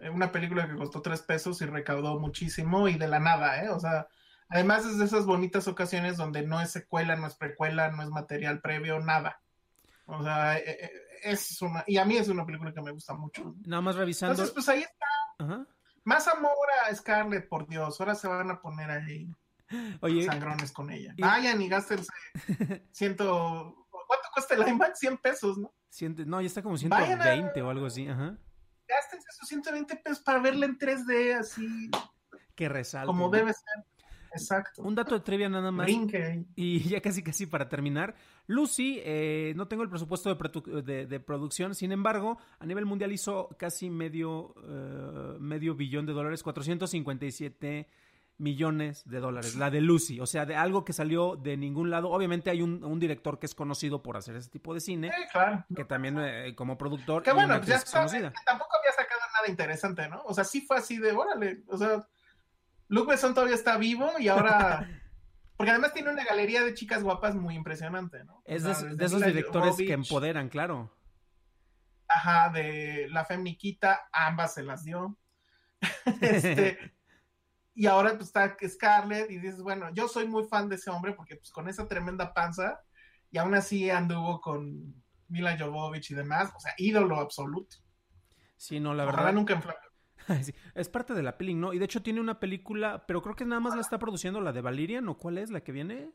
eh, 0.00 0.10
una 0.10 0.32
película 0.32 0.68
que 0.68 0.76
costó 0.76 1.02
tres 1.02 1.22
pesos 1.22 1.60
y 1.62 1.66
recaudó 1.66 2.18
muchísimo 2.20 2.88
y 2.88 2.98
de 2.98 3.08
la 3.08 3.20
nada, 3.20 3.64
¿eh? 3.64 3.70
O 3.70 3.80
sea, 3.80 4.08
además 4.48 4.86
es 4.86 4.98
de 4.98 5.04
esas 5.06 5.26
bonitas 5.26 5.68
ocasiones 5.68 6.16
donde 6.16 6.42
no 6.46 6.60
es 6.60 6.70
secuela, 6.72 7.16
no 7.16 7.26
es 7.26 7.36
precuela, 7.36 7.90
no 7.92 8.02
es 8.02 8.10
material 8.10 8.60
previo, 8.62 9.00
nada. 9.00 9.42
O 10.06 10.22
sea, 10.22 10.58
eh, 10.58 10.64
eh, 10.84 10.90
es 11.24 11.60
una, 11.62 11.84
y 11.86 11.96
a 11.98 12.04
mí 12.04 12.16
es 12.16 12.28
una 12.28 12.46
película 12.46 12.72
que 12.72 12.80
me 12.82 12.92
gusta 12.92 13.14
mucho. 13.14 13.54
Nada 13.66 13.82
más 13.82 13.96
revisando. 13.96 14.32
Entonces, 14.32 14.54
pues 14.54 14.68
ahí 14.68 14.80
está. 14.82 15.06
Ajá. 15.38 15.66
Más 16.04 16.28
amor 16.28 16.56
a 16.88 16.94
Scarlett, 16.94 17.48
por 17.48 17.66
Dios. 17.66 18.00
Ahora 18.00 18.14
se 18.14 18.28
van 18.28 18.50
a 18.50 18.60
poner 18.60 18.90
ahí 18.90 19.28
Oye, 20.00 20.24
sangrones 20.24 20.70
con 20.72 20.90
ella. 20.90 21.12
y- 21.16 21.22
Vayan 21.22 21.60
y 21.60 21.68
gástense 21.68 22.08
ciento... 22.92 23.86
¿Cuánto 23.90 24.28
cuesta 24.32 24.54
el 24.54 24.68
IMAX? 24.68 24.98
100 25.00 25.18
pesos, 25.18 25.58
¿no? 25.58 25.72
siente- 25.90 26.24
no, 26.24 26.40
ya 26.40 26.46
está 26.46 26.62
como 26.62 26.76
Vayan 26.76 27.20
a- 27.20 27.24
120 27.24 27.62
o 27.62 27.70
algo 27.70 27.86
así, 27.86 28.06
ajá. 28.06 28.38
Gástense 28.86 29.26
esos 29.30 29.48
120 29.48 29.96
pesos 29.96 30.20
para 30.20 30.38
verla 30.38 30.66
en 30.66 30.78
3D, 30.78 31.34
así 31.40 31.90
Que 32.54 32.68
resalte. 32.68 33.06
como 33.08 33.24
¿no? 33.24 33.30
debe 33.32 33.52
ser. 33.52 33.84
Exacto. 34.32 34.82
Un 34.82 34.94
dato 34.94 35.14
de 35.14 35.20
trivia 35.20 35.48
nada 35.48 35.70
más. 35.70 35.86
Brinque. 35.86 36.44
Y 36.54 36.80
ya 36.88 37.00
casi 37.00 37.22
casi 37.22 37.46
para 37.46 37.68
terminar, 37.68 38.14
Lucy, 38.46 39.00
eh, 39.04 39.52
no 39.56 39.66
tengo 39.68 39.82
el 39.82 39.88
presupuesto 39.88 40.28
de, 40.28 40.36
produ- 40.38 40.82
de- 40.82 41.06
de 41.06 41.20
producción, 41.20 41.74
sin 41.74 41.92
embargo, 41.92 42.38
a 42.58 42.66
nivel 42.66 42.86
mundial 42.86 43.12
hizo 43.12 43.48
casi 43.58 43.90
medio, 43.90 44.54
eh, 44.68 45.36
medio 45.40 45.74
billón 45.74 46.06
de 46.06 46.12
dólares, 46.12 46.42
457 46.42 47.88
millones 48.38 49.02
de 49.08 49.18
dólares, 49.18 49.56
la 49.56 49.70
de 49.70 49.80
Lucy, 49.80 50.20
o 50.20 50.26
sea, 50.26 50.44
de 50.44 50.54
algo 50.56 50.84
que 50.84 50.92
salió 50.92 51.36
de 51.36 51.56
ningún 51.56 51.88
lado. 51.90 52.10
Obviamente 52.10 52.50
hay 52.50 52.60
un, 52.60 52.84
un 52.84 53.00
director 53.00 53.38
que 53.38 53.46
es 53.46 53.54
conocido 53.54 54.02
por 54.02 54.18
hacer 54.18 54.36
ese 54.36 54.50
tipo 54.50 54.74
de 54.74 54.80
cine, 54.80 55.10
Sí, 55.10 55.22
claro. 55.32 55.64
que 55.74 55.86
también 55.86 56.18
eh, 56.20 56.54
como 56.54 56.76
productor 56.76 57.22
Que 57.22 57.32
bueno, 57.32 57.58
ya 57.62 57.78
sabes 57.78 58.12
que 58.12 58.20
tampoco 58.44 58.70
había 58.78 58.92
sacado 58.92 59.20
nada 59.32 59.48
interesante, 59.48 60.06
¿no? 60.10 60.20
O 60.26 60.34
sea, 60.34 60.44
sí 60.44 60.60
fue 60.60 60.76
así 60.76 60.98
de, 60.98 61.12
órale, 61.12 61.62
o 61.68 61.78
sea, 61.78 62.06
Luke 62.88 63.10
Besson 63.10 63.34
todavía 63.34 63.54
está 63.54 63.76
vivo 63.76 64.12
y 64.18 64.28
ahora... 64.28 64.88
Porque 65.56 65.70
además 65.70 65.94
tiene 65.94 66.10
una 66.10 66.22
galería 66.22 66.62
de 66.62 66.74
chicas 66.74 67.02
guapas 67.02 67.34
muy 67.34 67.54
impresionante, 67.54 68.22
¿no? 68.24 68.42
Es 68.44 68.62
O 68.62 68.68
de, 68.68 68.74
sea, 68.74 68.84
de 68.84 68.90
desde 68.90 69.04
esos 69.06 69.24
directores 69.26 69.76
que 69.76 69.92
empoderan, 69.94 70.50
claro. 70.50 70.94
Ajá, 72.08 72.50
de 72.50 73.06
La 73.10 73.24
Femniquita, 73.24 74.06
ambas 74.12 74.52
se 74.52 74.62
las 74.62 74.84
dio. 74.84 75.16
este, 76.20 76.94
y 77.74 77.86
ahora 77.86 78.10
pues 78.16 78.26
está 78.26 78.54
Scarlett 78.68 79.30
y 79.30 79.38
dices, 79.38 79.62
bueno, 79.62 79.88
yo 79.94 80.08
soy 80.08 80.26
muy 80.26 80.44
fan 80.44 80.68
de 80.68 80.76
ese 80.76 80.90
hombre 80.90 81.14
porque 81.14 81.36
pues 81.36 81.50
con 81.50 81.68
esa 81.68 81.88
tremenda 81.88 82.34
panza 82.34 82.80
y 83.30 83.38
aún 83.38 83.54
así 83.54 83.88
anduvo 83.90 84.40
con 84.40 85.02
Mila 85.28 85.56
Jovovich 85.58 86.10
y 86.10 86.14
demás, 86.14 86.52
o 86.54 86.60
sea, 86.60 86.74
ídolo 86.76 87.18
absoluto. 87.18 87.76
Sí, 88.56 88.78
no, 88.78 88.94
la 88.94 89.04
Ojalá 89.04 89.16
verdad. 89.18 89.32
nunca 89.34 89.54
inflame. 89.54 89.78
Sí, 90.42 90.52
es 90.74 90.88
parte 90.88 91.14
de 91.14 91.22
la 91.22 91.36
peli, 91.38 91.54
¿no? 91.54 91.72
Y 91.72 91.78
de 91.78 91.84
hecho 91.84 92.02
tiene 92.02 92.20
una 92.20 92.40
película, 92.40 93.06
pero 93.06 93.22
creo 93.22 93.36
que 93.36 93.44
nada 93.44 93.60
más 93.60 93.74
la 93.74 93.80
está 93.80 93.98
produciendo 93.98 94.40
la 94.40 94.52
de 94.52 94.60
Valerian, 94.60 95.08
¿o 95.08 95.16
cuál 95.16 95.38
es 95.38 95.50
la 95.50 95.60
que 95.62 95.72
viene? 95.72 96.10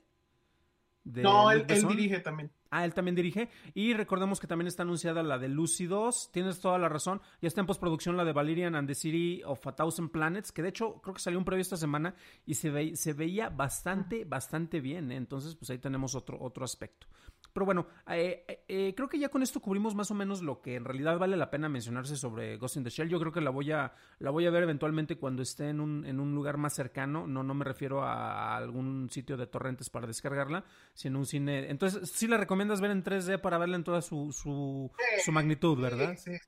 De 1.03 1.23
No, 1.23 1.49
él, 1.49 1.65
dirige 1.67 2.19
también. 2.19 2.51
Ah, 2.69 2.85
él 2.85 2.93
también 2.93 3.15
dirige. 3.15 3.49
Y 3.73 3.93
recordemos 3.95 4.39
que 4.39 4.45
también 4.45 4.67
está 4.67 4.83
anunciada 4.83 5.23
la 5.23 5.39
de 5.39 5.49
Lucy 5.49 5.87
2. 5.87 6.29
Tienes 6.31 6.59
toda 6.59 6.77
la 6.77 6.89
razón. 6.89 7.21
Ya 7.41 7.47
está 7.47 7.59
en 7.61 7.65
postproducción 7.67 8.15
la 8.17 8.23
de 8.23 8.33
Valerian 8.33 8.75
and 8.75 8.87
the 8.87 8.93
City 8.93 9.41
of 9.43 9.65
a 9.65 9.75
Thousand 9.75 10.11
Planets, 10.11 10.51
que 10.51 10.61
de 10.61 10.69
hecho 10.69 11.01
creo 11.01 11.15
que 11.15 11.19
salió 11.21 11.39
un 11.39 11.45
previo 11.45 11.61
esta 11.63 11.75
semana 11.75 12.13
y 12.45 12.53
se, 12.53 12.69
ve- 12.69 12.95
se 12.95 13.13
veía 13.13 13.49
bastante, 13.49 14.25
bastante 14.25 14.79
bien. 14.79 15.11
¿eh? 15.11 15.15
Entonces, 15.15 15.55
pues 15.55 15.71
ahí 15.71 15.79
tenemos 15.79 16.13
otro, 16.13 16.37
otro 16.39 16.63
aspecto. 16.63 17.07
Pero 17.53 17.65
bueno, 17.65 17.87
eh, 18.07 18.45
eh, 18.47 18.63
eh, 18.67 18.93
creo 18.95 19.09
que 19.09 19.19
ya 19.19 19.29
con 19.29 19.43
esto 19.43 19.59
cubrimos 19.59 19.93
más 19.95 20.09
o 20.11 20.13
menos 20.13 20.41
lo 20.41 20.61
que 20.61 20.75
en 20.75 20.85
realidad 20.85 21.17
vale 21.17 21.35
la 21.35 21.49
pena 21.49 21.67
mencionarse 21.69 22.15
sobre 22.15 22.57
Ghost 22.57 22.77
in 22.77 22.83
the 22.83 22.89
Shell. 22.89 23.09
Yo 23.09 23.19
creo 23.19 23.31
que 23.31 23.41
la 23.41 23.49
voy 23.49 23.71
a, 23.71 23.93
la 24.19 24.31
voy 24.31 24.45
a 24.45 24.51
ver 24.51 24.63
eventualmente 24.63 25.17
cuando 25.17 25.41
esté 25.41 25.69
en 25.69 25.79
un, 25.79 26.05
en 26.05 26.19
un 26.19 26.33
lugar 26.33 26.57
más 26.57 26.73
cercano. 26.73 27.27
No, 27.27 27.43
no 27.43 27.53
me 27.53 27.65
refiero 27.65 28.03
a 28.03 28.55
algún 28.55 29.09
sitio 29.09 29.37
de 29.37 29.47
torrentes 29.47 29.89
para 29.89 30.07
descargarla, 30.07 30.63
sino 30.93 31.19
un 31.19 31.25
cine. 31.25 31.69
Entonces, 31.69 32.09
sí 32.11 32.27
la 32.27 32.37
recomiendas 32.37 32.81
ver 32.81 32.91
en 32.91 33.03
3D 33.03 33.41
para 33.41 33.57
verla 33.57 33.75
en 33.75 33.83
toda 33.83 34.01
su, 34.01 34.31
su, 34.31 34.91
su 35.23 35.31
magnitud, 35.31 35.81
¿verdad? 35.81 36.15
Sí, 36.17 36.31
sí. 36.31 36.39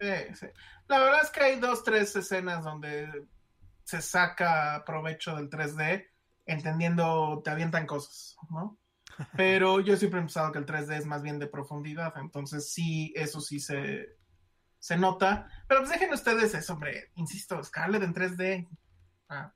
Sí, 0.00 0.34
sí. 0.34 0.46
La 0.88 0.98
verdad 0.98 1.20
es 1.22 1.30
que 1.30 1.44
hay 1.44 1.60
dos, 1.60 1.84
tres 1.84 2.16
escenas 2.16 2.64
donde 2.64 3.26
se 3.84 4.02
saca 4.02 4.82
provecho 4.84 5.36
del 5.36 5.48
3D, 5.48 6.08
entendiendo, 6.46 7.40
te 7.44 7.50
avientan 7.50 7.86
cosas, 7.86 8.36
¿no? 8.50 8.78
Pero 9.36 9.80
yo 9.80 9.96
siempre 9.96 10.20
he 10.20 10.22
pensado 10.22 10.52
que 10.52 10.58
el 10.58 10.66
3D 10.66 10.96
es 10.96 11.06
más 11.06 11.22
bien 11.22 11.38
de 11.38 11.46
profundidad, 11.46 12.12
entonces 12.16 12.72
sí, 12.72 13.12
eso 13.16 13.40
sí 13.40 13.60
se, 13.60 14.16
se 14.78 14.96
nota. 14.96 15.48
Pero 15.68 15.80
pues 15.80 15.90
dejen 15.90 16.12
ustedes 16.12 16.54
eso, 16.54 16.74
hombre, 16.74 17.10
insisto, 17.14 17.62
Scarlett 17.62 18.02
en 18.02 18.14
3D. 18.14 18.68
Ah, 19.28 19.52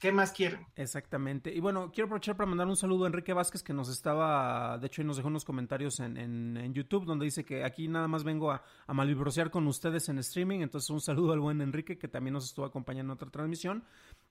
¿Qué 0.00 0.12
más 0.12 0.32
quieren? 0.32 0.66
Exactamente. 0.76 1.52
Y 1.52 1.60
bueno, 1.60 1.90
quiero 1.92 2.06
aprovechar 2.06 2.36
para 2.36 2.48
mandar 2.48 2.66
un 2.68 2.76
saludo 2.76 3.04
a 3.04 3.06
Enrique 3.08 3.32
Vázquez, 3.32 3.62
que 3.62 3.72
nos 3.72 3.88
estaba, 3.88 4.78
de 4.78 4.86
hecho, 4.86 5.02
y 5.02 5.04
nos 5.04 5.16
dejó 5.16 5.28
unos 5.28 5.44
comentarios 5.44 5.98
en, 6.00 6.16
en, 6.16 6.56
en 6.56 6.74
YouTube, 6.74 7.04
donde 7.04 7.24
dice 7.24 7.44
que 7.44 7.64
aquí 7.64 7.88
nada 7.88 8.06
más 8.06 8.22
vengo 8.22 8.52
a, 8.52 8.62
a 8.86 8.94
malvibrosear 8.94 9.50
con 9.50 9.66
ustedes 9.66 10.08
en 10.08 10.18
streaming. 10.18 10.60
Entonces, 10.60 10.90
un 10.90 11.00
saludo 11.00 11.32
al 11.32 11.40
buen 11.40 11.60
Enrique, 11.60 11.98
que 11.98 12.06
también 12.06 12.34
nos 12.34 12.44
estuvo 12.44 12.66
acompañando 12.66 13.12
en 13.12 13.16
otra 13.16 13.30
transmisión. 13.30 13.84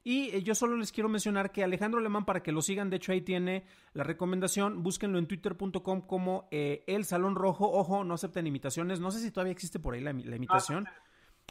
Y 0.04 0.30
eh, 0.30 0.44
yo 0.44 0.56
solo 0.56 0.78
les 0.78 0.92
quiero 0.92 1.10
mencionar 1.10 1.52
que 1.52 1.64
Alejandro 1.64 2.00
Alemán, 2.00 2.24
para 2.24 2.44
que 2.44 2.52
lo 2.52 2.62
sigan, 2.62 2.90
de 2.90 2.98
hecho 2.98 3.12
ahí 3.12 3.22
tiene 3.22 3.66
la 3.94 4.04
recomendación, 4.04 4.84
búsquenlo 4.84 5.18
en 5.18 5.28
twitter.com 5.28 6.02
como 6.02 6.48
eh, 6.52 6.84
El 6.88 7.04
Salón 7.04 7.36
Rojo. 7.36 7.70
Ojo, 7.70 8.04
no 8.04 8.14
acepten 8.14 8.48
imitaciones. 8.48 9.00
No 9.00 9.12
sé 9.12 9.20
si 9.20 9.32
todavía 9.32 9.54
existe 9.54 9.80
por 9.80 9.94
ahí 9.94 10.02
la, 10.02 10.14
la 10.14 10.36
imitación. 10.36 10.86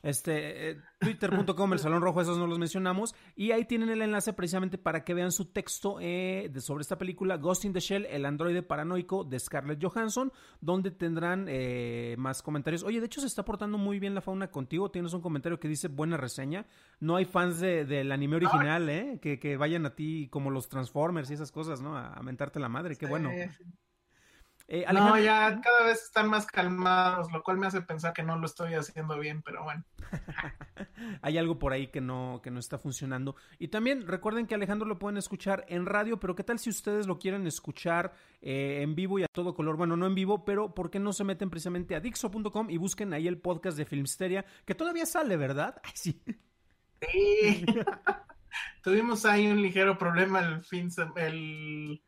Este, 0.03 0.71
eh, 0.71 0.77
twitter.com, 0.99 1.73
el 1.73 1.79
Salón 1.79 2.03
Rojo, 2.03 2.21
esos 2.21 2.37
no 2.37 2.47
los 2.49 2.59
mencionamos. 2.59 3.15
Y 3.37 3.53
ahí 3.53 3.65
tienen 3.65 3.89
el 3.89 4.03
enlace 4.03 4.33
precisamente 4.33 4.77
para 4.79 5.05
que 5.05 5.15
vean 5.15 5.31
su 5.31 5.47
texto 5.53 5.99
eh, 6.01 6.51
de, 6.53 6.61
sobre 6.61 6.83
esta 6.83 6.99
película, 6.99 7.37
Ghost 7.37 7.65
in 7.65 7.73
the 7.73 7.79
Shell, 7.81 8.07
el 8.07 8.25
androide 8.25 8.63
paranoico 8.63 9.23
de 9.25 9.39
Scarlett 9.39 9.83
Johansson, 9.83 10.33
donde 10.61 10.91
tendrán 10.91 11.47
eh, 11.49 12.17
más 12.19 12.43
comentarios. 12.43 12.83
Oye, 12.83 12.99
de 13.01 13.07
hecho 13.07 13.21
se 13.21 13.29
está 13.29 13.45
portando 13.45 13.79
muy 13.79 14.01
bien 14.01 14.15
la 14.15 14.21
fauna 14.21 14.51
contigo. 14.51 14.91
Tienes 14.91 15.13
un 15.13 15.21
comentario 15.21 15.61
que 15.61 15.69
dice 15.69 15.87
buena 15.89 16.17
reseña. 16.17 16.67
No 16.99 17.15
hay 17.17 17.25
fans 17.25 17.61
de- 17.61 17.85
del 17.85 18.11
anime 18.11 18.37
original, 18.37 18.89
¿eh? 18.89 19.19
Que, 19.23 19.39
que 19.39 19.57
vayan 19.57 19.87
a 19.87 19.95
ti 19.95 20.29
como 20.31 20.51
los 20.51 20.69
Transformers 20.69 21.31
y 21.31 21.35
esas 21.35 21.53
cosas, 21.53 21.81
¿no? 21.81 21.97
A, 21.97 22.13
a 22.15 22.23
mentarte 22.23 22.59
la 22.59 22.69
madre, 22.69 22.97
qué 22.97 23.07
bueno. 23.07 23.31
Eh, 24.69 24.85
no, 24.93 25.19
ya 25.19 25.61
cada 25.61 25.87
vez 25.87 26.03
están 26.03 26.29
más 26.29 26.47
calmados, 26.47 27.31
lo 27.33 27.43
cual 27.43 27.59
me 27.59 27.67
hace 27.67 27.83
pensar 27.83 28.13
que 28.13 28.23
no 28.23 28.39
lo 28.39 28.47
estoy 28.47 28.75
haciendo 28.75 29.19
bien, 29.19 29.43
pero 29.43 29.65
bueno. 29.65 29.85
hay 31.23 31.39
algo 31.39 31.59
por 31.59 31.73
ahí 31.73 31.89
que 31.89 32.01
no, 32.01 32.41
que 32.43 32.51
no 32.51 32.61
está 32.61 32.79
funcionando. 32.79 33.37
Y 33.59 33.69
también 33.69 34.07
recuerden 34.07 34.47
que 34.47 34.55
Alejandro 34.55 34.87
lo 34.87 34.99
pueden 34.99 35.17
escuchar 35.17 35.65
en 35.69 35.87
radio, 35.87 36.19
pero 36.19 36.35
¿qué 36.35 36.45
tal 36.45 36.59
si 36.59 36.71
ustedes 36.71 37.07
lo 37.07 37.19
quieren 37.19 37.47
escuchar 37.47 38.13
eh, 38.41 38.81
en 38.83 38.95
vivo 38.95 39.19
y 39.19 39.25
a 39.25 39.29
todo 39.33 39.55
color? 39.55 39.77
Bueno, 39.77 39.97
no 39.97 40.07
en 40.07 40.15
vivo, 40.15 40.45
pero 40.45 40.75
¿por 40.75 40.91
qué 40.91 40.99
no 40.99 41.13
se 41.13 41.25
meten 41.25 41.51
precisamente 41.51 41.95
a 41.95 42.01
Dixo.com 42.01 42.71
y 42.71 42.77
busquen 42.77 43.13
ahí 43.13 43.29
el 43.29 43.39
podcast 43.39 43.77
de 43.77 43.85
Filmsteria, 43.85 44.45
que 44.65 44.75
todavía 44.75 45.07
sale, 45.07 45.37
¿verdad? 45.37 45.81
Ay, 45.85 45.93
sí. 45.95 46.23
Sí. 47.01 47.67
Tuvimos 48.83 49.25
ahí 49.25 49.47
un 49.47 49.63
ligero 49.63 49.97
problema 49.97 50.41
el 50.41 50.63
fin 50.63 50.89
el 51.17 52.03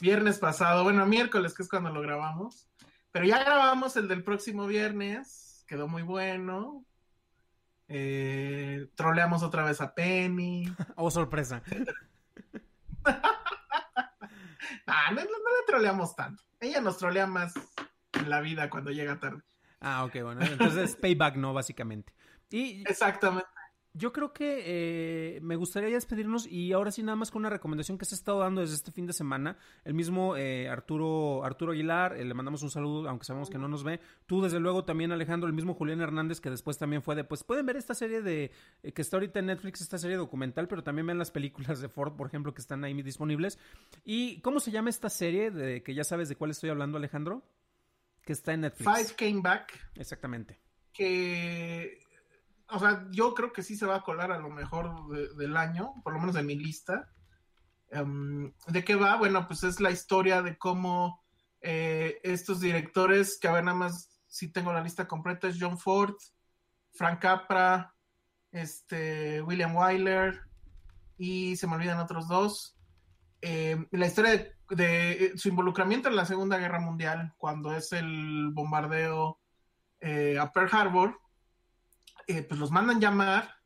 viernes 0.00 0.38
pasado, 0.38 0.82
bueno, 0.84 1.04
miércoles, 1.06 1.54
que 1.54 1.62
es 1.62 1.68
cuando 1.68 1.90
lo 1.90 2.00
grabamos. 2.00 2.68
Pero 3.12 3.24
ya 3.26 3.42
grabamos 3.42 3.96
el 3.96 4.06
del 4.08 4.22
próximo 4.24 4.66
viernes, 4.66 5.64
quedó 5.66 5.88
muy 5.88 6.02
bueno. 6.02 6.84
Eh, 7.88 8.88
troleamos 8.94 9.42
otra 9.42 9.64
vez 9.64 9.80
a 9.80 9.94
Penny. 9.94 10.72
Oh, 10.96 11.10
sorpresa. 11.10 11.62
Ah, 14.86 15.10
no, 15.10 15.16
no- 15.20 15.24
no 15.24 15.50
le 15.60 15.66
troleamos 15.66 16.16
tanto. 16.16 16.42
Ella 16.60 16.80
nos 16.80 16.98
trolea 16.98 17.26
más 17.26 17.54
en 18.12 18.28
la 18.28 18.40
vida 18.40 18.68
cuando 18.70 18.90
llega 18.90 19.18
tarde. 19.20 19.42
Ah, 19.80 20.04
ok, 20.04 20.16
bueno. 20.22 20.42
Entonces, 20.42 20.96
payback 20.96 21.36
no, 21.36 21.52
básicamente. 21.54 22.12
Y 22.50 22.82
Exactamente. 22.88 23.48
Yo 23.92 24.12
creo 24.12 24.32
que 24.32 24.62
eh, 24.66 25.40
me 25.40 25.56
gustaría 25.56 25.88
ya 25.88 25.96
despedirnos 25.96 26.46
y 26.46 26.72
ahora 26.72 26.92
sí 26.92 27.02
nada 27.02 27.16
más 27.16 27.30
con 27.30 27.40
una 27.40 27.50
recomendación 27.50 27.98
que 27.98 28.04
se 28.04 28.14
ha 28.14 28.18
estado 28.18 28.38
dando 28.38 28.60
desde 28.60 28.76
este 28.76 28.92
fin 28.92 29.06
de 29.06 29.12
semana. 29.12 29.56
El 29.84 29.94
mismo 29.94 30.36
eh, 30.36 30.68
Arturo, 30.68 31.44
Arturo 31.44 31.72
Aguilar, 31.72 32.16
eh, 32.16 32.24
le 32.24 32.32
mandamos 32.34 32.62
un 32.62 32.70
saludo, 32.70 33.08
aunque 33.08 33.24
sabemos 33.24 33.50
que 33.50 33.58
no 33.58 33.66
nos 33.66 33.82
ve. 33.82 34.00
Tú, 34.26 34.42
desde 34.42 34.60
luego, 34.60 34.84
también 34.84 35.10
Alejandro, 35.10 35.48
el 35.48 35.54
mismo 35.54 35.74
Julián 35.74 36.00
Hernández, 36.00 36.40
que 36.40 36.50
después 36.50 36.78
también 36.78 37.02
fue 37.02 37.16
de, 37.16 37.24
pues 37.24 37.42
pueden 37.42 37.66
ver 37.66 37.76
esta 37.76 37.94
serie 37.94 38.22
de, 38.22 38.52
que 38.94 39.02
está 39.02 39.16
ahorita 39.16 39.40
en 39.40 39.46
Netflix, 39.46 39.80
esta 39.80 39.98
serie 39.98 40.16
documental, 40.16 40.68
pero 40.68 40.84
también 40.84 41.08
ven 41.08 41.18
las 41.18 41.32
películas 41.32 41.80
de 41.80 41.88
Ford, 41.88 42.14
por 42.14 42.28
ejemplo, 42.28 42.54
que 42.54 42.60
están 42.60 42.84
ahí 42.84 42.94
disponibles. 43.02 43.58
¿Y 44.04 44.40
cómo 44.42 44.60
se 44.60 44.70
llama 44.70 44.90
esta 44.90 45.10
serie? 45.10 45.50
De 45.50 45.82
que 45.82 45.94
ya 45.94 46.04
sabes 46.04 46.28
de 46.28 46.36
cuál 46.36 46.52
estoy 46.52 46.70
hablando, 46.70 46.98
Alejandro. 46.98 47.42
Que 48.24 48.34
está 48.34 48.52
en 48.52 48.60
Netflix. 48.60 48.88
Five 48.88 49.14
Came 49.16 49.40
Back, 49.42 49.90
Exactamente. 49.96 50.60
que, 50.92 51.98
o 52.72 52.78
sea, 52.78 53.06
yo 53.10 53.34
creo 53.34 53.52
que 53.52 53.62
sí 53.62 53.76
se 53.76 53.86
va 53.86 53.96
a 53.96 54.02
colar 54.02 54.32
a 54.32 54.38
lo 54.38 54.50
mejor 54.50 55.08
de- 55.08 55.34
del 55.34 55.56
año, 55.56 55.94
por 56.02 56.12
lo 56.12 56.20
menos 56.20 56.34
de 56.34 56.42
mi 56.42 56.54
lista. 56.56 57.08
Em, 57.90 58.52
¿De 58.68 58.84
qué 58.84 58.94
va? 58.94 59.16
Bueno, 59.16 59.46
pues 59.46 59.64
es 59.64 59.80
la 59.80 59.90
historia 59.90 60.42
de 60.42 60.56
cómo 60.58 61.22
eh, 61.62 62.20
estos 62.22 62.60
directores, 62.60 63.38
que 63.38 63.46
a 63.48 63.52
ver, 63.52 63.64
nada 63.64 63.76
más 63.76 64.20
si 64.26 64.50
tengo 64.50 64.72
la 64.72 64.82
lista 64.82 65.06
completa, 65.06 65.46
es 65.48 65.58
John 65.60 65.76
Ford, 65.78 66.14
Frank 66.92 67.20
Capra, 67.20 67.94
este, 68.52 69.42
William 69.42 69.76
Wyler, 69.76 70.40
y 71.18 71.56
se 71.56 71.66
me 71.66 71.74
olvidan 71.74 71.98
otros 71.98 72.28
dos. 72.28 72.78
Eh, 73.42 73.76
la 73.90 74.06
historia 74.06 74.30
de, 74.30 74.54
de 74.70 75.32
su 75.36 75.48
involucramiento 75.48 76.08
en 76.08 76.16
la 76.16 76.24
Segunda 76.24 76.56
Guerra 76.58 76.80
Mundial, 76.80 77.34
cuando 77.36 77.74
es 77.74 77.92
el 77.92 78.50
bombardeo 78.52 79.38
eh, 80.00 80.38
a 80.38 80.52
Pearl 80.52 80.70
Harbor, 80.72 81.20
eh, 82.30 82.42
pues 82.42 82.58
los 82.60 82.70
mandan 82.70 83.00
llamar 83.00 83.56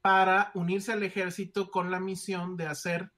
para 0.00 0.50
unirse 0.54 0.92
al 0.92 1.02
ejército 1.02 1.70
con 1.70 1.90
la 1.90 2.00
misión 2.00 2.56
de 2.56 2.66
hacer 2.66 3.12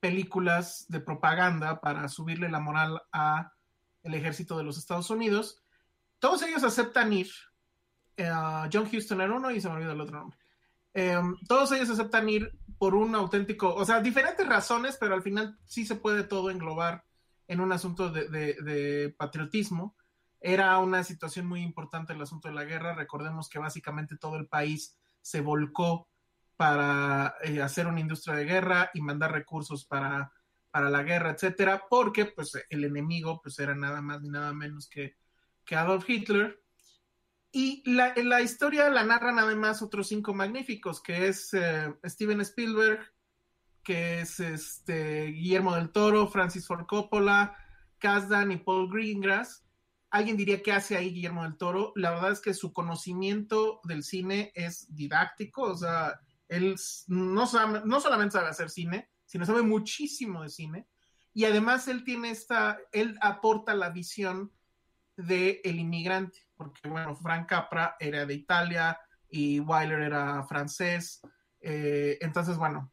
películas 0.00 0.86
de 0.88 1.00
propaganda 1.00 1.80
para 1.80 2.08
subirle 2.08 2.48
la 2.50 2.60
moral 2.60 3.02
a 3.12 3.52
el 4.02 4.14
ejército 4.14 4.56
de 4.56 4.64
los 4.64 4.78
Estados 4.78 5.10
Unidos. 5.10 5.62
Todos 6.18 6.42
ellos 6.42 6.62
aceptan 6.64 7.12
ir. 7.12 7.28
Eh, 8.16 8.30
John 8.72 8.88
Houston 8.90 9.20
era 9.20 9.34
uno 9.34 9.50
y 9.50 9.60
se 9.60 9.68
me 9.68 9.74
olvidó 9.74 9.92
el 9.92 10.00
otro 10.00 10.18
nombre. 10.20 10.38
Eh, 10.94 11.18
todos 11.46 11.72
ellos 11.72 11.90
aceptan 11.90 12.28
ir 12.28 12.58
por 12.78 12.94
un 12.94 13.14
auténtico, 13.14 13.74
o 13.74 13.84
sea, 13.84 14.00
diferentes 14.00 14.46
razones, 14.46 14.96
pero 14.98 15.14
al 15.14 15.22
final 15.22 15.58
sí 15.64 15.84
se 15.84 15.96
puede 15.96 16.24
todo 16.24 16.50
englobar 16.50 17.04
en 17.48 17.60
un 17.60 17.72
asunto 17.72 18.10
de, 18.10 18.28
de- 18.28 18.54
de 18.62 19.14
patriotismo. 19.16 19.94
Era 20.40 20.78
una 20.78 21.02
situación 21.04 21.46
muy 21.46 21.62
importante 21.62 22.12
el 22.12 22.22
asunto 22.22 22.48
de 22.48 22.54
la 22.54 22.64
guerra. 22.64 22.94
Recordemos 22.94 23.48
que 23.48 23.58
básicamente 23.58 24.16
todo 24.16 24.36
el 24.36 24.46
país 24.46 24.96
se 25.20 25.40
volcó 25.40 26.08
para 26.56 27.34
eh, 27.42 27.60
hacer 27.60 27.86
una 27.86 28.00
industria 28.00 28.34
de 28.34 28.44
guerra 28.44 28.90
y 28.94 29.00
mandar 29.00 29.32
recursos 29.32 29.84
para, 29.84 30.32
para 30.70 30.90
la 30.90 31.02
guerra, 31.02 31.30
etcétera, 31.30 31.84
porque 31.88 32.26
pues 32.26 32.52
el 32.70 32.84
enemigo 32.84 33.40
pues 33.42 33.58
era 33.58 33.74
nada 33.74 34.00
más 34.00 34.22
ni 34.22 34.30
nada 34.30 34.52
menos 34.52 34.88
que, 34.88 35.16
que 35.64 35.76
Adolf 35.76 36.08
Hitler. 36.08 36.62
Y 37.52 37.82
la, 37.90 38.12
la 38.16 38.42
historia 38.42 38.88
la 38.90 39.04
narran 39.04 39.38
además 39.38 39.80
otros 39.82 40.08
cinco 40.08 40.34
magníficos, 40.34 41.02
que 41.02 41.28
es 41.28 41.54
eh, 41.54 41.94
Steven 42.04 42.40
Spielberg, 42.42 43.00
que 43.82 44.20
es 44.20 44.40
este 44.40 45.26
Guillermo 45.26 45.74
del 45.74 45.90
Toro, 45.90 46.26
Francis 46.26 46.66
Ford 46.66 46.86
Coppola, 46.86 47.56
Kasdan 47.98 48.52
y 48.52 48.56
Paul 48.56 48.90
Greengrass. 48.90 49.65
Alguien 50.10 50.36
diría 50.36 50.62
qué 50.62 50.72
hace 50.72 50.96
ahí 50.96 51.10
Guillermo 51.12 51.42
del 51.42 51.56
Toro. 51.56 51.92
La 51.96 52.10
verdad 52.10 52.32
es 52.32 52.40
que 52.40 52.54
su 52.54 52.72
conocimiento 52.72 53.80
del 53.84 54.02
cine 54.02 54.52
es 54.54 54.94
didáctico, 54.94 55.62
o 55.62 55.76
sea, 55.76 56.20
él 56.48 56.76
no, 57.08 57.46
sabe- 57.46 57.82
no 57.84 58.00
solamente 58.00 58.34
sabe 58.34 58.48
hacer 58.48 58.70
cine, 58.70 59.10
sino 59.24 59.44
sabe 59.44 59.62
muchísimo 59.62 60.42
de 60.42 60.48
cine. 60.48 60.86
Y 61.34 61.44
además 61.44 61.88
él 61.88 62.04
tiene 62.04 62.30
esta, 62.30 62.78
él 62.92 63.18
aporta 63.20 63.74
la 63.74 63.90
visión 63.90 64.52
de 65.16 65.60
el 65.64 65.78
inmigrante, 65.78 66.46
porque 66.56 66.88
bueno, 66.88 67.14
Frank 67.16 67.48
Capra 67.48 67.96
era 67.98 68.24
de 68.24 68.34
Italia 68.34 68.98
y 69.28 69.60
Wyler 69.60 70.00
era 70.00 70.44
francés. 70.44 71.20
Eh, 71.60 72.16
entonces, 72.20 72.56
bueno, 72.56 72.92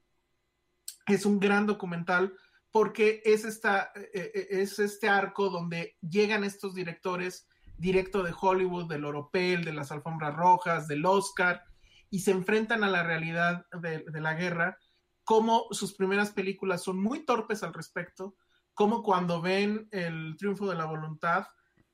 es 1.06 1.26
un 1.26 1.40
gran 1.40 1.66
documental 1.66 2.34
porque 2.74 3.22
es, 3.24 3.46
esta, 3.46 3.92
eh, 3.96 4.10
eh, 4.34 4.48
es 4.50 4.80
este 4.80 5.08
arco 5.08 5.50
donde 5.50 5.96
llegan 6.02 6.44
estos 6.44 6.74
directores 6.74 7.48
directo 7.78 8.24
de 8.24 8.34
Hollywood, 8.40 8.90
del 8.90 9.06
Oropel, 9.06 9.64
de 9.64 9.74
las 9.74 9.92
alfombras 9.92 10.36
rojas, 10.36 10.88
del 10.88 11.06
Oscar, 11.06 11.64
y 12.10 12.22
se 12.22 12.32
enfrentan 12.32 12.84
a 12.84 12.90
la 12.90 13.04
realidad 13.04 13.68
de, 13.80 14.00
de 14.00 14.22
la 14.22 14.34
guerra, 14.34 14.80
como 15.24 15.68
sus 15.70 15.94
primeras 15.94 16.32
películas 16.32 16.82
son 16.82 16.98
muy 17.00 17.26
torpes 17.26 17.62
al 17.62 17.76
respecto, 17.76 18.36
como 18.74 19.04
cuando 19.04 19.40
ven 19.40 19.88
el 19.92 20.36
triunfo 20.40 20.68
de 20.68 20.76
la 20.76 20.86
voluntad, 20.86 21.46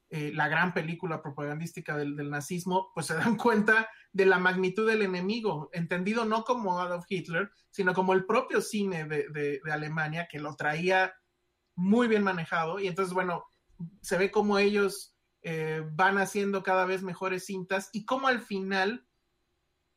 eh, 0.10 0.32
la 0.34 0.48
gran 0.48 0.74
película 0.74 1.22
propagandística 1.22 1.96
del, 1.98 2.30
nazismo, 2.30 2.92
pues 2.94 3.08
se 3.08 3.16
dan 3.16 3.36
cuenta 3.38 3.90
de 4.12 4.26
la 4.26 4.40
magnitud 4.40 4.88
del 4.88 5.04
enemigo, 5.04 5.70
entendido 5.74 6.26
no 6.26 6.44
como 6.44 6.80
Adolf 6.80 7.06
Hitler, 7.08 7.52
sino 7.70 7.94
como 7.94 8.14
el 8.14 8.26
propio 8.26 8.62
cine 8.62 9.06
de, 9.06 9.30
de- 9.30 9.60
de 9.64 9.72
Alemania, 9.72 10.28
que 10.30 10.40
lo 10.40 10.56
traía 10.56 11.14
muy 11.76 12.08
bien 12.08 12.24
manejado. 12.24 12.80
Y 12.80 12.88
entonces, 12.88 13.14
bueno, 13.14 13.46
se 14.02 14.18
ve 14.18 14.32
como 14.32 14.58
ellos 14.58 15.16
eh, 15.42 15.84
van 15.94 16.18
haciendo 16.18 16.64
cada 16.64 16.86
vez 16.86 17.02
mejores 17.02 17.46
cintas 17.46 17.90
y 17.94 18.06
como 18.06 18.28
al 18.28 18.42
final 18.42 19.06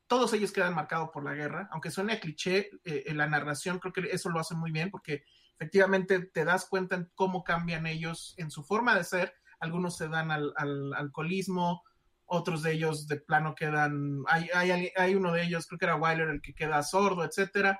todos 0.07 0.31
ellos 0.33 0.51
quedan 0.51 0.75
marcados 0.75 1.09
por 1.11 1.23
la 1.25 1.33
guerra, 1.33 1.67
aunque 1.71 1.91
suene 1.91 2.13
a 2.13 2.19
cliché 2.19 2.69
eh, 2.85 3.03
en 3.07 3.17
la 3.17 3.27
narración, 3.27 3.79
creo 3.79 3.93
que 3.93 4.01
eso 4.11 4.29
lo 4.29 4.39
hacen 4.39 4.57
muy 4.59 4.71
bien 4.71 4.89
porque 4.91 5.23
efectivamente 5.57 6.19
te 6.19 6.45
das 6.45 6.67
cuenta 6.69 6.95
en 6.95 7.11
cómo 7.15 7.43
cambian 7.43 7.87
ellos 7.87 8.35
en 8.37 8.51
su 8.51 8.63
forma 8.63 8.95
de 8.95 9.03
ser. 9.03 9.33
Algunos 9.63 9.97
se 9.97 10.09
dan 10.09 10.29
al, 10.29 10.53
al 10.57 10.93
alcoholismo, 10.93 11.83
otros 12.25 12.63
de 12.63 12.73
ellos 12.73 13.07
de 13.07 13.17
plano 13.17 13.55
quedan, 13.55 14.23
hay, 14.27 14.49
hay, 14.53 14.91
hay 14.95 15.15
uno 15.15 15.31
de 15.31 15.43
ellos, 15.43 15.67
creo 15.67 15.79
que 15.79 15.85
era 15.85 15.95
Wyler, 15.95 16.29
el 16.29 16.41
que 16.41 16.53
queda 16.53 16.83
sordo, 16.83 17.23
etcétera. 17.23 17.79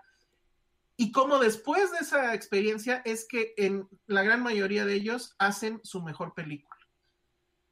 Y 0.95 1.11
como 1.11 1.39
después 1.39 1.91
de 1.91 1.97
esa 1.97 2.33
experiencia 2.33 3.01
es 3.03 3.27
que 3.27 3.53
en 3.57 3.87
la 4.05 4.23
gran 4.23 4.43
mayoría 4.43 4.85
de 4.85 4.93
ellos 4.93 5.35
hacen 5.39 5.81
su 5.83 6.01
mejor 6.01 6.33
película. 6.33 6.77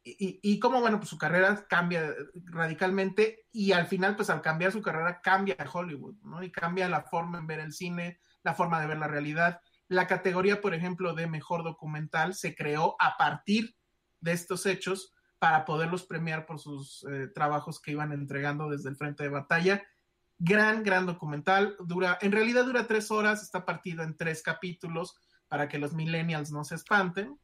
Y, 0.03 0.11
y, 0.11 0.39
y 0.41 0.59
como, 0.59 0.81
bueno, 0.81 0.97
pues 0.97 1.09
su 1.09 1.17
carrera 1.17 1.67
cambia 1.69 2.13
radicalmente 2.45 3.45
y 3.51 3.71
al 3.71 3.85
final, 3.85 4.15
pues 4.15 4.31
al 4.31 4.41
cambiar 4.41 4.71
su 4.71 4.81
carrera, 4.81 5.21
cambia 5.21 5.55
Hollywood, 5.71 6.15
¿no? 6.23 6.41
Y 6.43 6.51
cambia 6.51 6.89
la 6.89 7.03
forma 7.03 7.37
en 7.37 7.47
ver 7.47 7.59
el 7.59 7.71
cine, 7.71 8.19
la 8.43 8.55
forma 8.55 8.81
de 8.81 8.87
ver 8.87 8.97
la 8.97 9.07
realidad. 9.07 9.61
La 9.87 10.07
categoría, 10.07 10.59
por 10.59 10.73
ejemplo, 10.73 11.13
de 11.13 11.27
mejor 11.27 11.63
documental 11.63 12.33
se 12.33 12.55
creó 12.55 12.95
a 12.99 13.17
partir 13.17 13.75
de 14.21 14.31
estos 14.31 14.65
hechos 14.65 15.13
para 15.39 15.65
poderlos 15.65 16.03
premiar 16.03 16.45
por 16.45 16.59
sus 16.59 17.03
eh, 17.11 17.27
trabajos 17.27 17.81
que 17.81 17.91
iban 17.91 18.11
entregando 18.11 18.69
desde 18.69 18.89
el 18.89 18.95
frente 18.95 19.23
de 19.23 19.29
batalla. 19.29 19.83
Gran, 20.37 20.83
gran 20.83 21.05
documental. 21.05 21.75
Dura, 21.79 22.17
en 22.21 22.31
realidad 22.31 22.65
dura 22.65 22.87
tres 22.87 23.11
horas, 23.11 23.41
está 23.41 23.65
partido 23.65 24.03
en 24.03 24.15
tres 24.15 24.43
capítulos 24.43 25.15
para 25.47 25.67
que 25.67 25.79
los 25.79 25.93
millennials 25.93 26.51
no 26.51 26.63
se 26.63 26.75
espanten. 26.75 27.37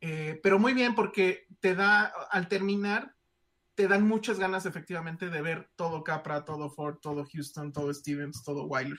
Eh, 0.00 0.38
pero 0.42 0.58
muy 0.58 0.74
bien 0.74 0.94
porque 0.94 1.46
te 1.60 1.74
da, 1.74 2.12
al 2.30 2.48
terminar, 2.48 3.14
te 3.74 3.88
dan 3.88 4.06
muchas 4.06 4.38
ganas 4.38 4.66
efectivamente 4.66 5.30
de 5.30 5.42
ver 5.42 5.70
todo 5.76 6.04
Capra, 6.04 6.44
todo 6.44 6.70
Ford, 6.70 6.98
todo 7.00 7.26
Houston, 7.32 7.72
todo 7.72 7.92
Stevens, 7.92 8.44
todo 8.44 8.66
Wyler. 8.66 8.98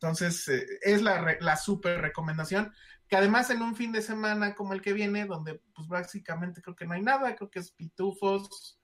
Entonces, 0.00 0.46
eh, 0.48 0.64
es 0.82 1.02
la, 1.02 1.36
la 1.40 1.56
super 1.56 2.00
recomendación, 2.00 2.72
que 3.08 3.16
además 3.16 3.50
en 3.50 3.62
un 3.62 3.74
fin 3.74 3.90
de 3.90 4.02
semana 4.02 4.54
como 4.54 4.74
el 4.74 4.80
que 4.80 4.92
viene, 4.92 5.26
donde 5.26 5.60
pues 5.74 5.88
básicamente 5.88 6.62
creo 6.62 6.76
que 6.76 6.86
no 6.86 6.94
hay 6.94 7.02
nada, 7.02 7.34
creo 7.34 7.50
que 7.50 7.58
es 7.58 7.72
pitufos, 7.72 8.80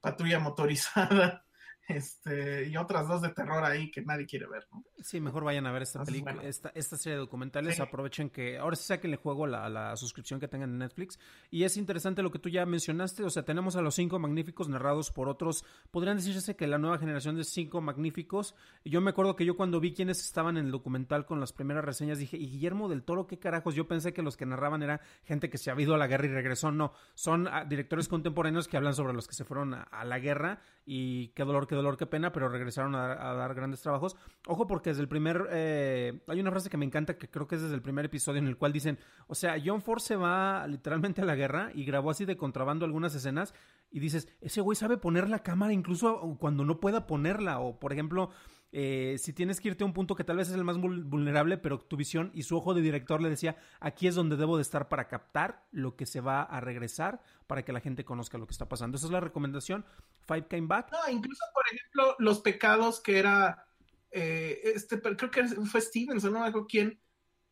patrulla 0.00 0.40
motorizada, 0.40 1.45
este, 1.88 2.68
y 2.68 2.76
otras 2.76 3.06
dos 3.06 3.22
de 3.22 3.28
terror 3.30 3.64
ahí 3.64 3.90
que 3.90 4.02
nadie 4.02 4.26
quiere 4.26 4.46
ver, 4.46 4.66
¿no? 4.72 4.84
Sí, 5.02 5.20
mejor 5.20 5.44
vayan 5.44 5.66
a 5.66 5.72
ver 5.72 5.82
esta 5.82 6.04
película, 6.04 6.34
bueno. 6.34 6.48
esta, 6.48 6.70
esta, 6.74 6.96
serie 6.96 7.14
de 7.14 7.20
documentales, 7.20 7.76
sí. 7.76 7.82
aprovechen 7.82 8.28
que 8.28 8.58
ahora 8.58 8.74
sí 8.74 8.84
saquenle 8.84 9.16
juego 9.16 9.46
la, 9.46 9.68
la, 9.68 9.96
suscripción 9.96 10.40
que 10.40 10.48
tengan 10.48 10.70
en 10.70 10.78
Netflix. 10.78 11.18
Y 11.50 11.62
es 11.62 11.76
interesante 11.76 12.22
lo 12.22 12.32
que 12.32 12.38
tú 12.38 12.48
ya 12.48 12.66
mencionaste, 12.66 13.22
o 13.22 13.30
sea, 13.30 13.44
tenemos 13.44 13.76
a 13.76 13.82
los 13.82 13.94
cinco 13.94 14.18
magníficos 14.18 14.68
narrados 14.68 15.12
por 15.12 15.28
otros, 15.28 15.64
podrían 15.90 16.16
decirse 16.16 16.56
que 16.56 16.66
la 16.66 16.78
nueva 16.78 16.98
generación 16.98 17.36
de 17.36 17.44
cinco 17.44 17.80
magníficos. 17.80 18.56
Yo 18.84 19.00
me 19.00 19.10
acuerdo 19.10 19.36
que 19.36 19.44
yo 19.44 19.56
cuando 19.56 19.78
vi 19.78 19.94
quienes 19.94 20.20
estaban 20.20 20.56
en 20.56 20.66
el 20.66 20.72
documental 20.72 21.24
con 21.24 21.38
las 21.38 21.52
primeras 21.52 21.84
reseñas 21.84 22.18
dije, 22.18 22.36
¿y 22.36 22.48
Guillermo 22.48 22.88
del 22.88 23.04
Toro 23.04 23.26
qué 23.26 23.38
carajos? 23.38 23.74
Yo 23.74 23.86
pensé 23.86 24.12
que 24.12 24.22
los 24.22 24.36
que 24.36 24.46
narraban 24.46 24.82
era 24.82 25.00
gente 25.24 25.48
que 25.50 25.58
se 25.58 25.70
ha 25.70 25.80
ido 25.80 25.94
a 25.94 25.98
la 25.98 26.08
guerra 26.08 26.26
y 26.26 26.30
regresó, 26.30 26.72
no, 26.72 26.92
son 27.14 27.46
ah, 27.46 27.64
directores 27.64 28.08
contemporáneos 28.08 28.66
que 28.66 28.76
hablan 28.76 28.94
sobre 28.94 29.12
los 29.12 29.28
que 29.28 29.34
se 29.34 29.44
fueron 29.44 29.74
a, 29.74 29.82
a 29.82 30.04
la 30.04 30.18
guerra 30.18 30.60
y 30.84 31.28
qué 31.28 31.44
dolor 31.44 31.66
que 31.66 31.75
dolor, 31.76 31.96
qué 31.96 32.06
pena, 32.06 32.32
pero 32.32 32.48
regresaron 32.48 32.94
a, 32.94 33.12
a 33.12 33.34
dar 33.34 33.54
grandes 33.54 33.80
trabajos. 33.80 34.16
Ojo, 34.48 34.66
porque 34.66 34.90
desde 34.90 35.02
el 35.02 35.08
primer. 35.08 35.46
eh, 35.50 36.20
hay 36.26 36.40
una 36.40 36.50
frase 36.50 36.68
que 36.70 36.76
me 36.76 36.84
encanta 36.84 37.16
que 37.16 37.30
creo 37.30 37.46
que 37.46 37.54
es 37.54 37.62
desde 37.62 37.74
el 37.74 37.82
primer 37.82 38.04
episodio 38.06 38.38
en 38.38 38.48
el 38.48 38.56
cual 38.56 38.72
dicen: 38.72 38.98
O 39.28 39.34
sea, 39.34 39.56
John 39.64 39.82
Ford 39.82 40.00
se 40.00 40.16
va 40.16 40.66
literalmente 40.66 41.22
a 41.22 41.24
la 41.24 41.36
guerra 41.36 41.70
y 41.74 41.84
grabó 41.84 42.10
así 42.10 42.24
de 42.24 42.36
contrabando 42.36 42.84
algunas 42.84 43.14
escenas. 43.14 43.54
Y 43.90 44.00
dices: 44.00 44.28
Ese 44.40 44.60
güey 44.60 44.74
sabe 44.74 44.96
poner 44.96 45.28
la 45.28 45.44
cámara 45.44 45.72
incluso 45.72 46.36
cuando 46.40 46.64
no 46.64 46.80
pueda 46.80 47.06
ponerla. 47.06 47.60
O, 47.60 47.78
por 47.78 47.92
ejemplo. 47.92 48.30
Eh, 48.78 49.16
si 49.18 49.32
tienes 49.32 49.58
que 49.58 49.68
irte 49.68 49.84
a 49.84 49.86
un 49.86 49.94
punto 49.94 50.14
que 50.14 50.22
tal 50.22 50.36
vez 50.36 50.48
es 50.50 50.54
el 50.54 50.62
más 50.64 50.76
vul- 50.76 51.02
vulnerable, 51.02 51.56
pero 51.56 51.80
tu 51.80 51.96
visión 51.96 52.30
y 52.34 52.42
su 52.42 52.58
ojo 52.58 52.74
de 52.74 52.82
director 52.82 53.22
le 53.22 53.30
decía, 53.30 53.56
aquí 53.80 54.06
es 54.06 54.14
donde 54.14 54.36
debo 54.36 54.56
de 54.56 54.62
estar 54.62 54.88
para 54.90 55.08
captar 55.08 55.64
lo 55.72 55.96
que 55.96 56.04
se 56.04 56.20
va 56.20 56.42
a 56.42 56.60
regresar, 56.60 57.22
para 57.46 57.64
que 57.64 57.72
la 57.72 57.80
gente 57.80 58.04
conozca 58.04 58.36
lo 58.36 58.46
que 58.46 58.52
está 58.52 58.68
pasando. 58.68 58.98
Esa 58.98 59.06
es 59.06 59.12
la 59.12 59.20
recomendación. 59.20 59.86
Five 60.28 60.46
Came 60.48 60.66
Back. 60.66 60.92
No, 60.92 61.10
incluso, 61.10 61.42
por 61.54 61.64
ejemplo, 61.72 62.16
los 62.18 62.40
pecados 62.40 63.00
que 63.00 63.18
era, 63.18 63.66
eh, 64.10 64.60
este, 64.74 65.00
creo 65.00 65.30
que 65.30 65.44
fue 65.44 65.80
Stevenson, 65.80 66.34
no 66.34 66.40
me 66.40 66.48
acuerdo 66.48 66.66
quién, 66.68 67.00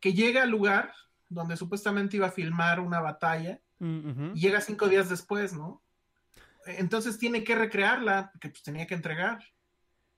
que 0.01 0.13
llega 0.13 0.43
al 0.43 0.51
lugar 0.51 0.93
donde 1.31 1.57
supuestamente 1.57 2.19
iba 2.19 2.27
a 2.27 2.33
filmar 2.33 2.81
una 2.81 3.01
batalla 3.01 3.61
Mm, 3.81 4.33
y 4.37 4.41
llega 4.41 4.61
cinco 4.61 4.89
días 4.89 5.09
después, 5.09 5.53
¿no? 5.53 5.83
Entonces 6.65 7.19
tiene 7.19 7.43
que 7.43 7.55
recrearla, 7.57 8.31
porque 8.33 8.51
pues 8.51 8.63
tenía 8.63 8.87
que 8.87 8.95
entregar. 8.95 9.41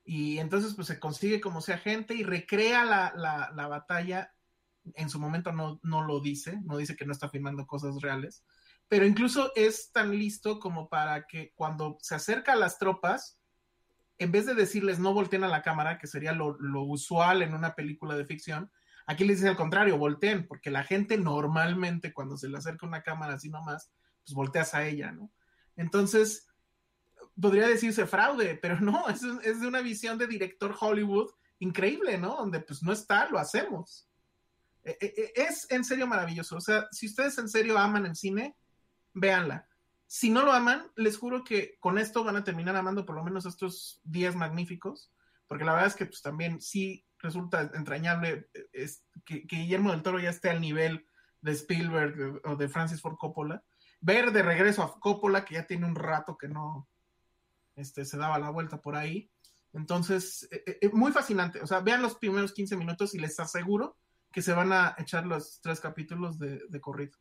Y 0.09 0.39
entonces 0.39 0.75
pues 0.75 0.87
se 0.87 1.01
consigue 1.01 1.41
como 1.41 1.61
sea 1.61 1.79
gente 1.79 2.15
y 2.15 2.23
recrea 2.23 2.85
la, 2.85 3.13
la, 3.17 3.53
la 3.55 3.67
batalla. 3.67 4.33
En 4.95 5.11
su 5.11 5.19
momento 5.19 5.51
no, 5.53 5.81
no 5.83 6.03
lo 6.03 6.21
dice, 6.21 6.61
no 6.65 6.77
dice 6.77 6.95
que 6.95 7.05
no 7.05 7.13
está 7.13 7.29
filmando 7.29 7.67
cosas 7.67 8.01
reales, 8.01 8.45
pero 8.87 9.05
incluso 9.05 9.51
es 9.57 9.91
tan 9.91 10.17
listo 10.17 10.61
como 10.61 10.89
para 10.89 11.27
que 11.27 11.53
cuando 11.57 11.99
se 12.01 12.15
acerca 12.15 12.53
a 12.53 12.57
las 12.57 12.79
tropas, 12.79 13.41
en 14.19 14.31
vez 14.31 14.47
de 14.47 14.55
decirles 14.55 15.01
no 15.01 15.13
volteen 15.13 15.43
a 15.43 15.49
la 15.49 15.63
cámara, 15.63 15.99
que 15.99 16.07
sería 16.07 16.33
lo, 16.33 16.57
lo 16.61 16.83
usual 16.83 17.43
en 17.43 17.53
una 17.53 17.75
película 17.75 18.17
de 18.17 18.25
ficción, 18.25 18.71
aquí 19.07 19.25
les 19.25 19.39
dice 19.39 19.49
al 19.49 19.57
contrario, 19.57 19.99
volteen, 19.99 20.47
porque 20.47 20.71
la 20.71 20.85
gente 20.85 21.19
normalmente 21.19 22.13
cuando 22.13 22.37
se 22.37 22.49
le 22.49 22.59
acerca 22.59 22.87
una 22.87 23.03
cámara 23.03 23.35
así 23.35 23.51
nomás, 23.51 23.91
pues 24.25 24.35
volteas 24.35 24.73
a 24.75 24.87
ella, 24.87 25.11
¿no? 25.11 25.33
Entonces, 25.75 26.46
podría 27.41 27.66
decirse 27.66 28.07
fraude, 28.07 28.57
pero 28.57 28.80
no, 28.80 29.09
es, 29.09 29.22
es 29.43 29.61
de 29.61 29.66
una 29.66 29.80
visión 29.80 30.18
de 30.18 30.26
director 30.26 30.74
Hollywood 30.78 31.30
increíble, 31.59 32.18
¿no? 32.18 32.37
Donde 32.37 32.61
pues 32.61 32.82
no 32.82 32.93
está, 32.93 33.28
lo 33.28 33.39
hacemos. 33.39 34.09
Eh, 34.84 34.97
eh, 35.01 35.32
Es 35.34 35.66
en 35.70 35.84
serio 35.84 36.07
maravilloso. 36.07 36.57
O 36.57 36.61
sea, 36.61 36.87
si 36.91 37.07
ustedes 37.07 37.39
en 37.39 37.49
serio 37.49 37.78
aman 37.78 38.07
el 38.07 38.16
cine, 38.16 38.57
véanla. 39.14 39.68
Si 40.07 40.30
no 40.30 40.45
lo 40.45 40.53
aman, 40.53 40.87
les 40.95 41.18
juro 41.18 41.43
que 41.43 41.76
con 41.80 41.99
esto 41.99 42.22
van 42.22 42.37
a 42.37 42.45
terminar 42.45 42.76
amando 42.76 43.05
por 43.05 43.16
lo 43.16 43.24
menos 43.24 43.45
estos 43.45 44.01
días 44.05 44.37
magníficos, 44.37 45.12
porque 45.49 45.64
la 45.64 45.72
verdad 45.72 45.89
es 45.89 45.97
que 45.97 46.07
pues 46.07 46.22
también 46.22 46.61
sí 46.61 47.05
resulta 47.18 47.70
entrañable 47.74 48.49
eh, 48.72 48.89
que 49.24 49.45
Guillermo 49.49 49.91
del 49.91 50.03
Toro 50.03 50.20
ya 50.20 50.30
esté 50.30 50.51
al 50.51 50.61
nivel 50.61 51.07
de 51.41 51.53
Spielberg 51.53 52.20
eh, 52.20 52.41
o 52.45 52.57
de 52.57 52.68
Francis 52.68 53.01
Ford 53.01 53.16
Coppola. 53.16 53.64
Ver 54.01 54.30
de 54.30 54.43
regreso 54.43 54.82
a 54.82 55.01
Coppola, 55.01 55.45
que 55.45 55.55
ya 55.55 55.66
tiene 55.66 55.87
un 55.87 55.97
rato 55.97 56.37
que 56.37 56.49
no 56.49 56.89
este, 57.77 58.05
se 58.05 58.16
daba 58.16 58.39
la 58.39 58.51
vuelta 58.51 58.81
por 58.81 58.97
ahí. 58.97 59.31
Entonces, 59.72 60.49
eh, 60.51 60.79
eh, 60.81 60.91
muy 60.93 61.12
fascinante. 61.12 61.61
O 61.61 61.66
sea, 61.66 61.81
vean 61.81 62.03
los 62.03 62.16
primeros 62.16 62.53
15 62.53 62.77
minutos 62.77 63.14
y 63.14 63.18
les 63.18 63.39
aseguro 63.39 63.97
que 64.33 64.43
se 64.43 64.53
van 64.53 64.72
a 64.72 64.95
echar 64.99 65.27
los 65.27 65.61
tres 65.61 65.81
capítulos 65.81 66.39
de, 66.39 66.61
de 66.68 66.81
corrido. 66.81 67.16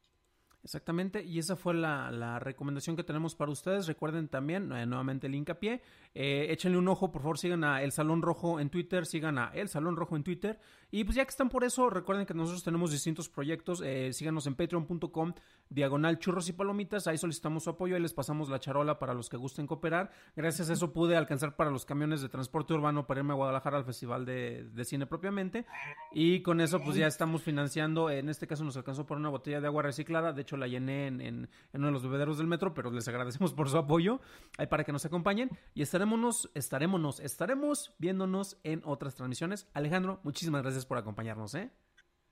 Exactamente, 0.65 1.23
y 1.23 1.37
esa 1.37 1.55
fue 1.55 1.75
la, 1.75 2.39
recomendación 2.39 2.95
que 2.95 3.03
tenemos 3.03 3.35
para 3.35 3.51
ustedes. 3.51 3.85
Recuerden 3.85 4.27
también, 4.27 4.71
eh, 4.71 4.87
nuevamente 4.87 5.27
el 5.27 5.35
hincapié, 5.35 5.83
eh, 6.15 6.47
échenle 6.49 6.79
un 6.79 6.87
ojo, 6.87 7.11
por 7.11 7.21
favor, 7.21 7.37
sigan 7.37 7.63
a 7.63 7.83
El 7.83 7.91
Salón 7.91 8.23
Rojo 8.23 8.59
en 8.59 8.71
Twitter, 8.71 9.05
sigan 9.05 9.37
a 9.37 9.51
El 9.53 9.69
Salón 9.69 9.95
Rojo 9.95 10.15
en 10.15 10.23
Twitter. 10.23 10.59
Y 10.89 11.03
pues 11.03 11.17
ya 11.17 11.25
que 11.25 11.29
están 11.29 11.49
por 11.49 11.63
eso, 11.63 11.89
recuerden 11.89 12.25
que 12.25 12.33
nosotros 12.33 12.63
tenemos 12.63 12.91
distintos 12.91 13.29
proyectos. 13.29 13.81
eh, 13.85 14.11
síganos 14.13 14.47
en 14.47 14.55
patreon.com, 14.55 15.33
diagonal 15.69 16.17
churros 16.17 16.49
y 16.49 16.53
palomitas. 16.53 17.05
Ahí 17.05 17.17
solicitamos 17.17 17.65
su 17.65 17.69
apoyo 17.69 17.95
y 17.95 17.99
les 17.99 18.13
pasamos 18.13 18.49
la 18.49 18.59
charola 18.59 18.97
para 18.97 19.13
los 19.13 19.29
que 19.29 19.37
gusten 19.37 19.67
cooperar. 19.67 20.09
Gracias 20.35 20.69
a 20.69 20.73
eso 20.73 20.93
pude 20.93 21.15
alcanzar 21.15 21.55
para 21.55 21.69
los 21.69 21.85
camiones 21.85 22.21
de 22.21 22.29
transporte 22.29 22.73
urbano 22.73 23.05
para 23.05 23.19
irme 23.19 23.33
a 23.33 23.35
Guadalajara 23.35 23.77
al 23.77 23.85
Festival 23.85 24.25
de 24.25 24.85
Cine 24.85 25.05
propiamente. 25.05 25.65
Y 26.13 26.41
con 26.41 26.61
eso, 26.61 26.79
pues 26.79 26.95
ya 26.95 27.07
estamos 27.07 27.43
financiando. 27.43 28.09
En 28.09 28.29
este 28.29 28.47
caso, 28.47 28.63
nos 28.63 28.77
alcanzó 28.77 29.05
por 29.05 29.17
una 29.17 29.29
botella 29.29 29.61
de 29.61 29.67
agua 29.67 29.83
reciclada. 29.83 30.33
De 30.33 30.43
hecho, 30.43 30.54
la 30.57 30.67
llené 30.67 31.07
en, 31.07 31.49
uno 31.73 31.87
de 31.87 31.91
los 31.91 32.03
bebederos 32.03 32.37
del 32.37 32.47
metro, 32.47 32.73
pero 32.73 32.91
les 32.91 33.07
agradecemos 33.07 33.53
por 33.53 33.69
su 33.69 33.77
apoyo 33.77 34.21
ahí 34.57 34.67
para 34.67 34.83
que 34.83 34.91
nos 34.91 35.05
acompañen. 35.05 35.49
Y 35.73 35.81
estaremos, 35.81 36.49
estaremos, 36.53 37.19
estaremos 37.19 37.93
viéndonos 37.97 38.57
en 38.63 38.81
otras 38.85 39.15
transmisiones. 39.15 39.67
Alejandro, 39.73 40.19
muchísimas 40.23 40.61
gracias 40.61 40.85
por 40.85 40.97
acompañarnos, 40.97 41.55
¿eh? 41.55 41.71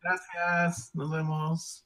Gracias, 0.01 0.93
nos 0.93 1.11
vemos. 1.11 1.85